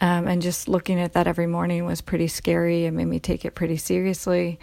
Um, 0.00 0.26
and 0.26 0.40
just 0.40 0.68
looking 0.68 0.98
at 0.98 1.12
that 1.12 1.26
every 1.26 1.46
morning 1.46 1.84
was 1.84 2.00
pretty 2.00 2.28
scary 2.28 2.86
and 2.86 2.96
made 2.96 3.04
me 3.06 3.20
take 3.20 3.44
it 3.44 3.54
pretty 3.54 3.76
seriously. 3.76 4.58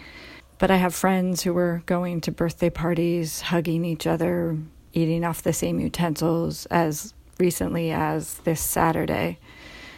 But 0.58 0.70
I 0.72 0.76
have 0.76 0.94
friends 0.94 1.42
who 1.42 1.54
were 1.54 1.82
going 1.86 2.20
to 2.22 2.32
birthday 2.32 2.70
parties, 2.70 3.40
hugging 3.42 3.84
each 3.84 4.06
other, 4.06 4.58
eating 4.92 5.24
off 5.24 5.42
the 5.42 5.52
same 5.52 5.78
utensils 5.78 6.66
as 6.66 7.14
recently 7.38 7.92
as 7.92 8.34
this 8.38 8.60
Saturday. 8.60 9.38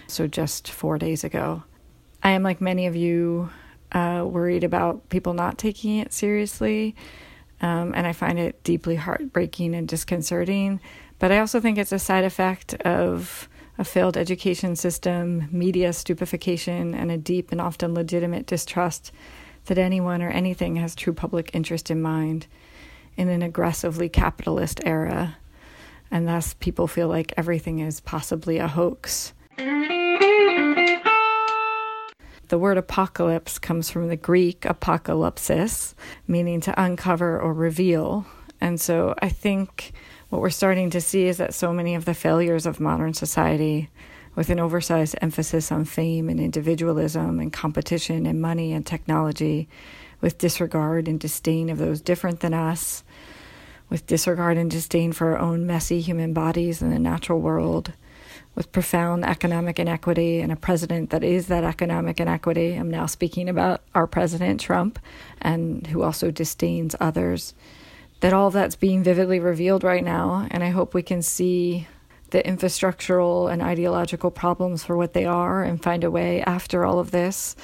So 0.07 0.27
just 0.27 0.71
four 0.71 0.99
days 0.99 1.25
ago. 1.25 1.63
I 2.23 2.33
am, 2.33 2.43
like 2.43 2.61
many 2.61 2.87
of 2.87 2.95
you, 2.95 3.49
uh, 3.93 4.25
worried 4.29 4.65
about 4.65 5.09
people 5.09 5.33
not 5.33 5.57
taking 5.57 5.97
it 5.99 6.13
seriously. 6.13 6.95
Um, 7.63 7.95
and 7.95 8.07
I 8.07 8.13
find 8.13 8.39
it 8.39 8.63
deeply 8.63 8.97
heartbreaking 8.97 9.75
and 9.75 9.89
disconcerting. 9.89 10.81
But 11.19 11.33
I 11.33 11.39
also 11.39 11.61
think 11.61 11.79
it's 11.79 11.93
a 11.93 11.99
side 11.99 12.25
effect 12.25 12.75
of 12.75 13.49
a 13.79 13.85
failed 13.85 14.17
education 14.19 14.77
system, 14.77 15.49
media 15.51 15.95
stupefaction, 15.95 16.95
and 16.95 17.11
a 17.11 17.17
deep 17.17 17.51
and 17.51 17.61
often 17.61 17.95
legitimate 17.95 18.47
distrust 18.47 19.11
that 19.67 19.79
anyone 19.79 20.23
or 20.23 20.31
anything 20.31 20.77
has 20.77 20.95
true 20.95 21.13
public 21.13 21.51
interest 21.55 21.91
in 21.91 22.01
mind 22.03 22.47
in 23.17 23.29
an 23.29 23.43
aggressively 23.43 24.09
capitalist 24.09 24.81
era, 24.85 25.37
and 26.11 26.27
thus 26.27 26.55
people 26.55 26.87
feel 26.87 27.09
like 27.09 27.35
everything 27.37 27.79
is 27.81 28.01
possibly 28.01 28.59
a 28.59 28.69
hoax. 28.69 29.33
The 32.49 32.59
word 32.59 32.79
apocalypse 32.79 33.61
comes 33.61 33.91
from 33.91 34.09
the 34.09 34.17
Greek 34.17 34.63
apocalypsis, 34.63 35.95
meaning 36.27 36.61
to 36.63 36.83
uncover 36.83 37.41
or 37.41 37.55
reveal. 37.55 38.27
And 38.61 38.81
so 38.81 39.15
I 39.23 39.29
think 39.29 39.93
what 40.31 40.43
we're 40.43 40.51
starting 40.51 40.91
to 40.91 41.01
see 41.01 41.27
is 41.27 41.37
that 41.37 41.55
so 41.55 41.73
many 41.73 41.95
of 41.95 42.07
the 42.07 42.15
failures 42.15 42.67
of 42.67 42.81
modern 42.81 43.15
society 43.15 43.89
with 44.35 44.51
an 44.51 44.61
oversized 44.61 45.17
emphasis 45.21 45.73
on 45.73 45.85
fame 45.85 46.29
and 46.29 46.39
individualism 46.39 47.41
and 47.41 47.53
competition 47.53 48.27
and 48.27 48.41
money 48.41 48.73
and 48.73 48.87
technology, 48.87 49.69
with 50.21 50.39
disregard 50.39 51.09
and 51.09 51.19
disdain 51.19 51.71
of 51.71 51.79
those 51.79 52.01
different 52.01 52.41
than 52.41 52.55
us, 52.55 53.03
with 53.89 54.07
disregard 54.07 54.57
and 54.57 54.71
disdain 54.71 55.13
for 55.13 55.33
our 55.33 55.39
own 55.39 55.67
messy 55.67 56.01
human 56.01 56.33
bodies 56.33 56.81
and 56.81 56.93
the 56.93 56.99
natural 56.99 57.41
world, 57.41 57.93
with 58.55 58.73
profound 58.73 59.25
economic 59.25 59.79
inequity 59.79 60.41
and 60.41 60.53
a 60.53 60.57
president 60.57 61.11
that 61.11 61.25
is 61.25 61.47
that 61.47 61.65
economic 61.65 62.21
inequity. 62.21 62.75
I'm 62.75 62.91
now 62.91 63.07
speaking 63.07 63.49
about 63.49 63.83
our 63.95 64.07
president, 64.07 64.61
Trump, 64.61 64.99
and 65.41 65.87
who 65.89 66.03
also 66.03 66.31
disdains 66.31 66.95
others. 67.01 67.55
That 68.21 68.35
all 68.35 68.51
that's 68.51 68.77
being 68.77 69.03
vividly 69.03 69.41
revealed 69.41 69.83
right 69.83 70.05
now, 70.05 70.47
and 70.51 70.63
I 70.63 70.69
hope 70.69 70.93
we 70.93 71.03
can 71.03 71.23
see 71.23 71.89
the 72.31 72.43
infrastructural 72.43 73.53
and 73.53 73.63
ideological 73.63 74.31
problems 74.31 74.85
for 74.85 74.97
what 74.97 75.13
they 75.13 75.25
are 75.25 75.63
and 75.63 75.83
find 75.83 76.05
a 76.05 76.11
way 76.11 76.43
after 76.43 76.85
all 76.85 76.99
of 76.99 77.11
this 77.11 77.57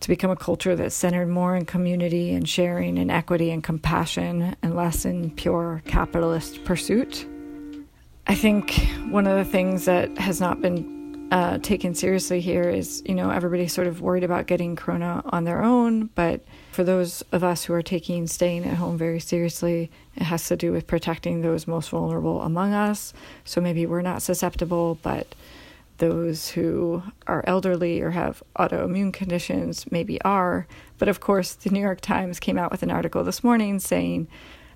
to 0.00 0.08
become 0.08 0.30
a 0.30 0.36
culture 0.36 0.76
that's 0.76 0.94
centered 0.94 1.28
more 1.28 1.56
in 1.56 1.64
community 1.64 2.32
and 2.32 2.48
sharing 2.48 2.98
and 2.98 3.10
equity 3.10 3.50
and 3.50 3.64
compassion 3.64 4.54
and 4.62 4.76
less 4.76 5.04
in 5.04 5.30
pure 5.32 5.82
capitalist 5.86 6.64
pursuit. 6.64 7.26
I 8.26 8.34
think 8.34 8.72
one 9.10 9.26
of 9.26 9.36
the 9.36 9.50
things 9.50 9.86
that 9.86 10.16
has 10.18 10.40
not 10.40 10.60
been 10.60 10.97
uh, 11.30 11.58
taken 11.58 11.94
seriously 11.94 12.40
here 12.40 12.68
is, 12.68 13.02
you 13.04 13.14
know, 13.14 13.30
everybody's 13.30 13.72
sort 13.72 13.86
of 13.86 14.00
worried 14.00 14.24
about 14.24 14.46
getting 14.46 14.76
corona 14.76 15.22
on 15.26 15.44
their 15.44 15.62
own, 15.62 16.06
but 16.14 16.40
for 16.72 16.84
those 16.84 17.22
of 17.32 17.44
us 17.44 17.64
who 17.64 17.74
are 17.74 17.82
taking 17.82 18.26
staying 18.26 18.64
at 18.64 18.76
home 18.76 18.96
very 18.96 19.20
seriously, 19.20 19.90
it 20.16 20.22
has 20.22 20.46
to 20.48 20.56
do 20.56 20.72
with 20.72 20.86
protecting 20.86 21.42
those 21.42 21.66
most 21.66 21.90
vulnerable 21.90 22.40
among 22.42 22.72
us. 22.72 23.12
So 23.44 23.60
maybe 23.60 23.84
we're 23.84 24.02
not 24.02 24.22
susceptible, 24.22 24.98
but 25.02 25.34
those 25.98 26.48
who 26.50 27.02
are 27.26 27.44
elderly 27.46 28.00
or 28.00 28.10
have 28.10 28.42
autoimmune 28.58 29.12
conditions 29.12 29.90
maybe 29.90 30.20
are. 30.22 30.66
But 30.96 31.08
of 31.08 31.20
course, 31.20 31.54
the 31.54 31.70
New 31.70 31.80
York 31.80 32.00
Times 32.00 32.40
came 32.40 32.56
out 32.56 32.70
with 32.70 32.82
an 32.82 32.90
article 32.90 33.24
this 33.24 33.44
morning 33.44 33.80
saying 33.80 34.28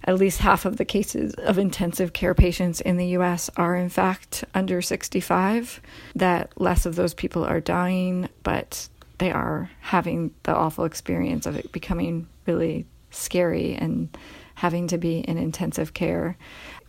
at 0.05 0.19
least 0.19 0.39
half 0.41 0.65
of 0.65 0.77
the 0.77 0.85
cases 0.85 1.35
of 1.35 1.59
intensive 1.59 2.13
care 2.13 2.35
patients 2.35 2.81
in 2.81 2.97
the 2.97 3.09
US 3.09 3.51
are, 3.57 3.77
in 3.77 3.89
fact, 3.89 4.45
under 4.55 4.83
65, 4.83 5.81
that 6.17 6.53
less 6.61 6.87
of 6.87 6.97
those 6.97 7.15
people 7.15 7.45
are 7.45 7.61
dying, 7.61 8.29
but 8.43 8.89
they 9.19 9.31
are 9.31 9.71
having 9.81 10.35
the 10.43 10.55
awful 10.55 10.85
experience 10.85 11.47
of 11.47 11.57
it 11.57 11.71
becoming 11.71 12.27
really 12.47 12.87
scary 13.11 13.75
and 13.75 14.17
having 14.57 14.89
to 14.89 14.99
be 14.99 15.21
in 15.21 15.39
intensive 15.39 15.95
care. 15.95 16.37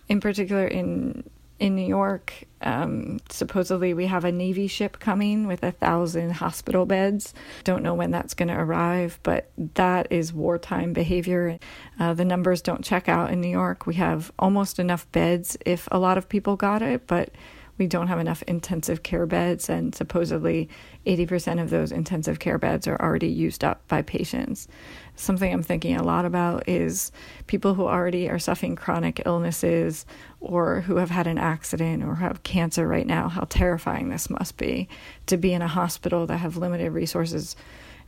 In 0.10 0.20
particular, 0.20 0.68
in 0.68 1.24
in 1.60 1.76
New 1.76 1.86
York, 1.86 2.46
um, 2.62 3.20
supposedly 3.30 3.94
we 3.94 4.08
have 4.08 4.26
a 4.26 4.32
Navy 4.32 4.68
ship 4.68 5.00
coming 5.00 5.48
with 5.48 5.64
a 5.64 5.72
thousand 5.72 6.32
hospital 6.32 6.86
beds. 6.86 7.34
Don't 7.64 7.84
know 7.84 7.94
when 7.94 8.12
that's 8.12 8.34
going 8.34 8.50
to 8.50 8.58
arrive, 8.60 9.20
but 9.24 9.50
that 9.76 10.08
is 10.12 10.34
wartime 10.34 10.94
behavior. 10.94 11.60
Uh, 12.00 12.14
the 12.14 12.26
numbers 12.26 12.62
don't 12.62 12.84
check 12.84 13.08
out 13.08 13.32
in 13.32 13.42
New 13.42 13.50
York. 13.50 13.86
We 13.86 13.96
have 13.96 14.32
almost 14.40 14.80
enough 14.80 15.10
beds 15.12 15.58
if 15.66 15.88
a 15.92 16.00
lot 16.00 16.18
of 16.18 16.28
people 16.28 16.56
got 16.56 16.82
it, 16.82 17.08
but 17.08 17.30
we 17.78 17.88
don't 17.88 18.08
have 18.08 18.20
enough 18.20 18.44
intensive 18.44 19.04
care 19.04 19.26
beds, 19.26 19.70
and 19.70 19.96
supposedly 19.96 20.70
80% 21.06 21.62
of 21.62 21.70
those 21.70 21.92
intensive 21.92 22.40
care 22.40 22.58
beds 22.58 22.88
are 22.88 23.02
already 23.02 23.30
used 23.30 23.64
up 23.64 23.88
by 23.88 24.02
patients. 24.02 24.68
Something 25.16 25.54
I'm 25.54 25.64
thinking 25.64 25.96
a 25.96 26.04
lot 26.04 26.26
about 26.26 26.68
is 26.68 27.12
people 27.48 27.76
who 27.76 27.84
already 27.84 28.30
are 28.30 28.40
suffering 28.40 28.76
chronic 28.76 29.22
illnesses 29.26 30.06
or 30.42 30.82
who 30.82 30.98
have 30.98 31.12
had 31.12 31.28
an 31.28 31.38
accident 31.38 32.04
or 32.04 32.16
have 32.16 32.44
cancer 32.44 32.88
right 32.88 33.06
now, 33.06 33.30
how 33.30 33.46
terrifying 33.50 34.10
this 34.10 34.30
must 34.30 34.58
be 34.58 34.90
to 35.28 35.38
be 35.38 35.54
in 35.54 35.62
a 35.62 35.68
hospital 35.68 36.26
that 36.28 36.38
have 36.38 36.58
limited 36.58 36.92
resources 36.92 37.56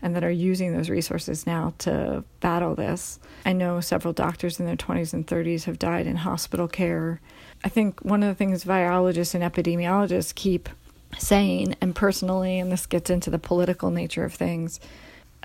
and 0.02 0.16
that 0.16 0.24
are 0.24 0.32
using 0.32 0.74
those 0.74 0.90
resources 0.90 1.48
now 1.48 1.74
to 1.80 2.24
battle 2.40 2.76
this. 2.76 3.20
I 3.46 3.54
know 3.54 3.80
several 3.80 4.14
doctors 4.14 4.60
in 4.60 4.66
their 4.66 4.76
20s 4.76 5.14
and 5.14 5.26
30s 5.26 5.64
have 5.66 5.80
died 5.80 6.06
in 6.06 6.18
hospital 6.18 6.68
care. 6.68 7.22
I 7.64 7.70
think 7.70 8.02
one 8.02 8.24
of 8.24 8.30
the 8.30 8.36
things 8.36 8.66
virologists 8.66 9.34
and 9.34 9.44
epidemiologists 9.44 10.36
keep 10.36 10.70
saying, 11.18 11.76
and 11.82 11.96
personally, 11.96 12.60
and 12.60 12.72
this 12.72 12.86
gets 12.86 13.10
into 13.10 13.30
the 13.30 13.40
political 13.40 13.90
nature 13.90 14.26
of 14.26 14.34
things, 14.34 14.80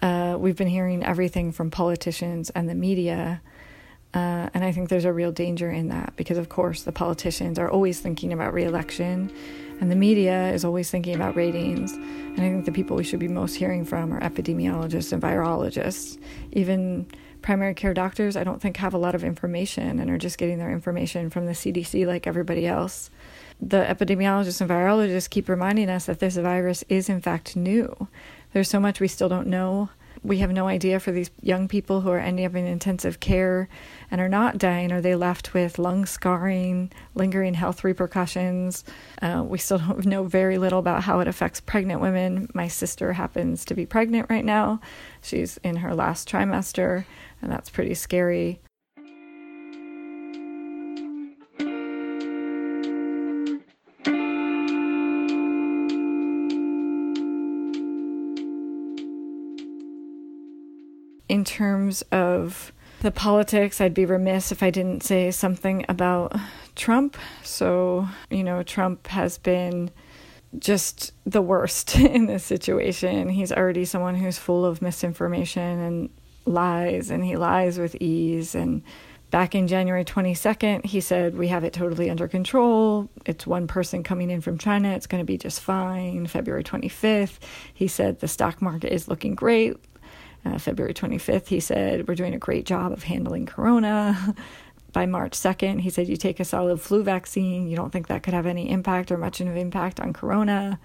uh, 0.02 0.36
we've 0.38 0.56
been 0.56 0.68
hearing 0.68 1.04
everything 1.04 1.52
from 1.52 1.70
politicians 1.70 2.50
and 2.50 2.68
the 2.68 2.74
media. 2.74 3.40
Uh, 4.12 4.48
and 4.54 4.64
I 4.64 4.72
think 4.72 4.88
there's 4.88 5.04
a 5.04 5.12
real 5.12 5.30
danger 5.30 5.70
in 5.70 5.88
that 5.88 6.14
because, 6.16 6.38
of 6.38 6.48
course, 6.48 6.82
the 6.82 6.92
politicians 6.92 7.58
are 7.58 7.70
always 7.70 8.00
thinking 8.00 8.32
about 8.32 8.52
reelection 8.52 9.30
and 9.80 9.90
the 9.90 9.96
media 9.96 10.52
is 10.52 10.64
always 10.64 10.90
thinking 10.90 11.14
about 11.14 11.36
ratings. 11.36 11.92
And 11.92 12.34
I 12.34 12.50
think 12.50 12.66
the 12.66 12.72
people 12.72 12.96
we 12.96 13.04
should 13.04 13.18
be 13.18 13.28
most 13.28 13.54
hearing 13.54 13.84
from 13.84 14.12
are 14.12 14.20
epidemiologists 14.20 15.12
and 15.12 15.22
virologists. 15.22 16.18
Even 16.52 17.06
primary 17.40 17.72
care 17.74 17.94
doctors, 17.94 18.36
I 18.36 18.44
don't 18.44 18.60
think 18.60 18.76
have 18.76 18.92
a 18.92 18.98
lot 18.98 19.14
of 19.14 19.24
information 19.24 19.98
and 19.98 20.10
are 20.10 20.18
just 20.18 20.36
getting 20.36 20.58
their 20.58 20.70
information 20.70 21.30
from 21.30 21.46
the 21.46 21.52
CDC 21.52 22.06
like 22.06 22.26
everybody 22.26 22.66
else. 22.66 23.10
The 23.60 23.78
epidemiologists 23.78 24.60
and 24.60 24.68
virologists 24.68 25.30
keep 25.30 25.48
reminding 25.48 25.88
us 25.88 26.04
that 26.06 26.18
this 26.18 26.36
virus 26.36 26.84
is, 26.90 27.08
in 27.08 27.20
fact, 27.22 27.56
new. 27.56 28.08
There's 28.52 28.68
so 28.68 28.80
much 28.80 29.00
we 29.00 29.08
still 29.08 29.28
don't 29.28 29.46
know 29.46 29.90
we 30.22 30.38
have 30.38 30.52
no 30.52 30.68
idea 30.68 31.00
for 31.00 31.12
these 31.12 31.30
young 31.40 31.66
people 31.66 32.02
who 32.02 32.10
are 32.10 32.18
ending 32.18 32.44
up 32.44 32.54
in 32.54 32.66
intensive 32.66 33.20
care 33.20 33.68
and 34.10 34.20
are 34.20 34.28
not 34.28 34.58
dying. 34.58 34.92
Are 34.92 35.00
they 35.00 35.14
left 35.14 35.54
with 35.54 35.78
lung 35.78 36.04
scarring, 36.04 36.92
lingering 37.14 37.54
health 37.54 37.84
repercussions? 37.84 38.84
Uh, 39.22 39.42
we 39.46 39.58
still 39.58 39.78
don't 39.78 40.04
know 40.04 40.24
very 40.24 40.58
little 40.58 40.78
about 40.78 41.04
how 41.04 41.20
it 41.20 41.28
affects 41.28 41.60
pregnant 41.60 42.00
women. 42.00 42.50
My 42.52 42.68
sister 42.68 43.14
happens 43.14 43.64
to 43.66 43.74
be 43.74 43.86
pregnant 43.86 44.28
right 44.28 44.44
now. 44.44 44.80
She's 45.22 45.58
in 45.58 45.76
her 45.76 45.94
last 45.94 46.28
trimester, 46.28 47.06
and 47.40 47.50
that's 47.50 47.70
pretty 47.70 47.94
scary. 47.94 48.60
In 61.30 61.44
terms 61.44 62.02
of 62.10 62.72
the 63.02 63.12
politics, 63.12 63.80
I'd 63.80 63.94
be 63.94 64.04
remiss 64.04 64.50
if 64.50 64.64
I 64.64 64.70
didn't 64.70 65.04
say 65.04 65.30
something 65.30 65.86
about 65.88 66.34
Trump. 66.74 67.16
So, 67.44 68.08
you 68.30 68.42
know, 68.42 68.64
Trump 68.64 69.06
has 69.06 69.38
been 69.38 69.92
just 70.58 71.12
the 71.24 71.40
worst 71.40 71.94
in 71.96 72.26
this 72.26 72.42
situation. 72.42 73.28
He's 73.28 73.52
already 73.52 73.84
someone 73.84 74.16
who's 74.16 74.38
full 74.38 74.64
of 74.64 74.82
misinformation 74.82 75.78
and 75.78 76.10
lies, 76.46 77.10
and 77.10 77.24
he 77.24 77.36
lies 77.36 77.78
with 77.78 77.94
ease. 78.00 78.56
And 78.56 78.82
back 79.30 79.54
in 79.54 79.68
January 79.68 80.04
22nd, 80.04 80.84
he 80.84 81.00
said, 81.00 81.38
We 81.38 81.46
have 81.46 81.62
it 81.62 81.72
totally 81.72 82.10
under 82.10 82.26
control. 82.26 83.08
It's 83.24 83.46
one 83.46 83.68
person 83.68 84.02
coming 84.02 84.30
in 84.30 84.40
from 84.40 84.58
China. 84.58 84.90
It's 84.94 85.06
going 85.06 85.22
to 85.22 85.32
be 85.32 85.38
just 85.38 85.60
fine. 85.60 86.26
February 86.26 86.64
25th, 86.64 87.38
he 87.72 87.86
said, 87.86 88.18
The 88.18 88.26
stock 88.26 88.60
market 88.60 88.92
is 88.92 89.06
looking 89.06 89.36
great 89.36 89.76
uh, 90.44 90.58
February 90.58 90.94
25th, 90.94 91.48
he 91.48 91.60
said, 91.60 92.08
We're 92.08 92.14
doing 92.14 92.34
a 92.34 92.38
great 92.38 92.66
job 92.66 92.92
of 92.92 93.04
handling 93.04 93.46
corona. 93.46 94.34
By 94.92 95.06
March 95.06 95.32
2nd, 95.32 95.80
he 95.80 95.90
said, 95.90 96.08
You 96.08 96.16
take 96.16 96.40
a 96.40 96.44
solid 96.44 96.80
flu 96.80 97.02
vaccine. 97.02 97.68
You 97.68 97.76
don't 97.76 97.90
think 97.90 98.08
that 98.08 98.22
could 98.22 98.34
have 98.34 98.46
any 98.46 98.70
impact 98.70 99.12
or 99.12 99.18
much 99.18 99.40
of 99.40 99.46
an 99.46 99.56
impact 99.56 100.00
on 100.00 100.12
corona. 100.12 100.80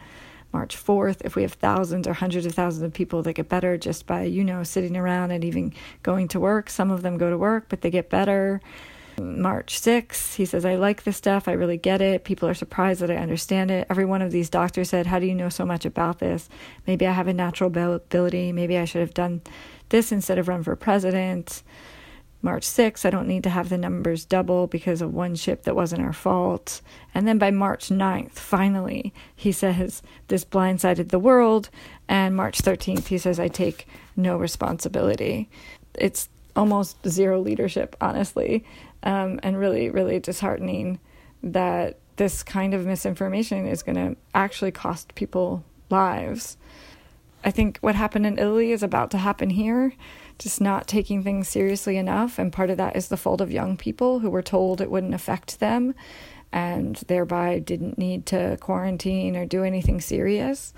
March 0.54 0.78
4th, 0.78 1.18
if 1.26 1.36
we 1.36 1.42
have 1.42 1.54
thousands 1.54 2.08
or 2.08 2.14
hundreds 2.14 2.46
of 2.46 2.54
thousands 2.54 2.84
of 2.84 2.94
people 2.94 3.22
that 3.24 3.34
get 3.34 3.50
better 3.50 3.78
just 3.78 4.06
by, 4.06 4.24
you 4.24 4.44
know, 4.44 4.64
sitting 4.64 4.96
around 4.96 5.32
and 5.32 5.44
even 5.44 5.74
going 6.02 6.28
to 6.30 6.40
work, 6.40 6.70
some 6.70 6.92
of 6.92 7.02
them 7.02 7.18
go 7.18 7.30
to 7.30 7.38
work, 7.38 7.66
but 7.68 7.82
they 7.82 7.90
get 7.90 8.10
better. 8.10 8.62
March 9.20 9.80
6th, 9.80 10.36
he 10.36 10.46
says, 10.46 10.66
I 10.66 10.76
like 10.76 11.04
this 11.04 11.18
stuff. 11.18 11.48
I 11.48 11.54
really 11.54 11.78
get 11.78 12.02
it. 12.02 12.24
People 12.24 12.50
are 12.50 12.54
surprised 12.54 13.02
that 13.02 13.12
I 13.12 13.16
understand 13.16 13.72
it. 13.72 13.88
Every 13.90 14.06
one 14.06 14.22
of 14.22 14.32
these 14.32 14.50
doctors 14.50 14.90
said, 14.90 15.08
How 15.08 15.20
do 15.20 15.26
you 15.26 15.36
know 15.36 15.50
so 15.50 15.66
much 15.66 15.86
about 15.86 16.20
this? 16.20 16.50
Maybe 16.86 17.08
I 17.08 17.14
have 17.14 17.28
a 17.28 17.34
natural 17.34 17.68
ability. 17.68 18.52
Maybe 18.52 18.78
I 18.78 18.86
should 18.86 19.02
have 19.02 19.14
done 19.14 19.42
this 19.90 20.12
instead 20.12 20.38
of 20.38 20.48
run 20.48 20.64
for 20.64 20.76
president. 20.76 21.64
March 22.42 22.64
6th, 22.64 23.06
I 23.06 23.10
don't 23.10 23.28
need 23.28 23.44
to 23.44 23.50
have 23.50 23.70
the 23.70 23.78
numbers 23.78 24.24
double 24.24 24.68
because 24.68 25.02
of 25.02 25.14
one 25.14 25.34
ship 25.34 25.64
that 25.64 25.76
wasn't 25.76 26.04
our 26.04 26.14
fault. 26.14 26.82
And 27.14 27.28
then 27.28 27.40
by 27.40 27.50
March 27.50 27.90
9th, 27.90 28.34
finally, 28.34 29.14
he 29.36 29.52
says, 29.52 30.04
This 30.28 30.46
blindsided 30.46 31.10
the 31.10 31.20
world. 31.20 31.70
And 32.08 32.36
March 32.36 32.62
13th, 32.62 33.08
he 33.08 33.18
says, 33.18 33.40
I 33.40 33.48
take 33.48 33.88
no 34.16 34.38
responsibility. 34.38 35.50
It's 35.96 36.30
almost 36.56 36.98
zero 37.08 37.40
leadership, 37.40 37.96
honestly 38.00 38.64
um, 39.04 39.40
and 39.44 39.58
really, 39.58 39.90
really 39.90 40.20
disheartening 40.20 41.00
that 41.44 41.98
this 42.16 42.44
kind 42.44 42.74
of 42.74 42.86
misinformation 42.86 43.68
is 43.68 43.84
going 43.84 43.96
to 43.96 44.16
actually 44.34 44.72
cost 44.72 45.16
people 45.16 45.64
lives. 45.90 46.58
I 47.44 47.52
think 47.52 47.78
what 47.80 47.96
happened 47.96 48.26
in 48.26 48.40
Italy 48.40 48.72
is 48.72 48.82
about 48.82 49.12
to 49.12 49.18
happen 49.20 49.52
here, 49.52 49.94
just 50.40 50.60
not 50.60 50.88
taking 50.88 51.24
things 51.24 51.48
seriously 51.48 51.98
enough. 51.98 52.40
And 52.40 52.52
part 52.52 52.72
of 52.72 52.78
that 52.78 52.96
is 52.96 53.08
the 53.08 53.18
fault 53.18 53.42
of 53.42 53.52
young 53.52 53.78
people 53.78 54.20
who 54.20 54.30
were 54.30 54.42
told 54.42 54.82
it 54.82 54.90
wouldn't 54.90 55.14
affect 55.14 55.60
them 55.60 55.94
and 56.52 56.96
thereby 57.08 57.60
didn't 57.60 57.98
need 57.98 58.26
to 58.28 58.58
quarantine 58.62 59.36
or 59.36 59.46
do 59.46 59.64
anything 59.64 60.02
serious. 60.02 60.74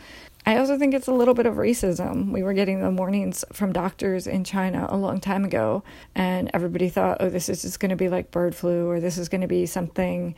I 0.47 0.59
also 0.59 0.77
think 0.77 0.93
it's 0.93 1.09
a 1.09 1.13
little 1.13 1.33
bit 1.33 1.45
of 1.45 1.55
racism. 1.55 2.31
We 2.31 2.41
were 2.41 2.53
getting 2.53 2.79
the 2.79 2.89
warnings 2.89 3.43
from 3.51 3.73
doctors 3.73 4.27
in 4.27 4.45
China 4.45 4.87
a 4.87 4.95
long 4.95 5.19
time 5.19 5.43
ago, 5.43 5.83
and 6.15 6.49
everybody 6.53 6.87
thought, 6.87 7.17
oh, 7.19 7.27
this 7.27 7.49
is 7.49 7.63
just 7.63 7.81
going 7.81 7.89
to 7.89 7.97
be 7.97 8.07
like 8.07 8.31
bird 8.31 8.55
flu, 8.55 8.89
or 8.89 9.01
this 9.01 9.17
is 9.17 9.27
going 9.27 9.41
to 9.41 9.47
be 9.47 9.65
something 9.65 10.35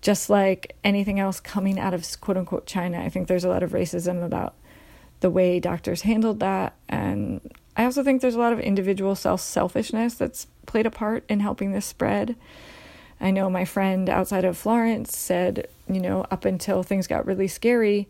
just 0.00 0.30
like 0.30 0.74
anything 0.82 1.20
else 1.20 1.38
coming 1.38 1.78
out 1.78 1.92
of 1.92 2.02
quote 2.22 2.38
unquote 2.38 2.64
China. 2.64 2.98
I 2.98 3.10
think 3.10 3.28
there's 3.28 3.44
a 3.44 3.50
lot 3.50 3.62
of 3.62 3.72
racism 3.72 4.24
about 4.24 4.54
the 5.20 5.28
way 5.28 5.60
doctors 5.60 6.00
handled 6.00 6.40
that. 6.40 6.74
And 6.88 7.42
I 7.76 7.84
also 7.84 8.02
think 8.02 8.22
there's 8.22 8.36
a 8.36 8.40
lot 8.40 8.54
of 8.54 8.60
individual 8.60 9.14
self 9.14 9.42
selfishness 9.42 10.14
that's 10.14 10.46
played 10.64 10.86
a 10.86 10.90
part 10.90 11.24
in 11.28 11.40
helping 11.40 11.72
this 11.72 11.84
spread. 11.84 12.36
I 13.20 13.32
know 13.32 13.50
my 13.50 13.66
friend 13.66 14.08
outside 14.08 14.46
of 14.46 14.56
Florence 14.56 15.14
said, 15.14 15.68
you 15.86 16.00
know, 16.00 16.24
up 16.30 16.46
until 16.46 16.82
things 16.82 17.06
got 17.06 17.26
really 17.26 17.48
scary, 17.48 18.08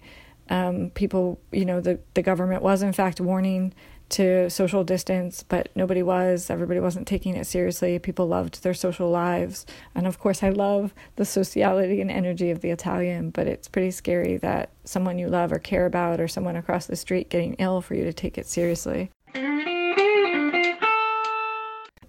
um, 0.49 0.91
people, 0.91 1.41
you 1.53 1.65
know, 1.65 1.81
the, 1.81 1.99
the 2.15 2.23
government 2.23 2.63
was 2.63 2.83
in 2.83 2.93
fact 2.93 3.21
warning 3.21 3.75
to 4.09 4.49
social 4.51 4.85
distance, 4.85 5.43
but 5.43 5.69
nobody 5.75 6.03
was. 6.03 6.49
Everybody 6.49 6.79
wasn't 6.79 7.09
taking 7.09 7.35
it 7.35 7.47
seriously. 7.47 7.99
People 7.99 8.29
loved 8.29 8.63
their 8.63 8.75
social 8.75 9.11
lives. 9.11 9.67
And 9.95 10.07
of 10.07 10.19
course, 10.21 10.43
I 10.43 10.51
love 10.51 10.95
the 11.17 11.25
sociality 11.25 12.01
and 12.01 12.11
energy 12.11 12.51
of 12.51 12.61
the 12.61 12.71
Italian, 12.71 13.31
but 13.31 13.49
it's 13.49 13.67
pretty 13.67 13.91
scary 13.91 14.37
that 14.39 14.71
someone 14.85 15.19
you 15.19 15.29
love 15.29 15.53
or 15.53 15.59
care 15.59 15.87
about 15.87 16.21
or 16.21 16.29
someone 16.29 16.57
across 16.57 16.87
the 16.87 16.97
street 16.97 17.31
getting 17.31 17.55
ill 17.55 17.81
for 17.81 17.95
you 17.95 18.05
to 18.05 18.13
take 18.13 18.39
it 18.39 18.47
seriously. 18.47 19.11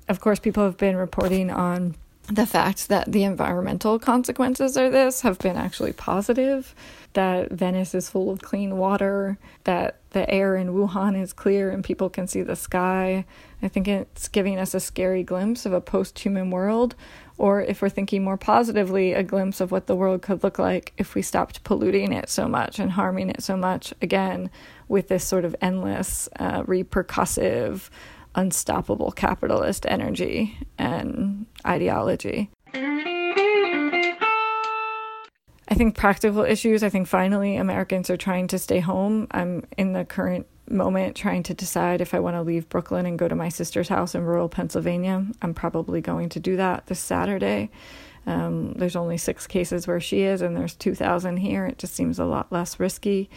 Of 0.08 0.22
course, 0.22 0.40
people 0.40 0.64
have 0.64 0.78
been 0.78 0.96
reporting 0.96 1.50
on 1.50 1.96
the 2.28 2.46
fact 2.46 2.90
that 2.90 3.12
the 3.12 3.24
environmental 3.24 4.00
consequences 4.00 4.76
of 4.76 4.92
this 4.92 5.22
have 5.22 5.40
been 5.40 5.56
actually 5.56 5.94
positive, 5.94 6.76
that 7.14 7.52
Venice 7.52 7.96
is 7.96 8.10
full 8.10 8.30
of 8.30 8.42
clean 8.42 8.78
water, 8.78 9.38
that 9.64 9.98
the 10.12 10.30
air 10.30 10.56
in 10.56 10.74
Wuhan 10.74 11.20
is 11.20 11.32
clear 11.32 11.70
and 11.70 11.84
people 11.84 12.10
can 12.10 12.28
see 12.28 12.42
the 12.42 12.56
sky. 12.56 13.26
I 13.62 13.70
think 13.70 13.88
it's 13.88 14.28
giving 14.28 14.60
us 14.60 14.74
a 14.74 14.80
scary 14.80 15.24
glimpse 15.24 15.66
of 15.66 15.72
a 15.72 15.82
post 15.82 16.20
human 16.20 16.52
world, 16.52 16.96
or 17.38 17.62
if 17.62 17.82
we're 17.82 17.90
thinking 17.90 18.24
more 18.24 18.38
positively, 18.38 19.14
a 19.14 19.24
glimpse 19.24 19.62
of 19.62 19.72
what 19.72 19.88
the 19.88 19.96
world 19.96 20.22
could 20.22 20.44
look 20.44 20.60
like 20.60 20.92
if 20.98 21.16
we 21.16 21.22
stopped 21.22 21.64
polluting 21.64 22.12
it 22.12 22.30
so 22.30 22.48
much 22.48 22.78
and 22.78 22.92
harming 22.92 23.30
it 23.30 23.42
so 23.42 23.56
much, 23.56 23.94
again, 24.02 24.50
with 24.90 25.08
this 25.08 25.24
sort 25.24 25.46
of 25.46 25.56
endless, 25.62 26.28
uh, 26.40 26.64
repercussive, 26.64 27.90
unstoppable 28.38 29.12
capitalist 29.12 29.86
energy 29.90 30.58
and 30.78 31.46
ideology. 31.66 32.50
I 35.70 35.76
think 35.76 35.98
practical 35.98 36.44
issues, 36.44 36.82
I 36.82 36.90
think 36.90 37.08
finally 37.08 37.58
Americans 37.58 38.10
are 38.10 38.16
trying 38.16 38.48
to 38.48 38.60
stay 38.60 38.80
home. 38.80 39.28
I'm 39.32 39.66
in 39.78 39.92
the 39.92 40.06
current 40.06 40.48
moment 40.70 41.16
trying 41.16 41.44
to 41.44 41.54
decide 41.54 42.00
if 42.00 42.14
I 42.14 42.20
want 42.20 42.36
to 42.36 42.42
leave 42.42 42.70
Brooklyn 42.70 43.06
and 43.06 43.20
go 43.20 43.28
to 43.28 43.36
my 43.36 43.50
sister's 43.50 43.90
house 43.90 44.16
in 44.16 44.24
rural 44.24 44.48
Pennsylvania. 44.50 45.26
I'm 45.42 45.54
probably 45.54 46.00
going 46.00 46.30
to 46.30 46.40
do 46.40 46.56
that 46.58 46.88
this 46.88 47.00
Saturday. 47.00 47.70
Um, 48.26 48.74
there's 48.74 48.96
only 48.96 49.18
six 49.18 49.48
cases 49.48 49.88
where 49.88 50.02
she 50.02 50.22
is, 50.24 50.42
and 50.42 50.56
there's 50.56 50.76
2,000 50.76 51.38
here. 51.38 51.66
It 51.66 51.78
just 51.78 51.96
seems 51.96 52.20
a 52.20 52.26
lot 52.26 52.52
less 52.52 52.80
risky. 52.80 53.30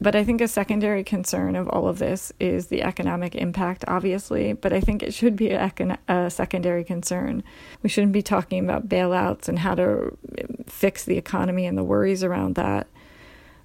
But 0.00 0.14
I 0.14 0.24
think 0.24 0.40
a 0.40 0.48
secondary 0.48 1.02
concern 1.02 1.56
of 1.56 1.68
all 1.68 1.88
of 1.88 1.98
this 1.98 2.32
is 2.38 2.66
the 2.66 2.82
economic 2.82 3.34
impact, 3.34 3.84
obviously, 3.88 4.52
but 4.52 4.72
I 4.72 4.80
think 4.80 5.02
it 5.02 5.14
should 5.14 5.36
be 5.36 5.50
a, 5.50 5.72
a 6.06 6.30
secondary 6.30 6.84
concern. 6.84 7.42
We 7.82 7.88
shouldn't 7.88 8.12
be 8.12 8.22
talking 8.22 8.62
about 8.62 8.88
bailouts 8.88 9.48
and 9.48 9.58
how 9.58 9.74
to 9.76 9.82
um, 9.84 10.64
fix 10.66 11.04
the 11.04 11.16
economy 11.16 11.64
and 11.64 11.78
the 11.78 11.84
worries 11.84 12.22
around 12.22 12.56
that 12.56 12.86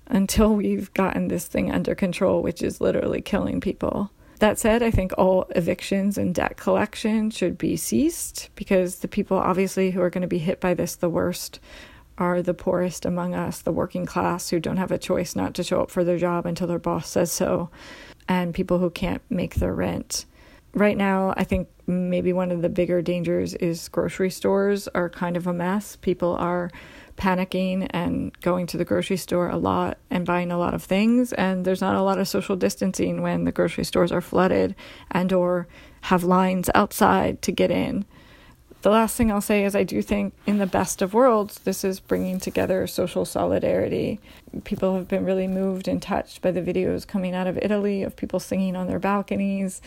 until 0.07 0.55
we've 0.55 0.93
gotten 0.93 1.27
this 1.27 1.47
thing 1.47 1.71
under 1.71 1.95
control, 1.95 2.41
which 2.41 2.61
is 2.61 2.82
literally 2.82 3.21
killing 3.21 3.59
people. 3.59 4.11
That 4.39 4.57
said, 4.57 4.82
I 4.82 4.89
think 4.89 5.13
all 5.17 5.45
evictions 5.55 6.17
and 6.17 6.34
debt 6.34 6.57
collection 6.57 7.29
should 7.29 7.57
be 7.57 7.77
ceased 7.77 8.49
because 8.55 8.99
the 8.99 9.07
people, 9.07 9.38
obviously, 9.38 9.91
who 9.91 10.01
are 10.01 10.09
going 10.09 10.23
to 10.23 10.27
be 10.27 10.39
hit 10.39 10.59
by 10.59 10.73
this 10.73 10.95
the 10.95 11.09
worst 11.09 11.59
are 12.18 12.41
the 12.41 12.53
poorest 12.53 13.05
among 13.05 13.34
us, 13.34 13.62
the 13.62 13.72
working 13.72 14.05
class 14.05 14.49
who 14.49 14.59
don't 14.59 14.78
have 14.78 14.91
a 14.91 14.97
choice 14.97 15.36
not 15.36 15.53
to 15.55 15.64
show 15.64 15.82
up 15.82 15.91
for 15.91 16.03
their 16.03 16.18
job 16.18 16.45
until 16.45 16.68
their 16.68 16.80
boss 16.80 17.09
says 17.09 17.32
so, 17.32 17.70
and 18.28 18.53
people 18.53 18.80
who 18.80 18.89
can't 18.89 19.22
make 19.30 19.55
their 19.55 19.74
rent. 19.74 20.26
Right 20.74 20.95
now, 20.95 21.34
I 21.36 21.43
think 21.43 21.68
maybe 21.86 22.32
one 22.32 22.51
of 22.51 22.62
the 22.62 22.70
bigger 22.70 23.01
dangers 23.01 23.53
is 23.55 23.89
grocery 23.89 24.30
stores 24.30 24.88
are 24.89 25.09
kind 25.09 25.36
of 25.36 25.47
a 25.47 25.53
mess. 25.53 25.97
People 25.97 26.36
are 26.36 26.72
panicking 27.18 27.88
and 27.91 28.38
going 28.41 28.66
to 28.68 28.78
the 28.78 28.86
grocery 28.86 29.18
store 29.18 29.49
a 29.49 29.57
lot 29.57 29.97
and 30.09 30.26
buying 30.26 30.51
a 30.51 30.57
lot 30.57 30.74
of 30.74 30.82
things 30.82 31.34
and 31.34 31.66
there's 31.66 31.82
not 31.82 31.95
a 31.95 32.01
lot 32.01 32.18
of 32.18 32.28
social 32.28 32.55
distancing 32.55 33.22
when 33.22 33.43
the 33.43 33.51
grocery 33.51 33.84
stores 33.84 34.12
are 34.12 34.22
flooded 34.22 34.74
and 35.12 35.32
or 35.32 35.68
have 36.01 36.24
lines 36.24 36.70
outside 36.74 37.41
to 37.41 37.51
get 37.51 37.70
in 37.70 38.05
the 38.82 38.89
last 38.89 39.15
thing 39.15 39.32
I'll 39.32 39.41
say 39.41 39.63
is 39.63 39.75
I 39.75 39.84
do 39.84 40.01
think 40.01 40.34
in 40.45 40.57
the 40.57 40.65
best 40.65 41.01
of 41.01 41.13
worlds, 41.13 41.59
this 41.59 41.84
is 41.84 41.99
bringing 41.99 42.39
together 42.39 42.88
social 42.88 43.25
solidarity. 43.25 44.19
People 44.63 44.95
have 44.95 45.07
been 45.07 45.25
really 45.25 45.47
moved 45.47 45.88
and 45.88 46.01
touched 46.01 46.41
by 46.41 46.51
the 46.51 46.61
videos 46.61 47.07
coming 47.07 47.36
out 47.36 47.47
of 47.47 47.59
Italy 47.59 48.03
of 48.03 48.15
people 48.15 48.39
singing 48.39 48.75
on 48.75 48.88
their 48.88 48.99
balconies, 48.99 49.82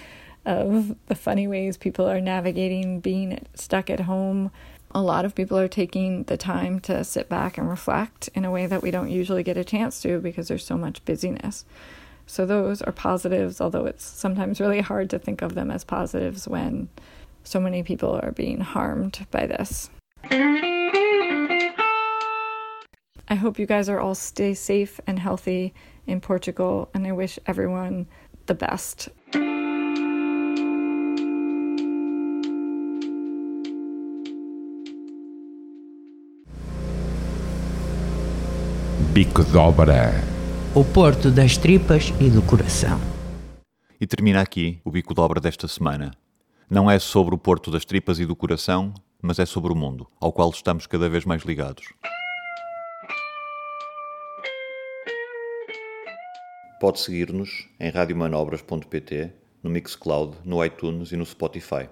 of 0.46 0.94
the 1.06 1.14
funny 1.14 1.48
ways 1.48 1.76
people 1.76 2.08
are 2.08 2.20
navigating 2.20 3.00
being 3.00 3.44
stuck 3.54 3.90
at 3.90 4.00
home. 4.00 4.50
A 4.94 5.02
lot 5.02 5.24
of 5.24 5.34
people 5.34 5.58
are 5.58 5.68
taking 5.68 6.24
the 6.24 6.36
time 6.36 6.78
to 6.80 7.02
sit 7.02 7.28
back 7.28 7.58
and 7.58 7.68
reflect 7.68 8.28
in 8.34 8.44
a 8.44 8.50
way 8.50 8.66
that 8.66 8.82
we 8.82 8.92
don't 8.92 9.10
usually 9.10 9.42
get 9.42 9.56
a 9.56 9.64
chance 9.64 10.00
to 10.02 10.20
because 10.20 10.48
there's 10.48 10.64
so 10.64 10.78
much 10.78 11.04
busyness. 11.04 11.64
So, 12.26 12.46
those 12.46 12.80
are 12.80 12.92
positives, 12.92 13.60
although 13.60 13.84
it's 13.84 14.04
sometimes 14.04 14.60
really 14.60 14.80
hard 14.80 15.10
to 15.10 15.18
think 15.18 15.42
of 15.42 15.54
them 15.54 15.70
as 15.70 15.84
positives 15.84 16.48
when 16.48 16.88
so 17.44 17.60
many 17.60 17.82
people 17.82 18.18
are 18.22 18.32
being 18.32 18.60
harmed 18.60 19.26
by 19.30 19.46
this. 19.46 19.90
I 23.28 23.36
hope 23.36 23.58
you 23.58 23.66
guys 23.66 23.88
are 23.88 24.00
all 24.00 24.14
stay 24.14 24.54
safe 24.54 25.00
and 25.06 25.18
healthy 25.18 25.72
in 26.06 26.20
Portugal, 26.20 26.88
and 26.94 27.06
I 27.06 27.12
wish 27.12 27.38
everyone 27.46 28.06
the 28.46 28.54
best. 28.54 29.08
Bico 39.12 39.44
de 39.44 39.56
Obra. 39.56 40.12
O 40.74 40.84
porto 40.84 41.30
das 41.30 41.56
tripas 41.56 42.12
e 42.20 42.28
do 42.28 42.42
coração. 42.42 42.98
E 44.00 44.06
termina 44.06 44.42
aqui 44.42 44.80
o 44.84 44.90
Bico 44.90 45.14
de 45.14 45.20
Obra 45.20 45.40
desta 45.40 45.68
semana. 45.68 46.10
Não 46.68 46.90
é 46.90 46.98
sobre 46.98 47.34
o 47.34 47.38
Porto 47.38 47.70
das 47.70 47.84
Tripas 47.84 48.18
e 48.18 48.24
do 48.24 48.34
Coração, 48.34 48.94
mas 49.20 49.38
é 49.38 49.44
sobre 49.44 49.70
o 49.70 49.76
mundo, 49.76 50.06
ao 50.18 50.32
qual 50.32 50.48
estamos 50.48 50.86
cada 50.86 51.08
vez 51.10 51.24
mais 51.24 51.42
ligados. 51.42 51.84
Pode 56.80 57.00
seguir-nos 57.00 57.68
em 57.78 57.90
radiomanobras.pt, 57.90 59.30
no 59.62 59.70
Mixcloud, 59.70 60.36
no 60.44 60.64
iTunes 60.64 61.12
e 61.12 61.16
no 61.16 61.26
Spotify. 61.26 61.88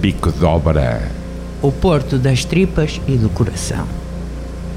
Bico 0.00 0.32
de 0.32 0.44
Obra. 0.44 1.00
O 1.60 1.72
porto 1.72 2.16
das 2.16 2.44
tripas 2.44 3.00
e 3.08 3.16
do 3.16 3.28
coração. 3.30 3.86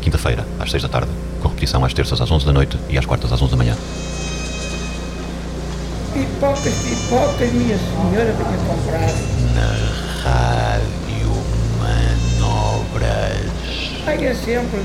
Quinta-feira, 0.02 0.46
às 0.60 0.72
6 0.72 0.84
da 0.84 0.90
tarde, 0.90 1.12
com 1.42 1.48
repetição 1.48 1.86
às 1.86 1.94
terças 1.94 2.20
às 2.20 2.30
11 2.30 2.46
da 2.46 2.54
noite 2.54 2.78
e 2.90 2.98
às 2.98 3.06
quartas 3.06 3.32
às 3.32 3.42
11 3.42 3.52
da 3.52 3.58
manhã. 3.58 3.76
Pipocas, 6.16 6.74
pipocas, 6.76 7.52
minha 7.52 7.78
senhora 7.78 8.32
vinha 8.32 8.58
comprar. 8.70 9.12
Na 9.54 9.68
Rádio 10.24 11.30
Manobras. 11.78 13.52
Paga 14.06 14.34
sempre 14.34 14.80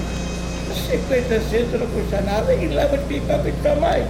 50 0.90 1.40
centos, 1.48 1.78
não 1.78 1.86
custa 1.86 2.20
nada, 2.22 2.52
e 2.52 2.66
leva 2.66 2.96
as 2.96 3.02
pipocas 3.04 3.54
também. 3.62 4.04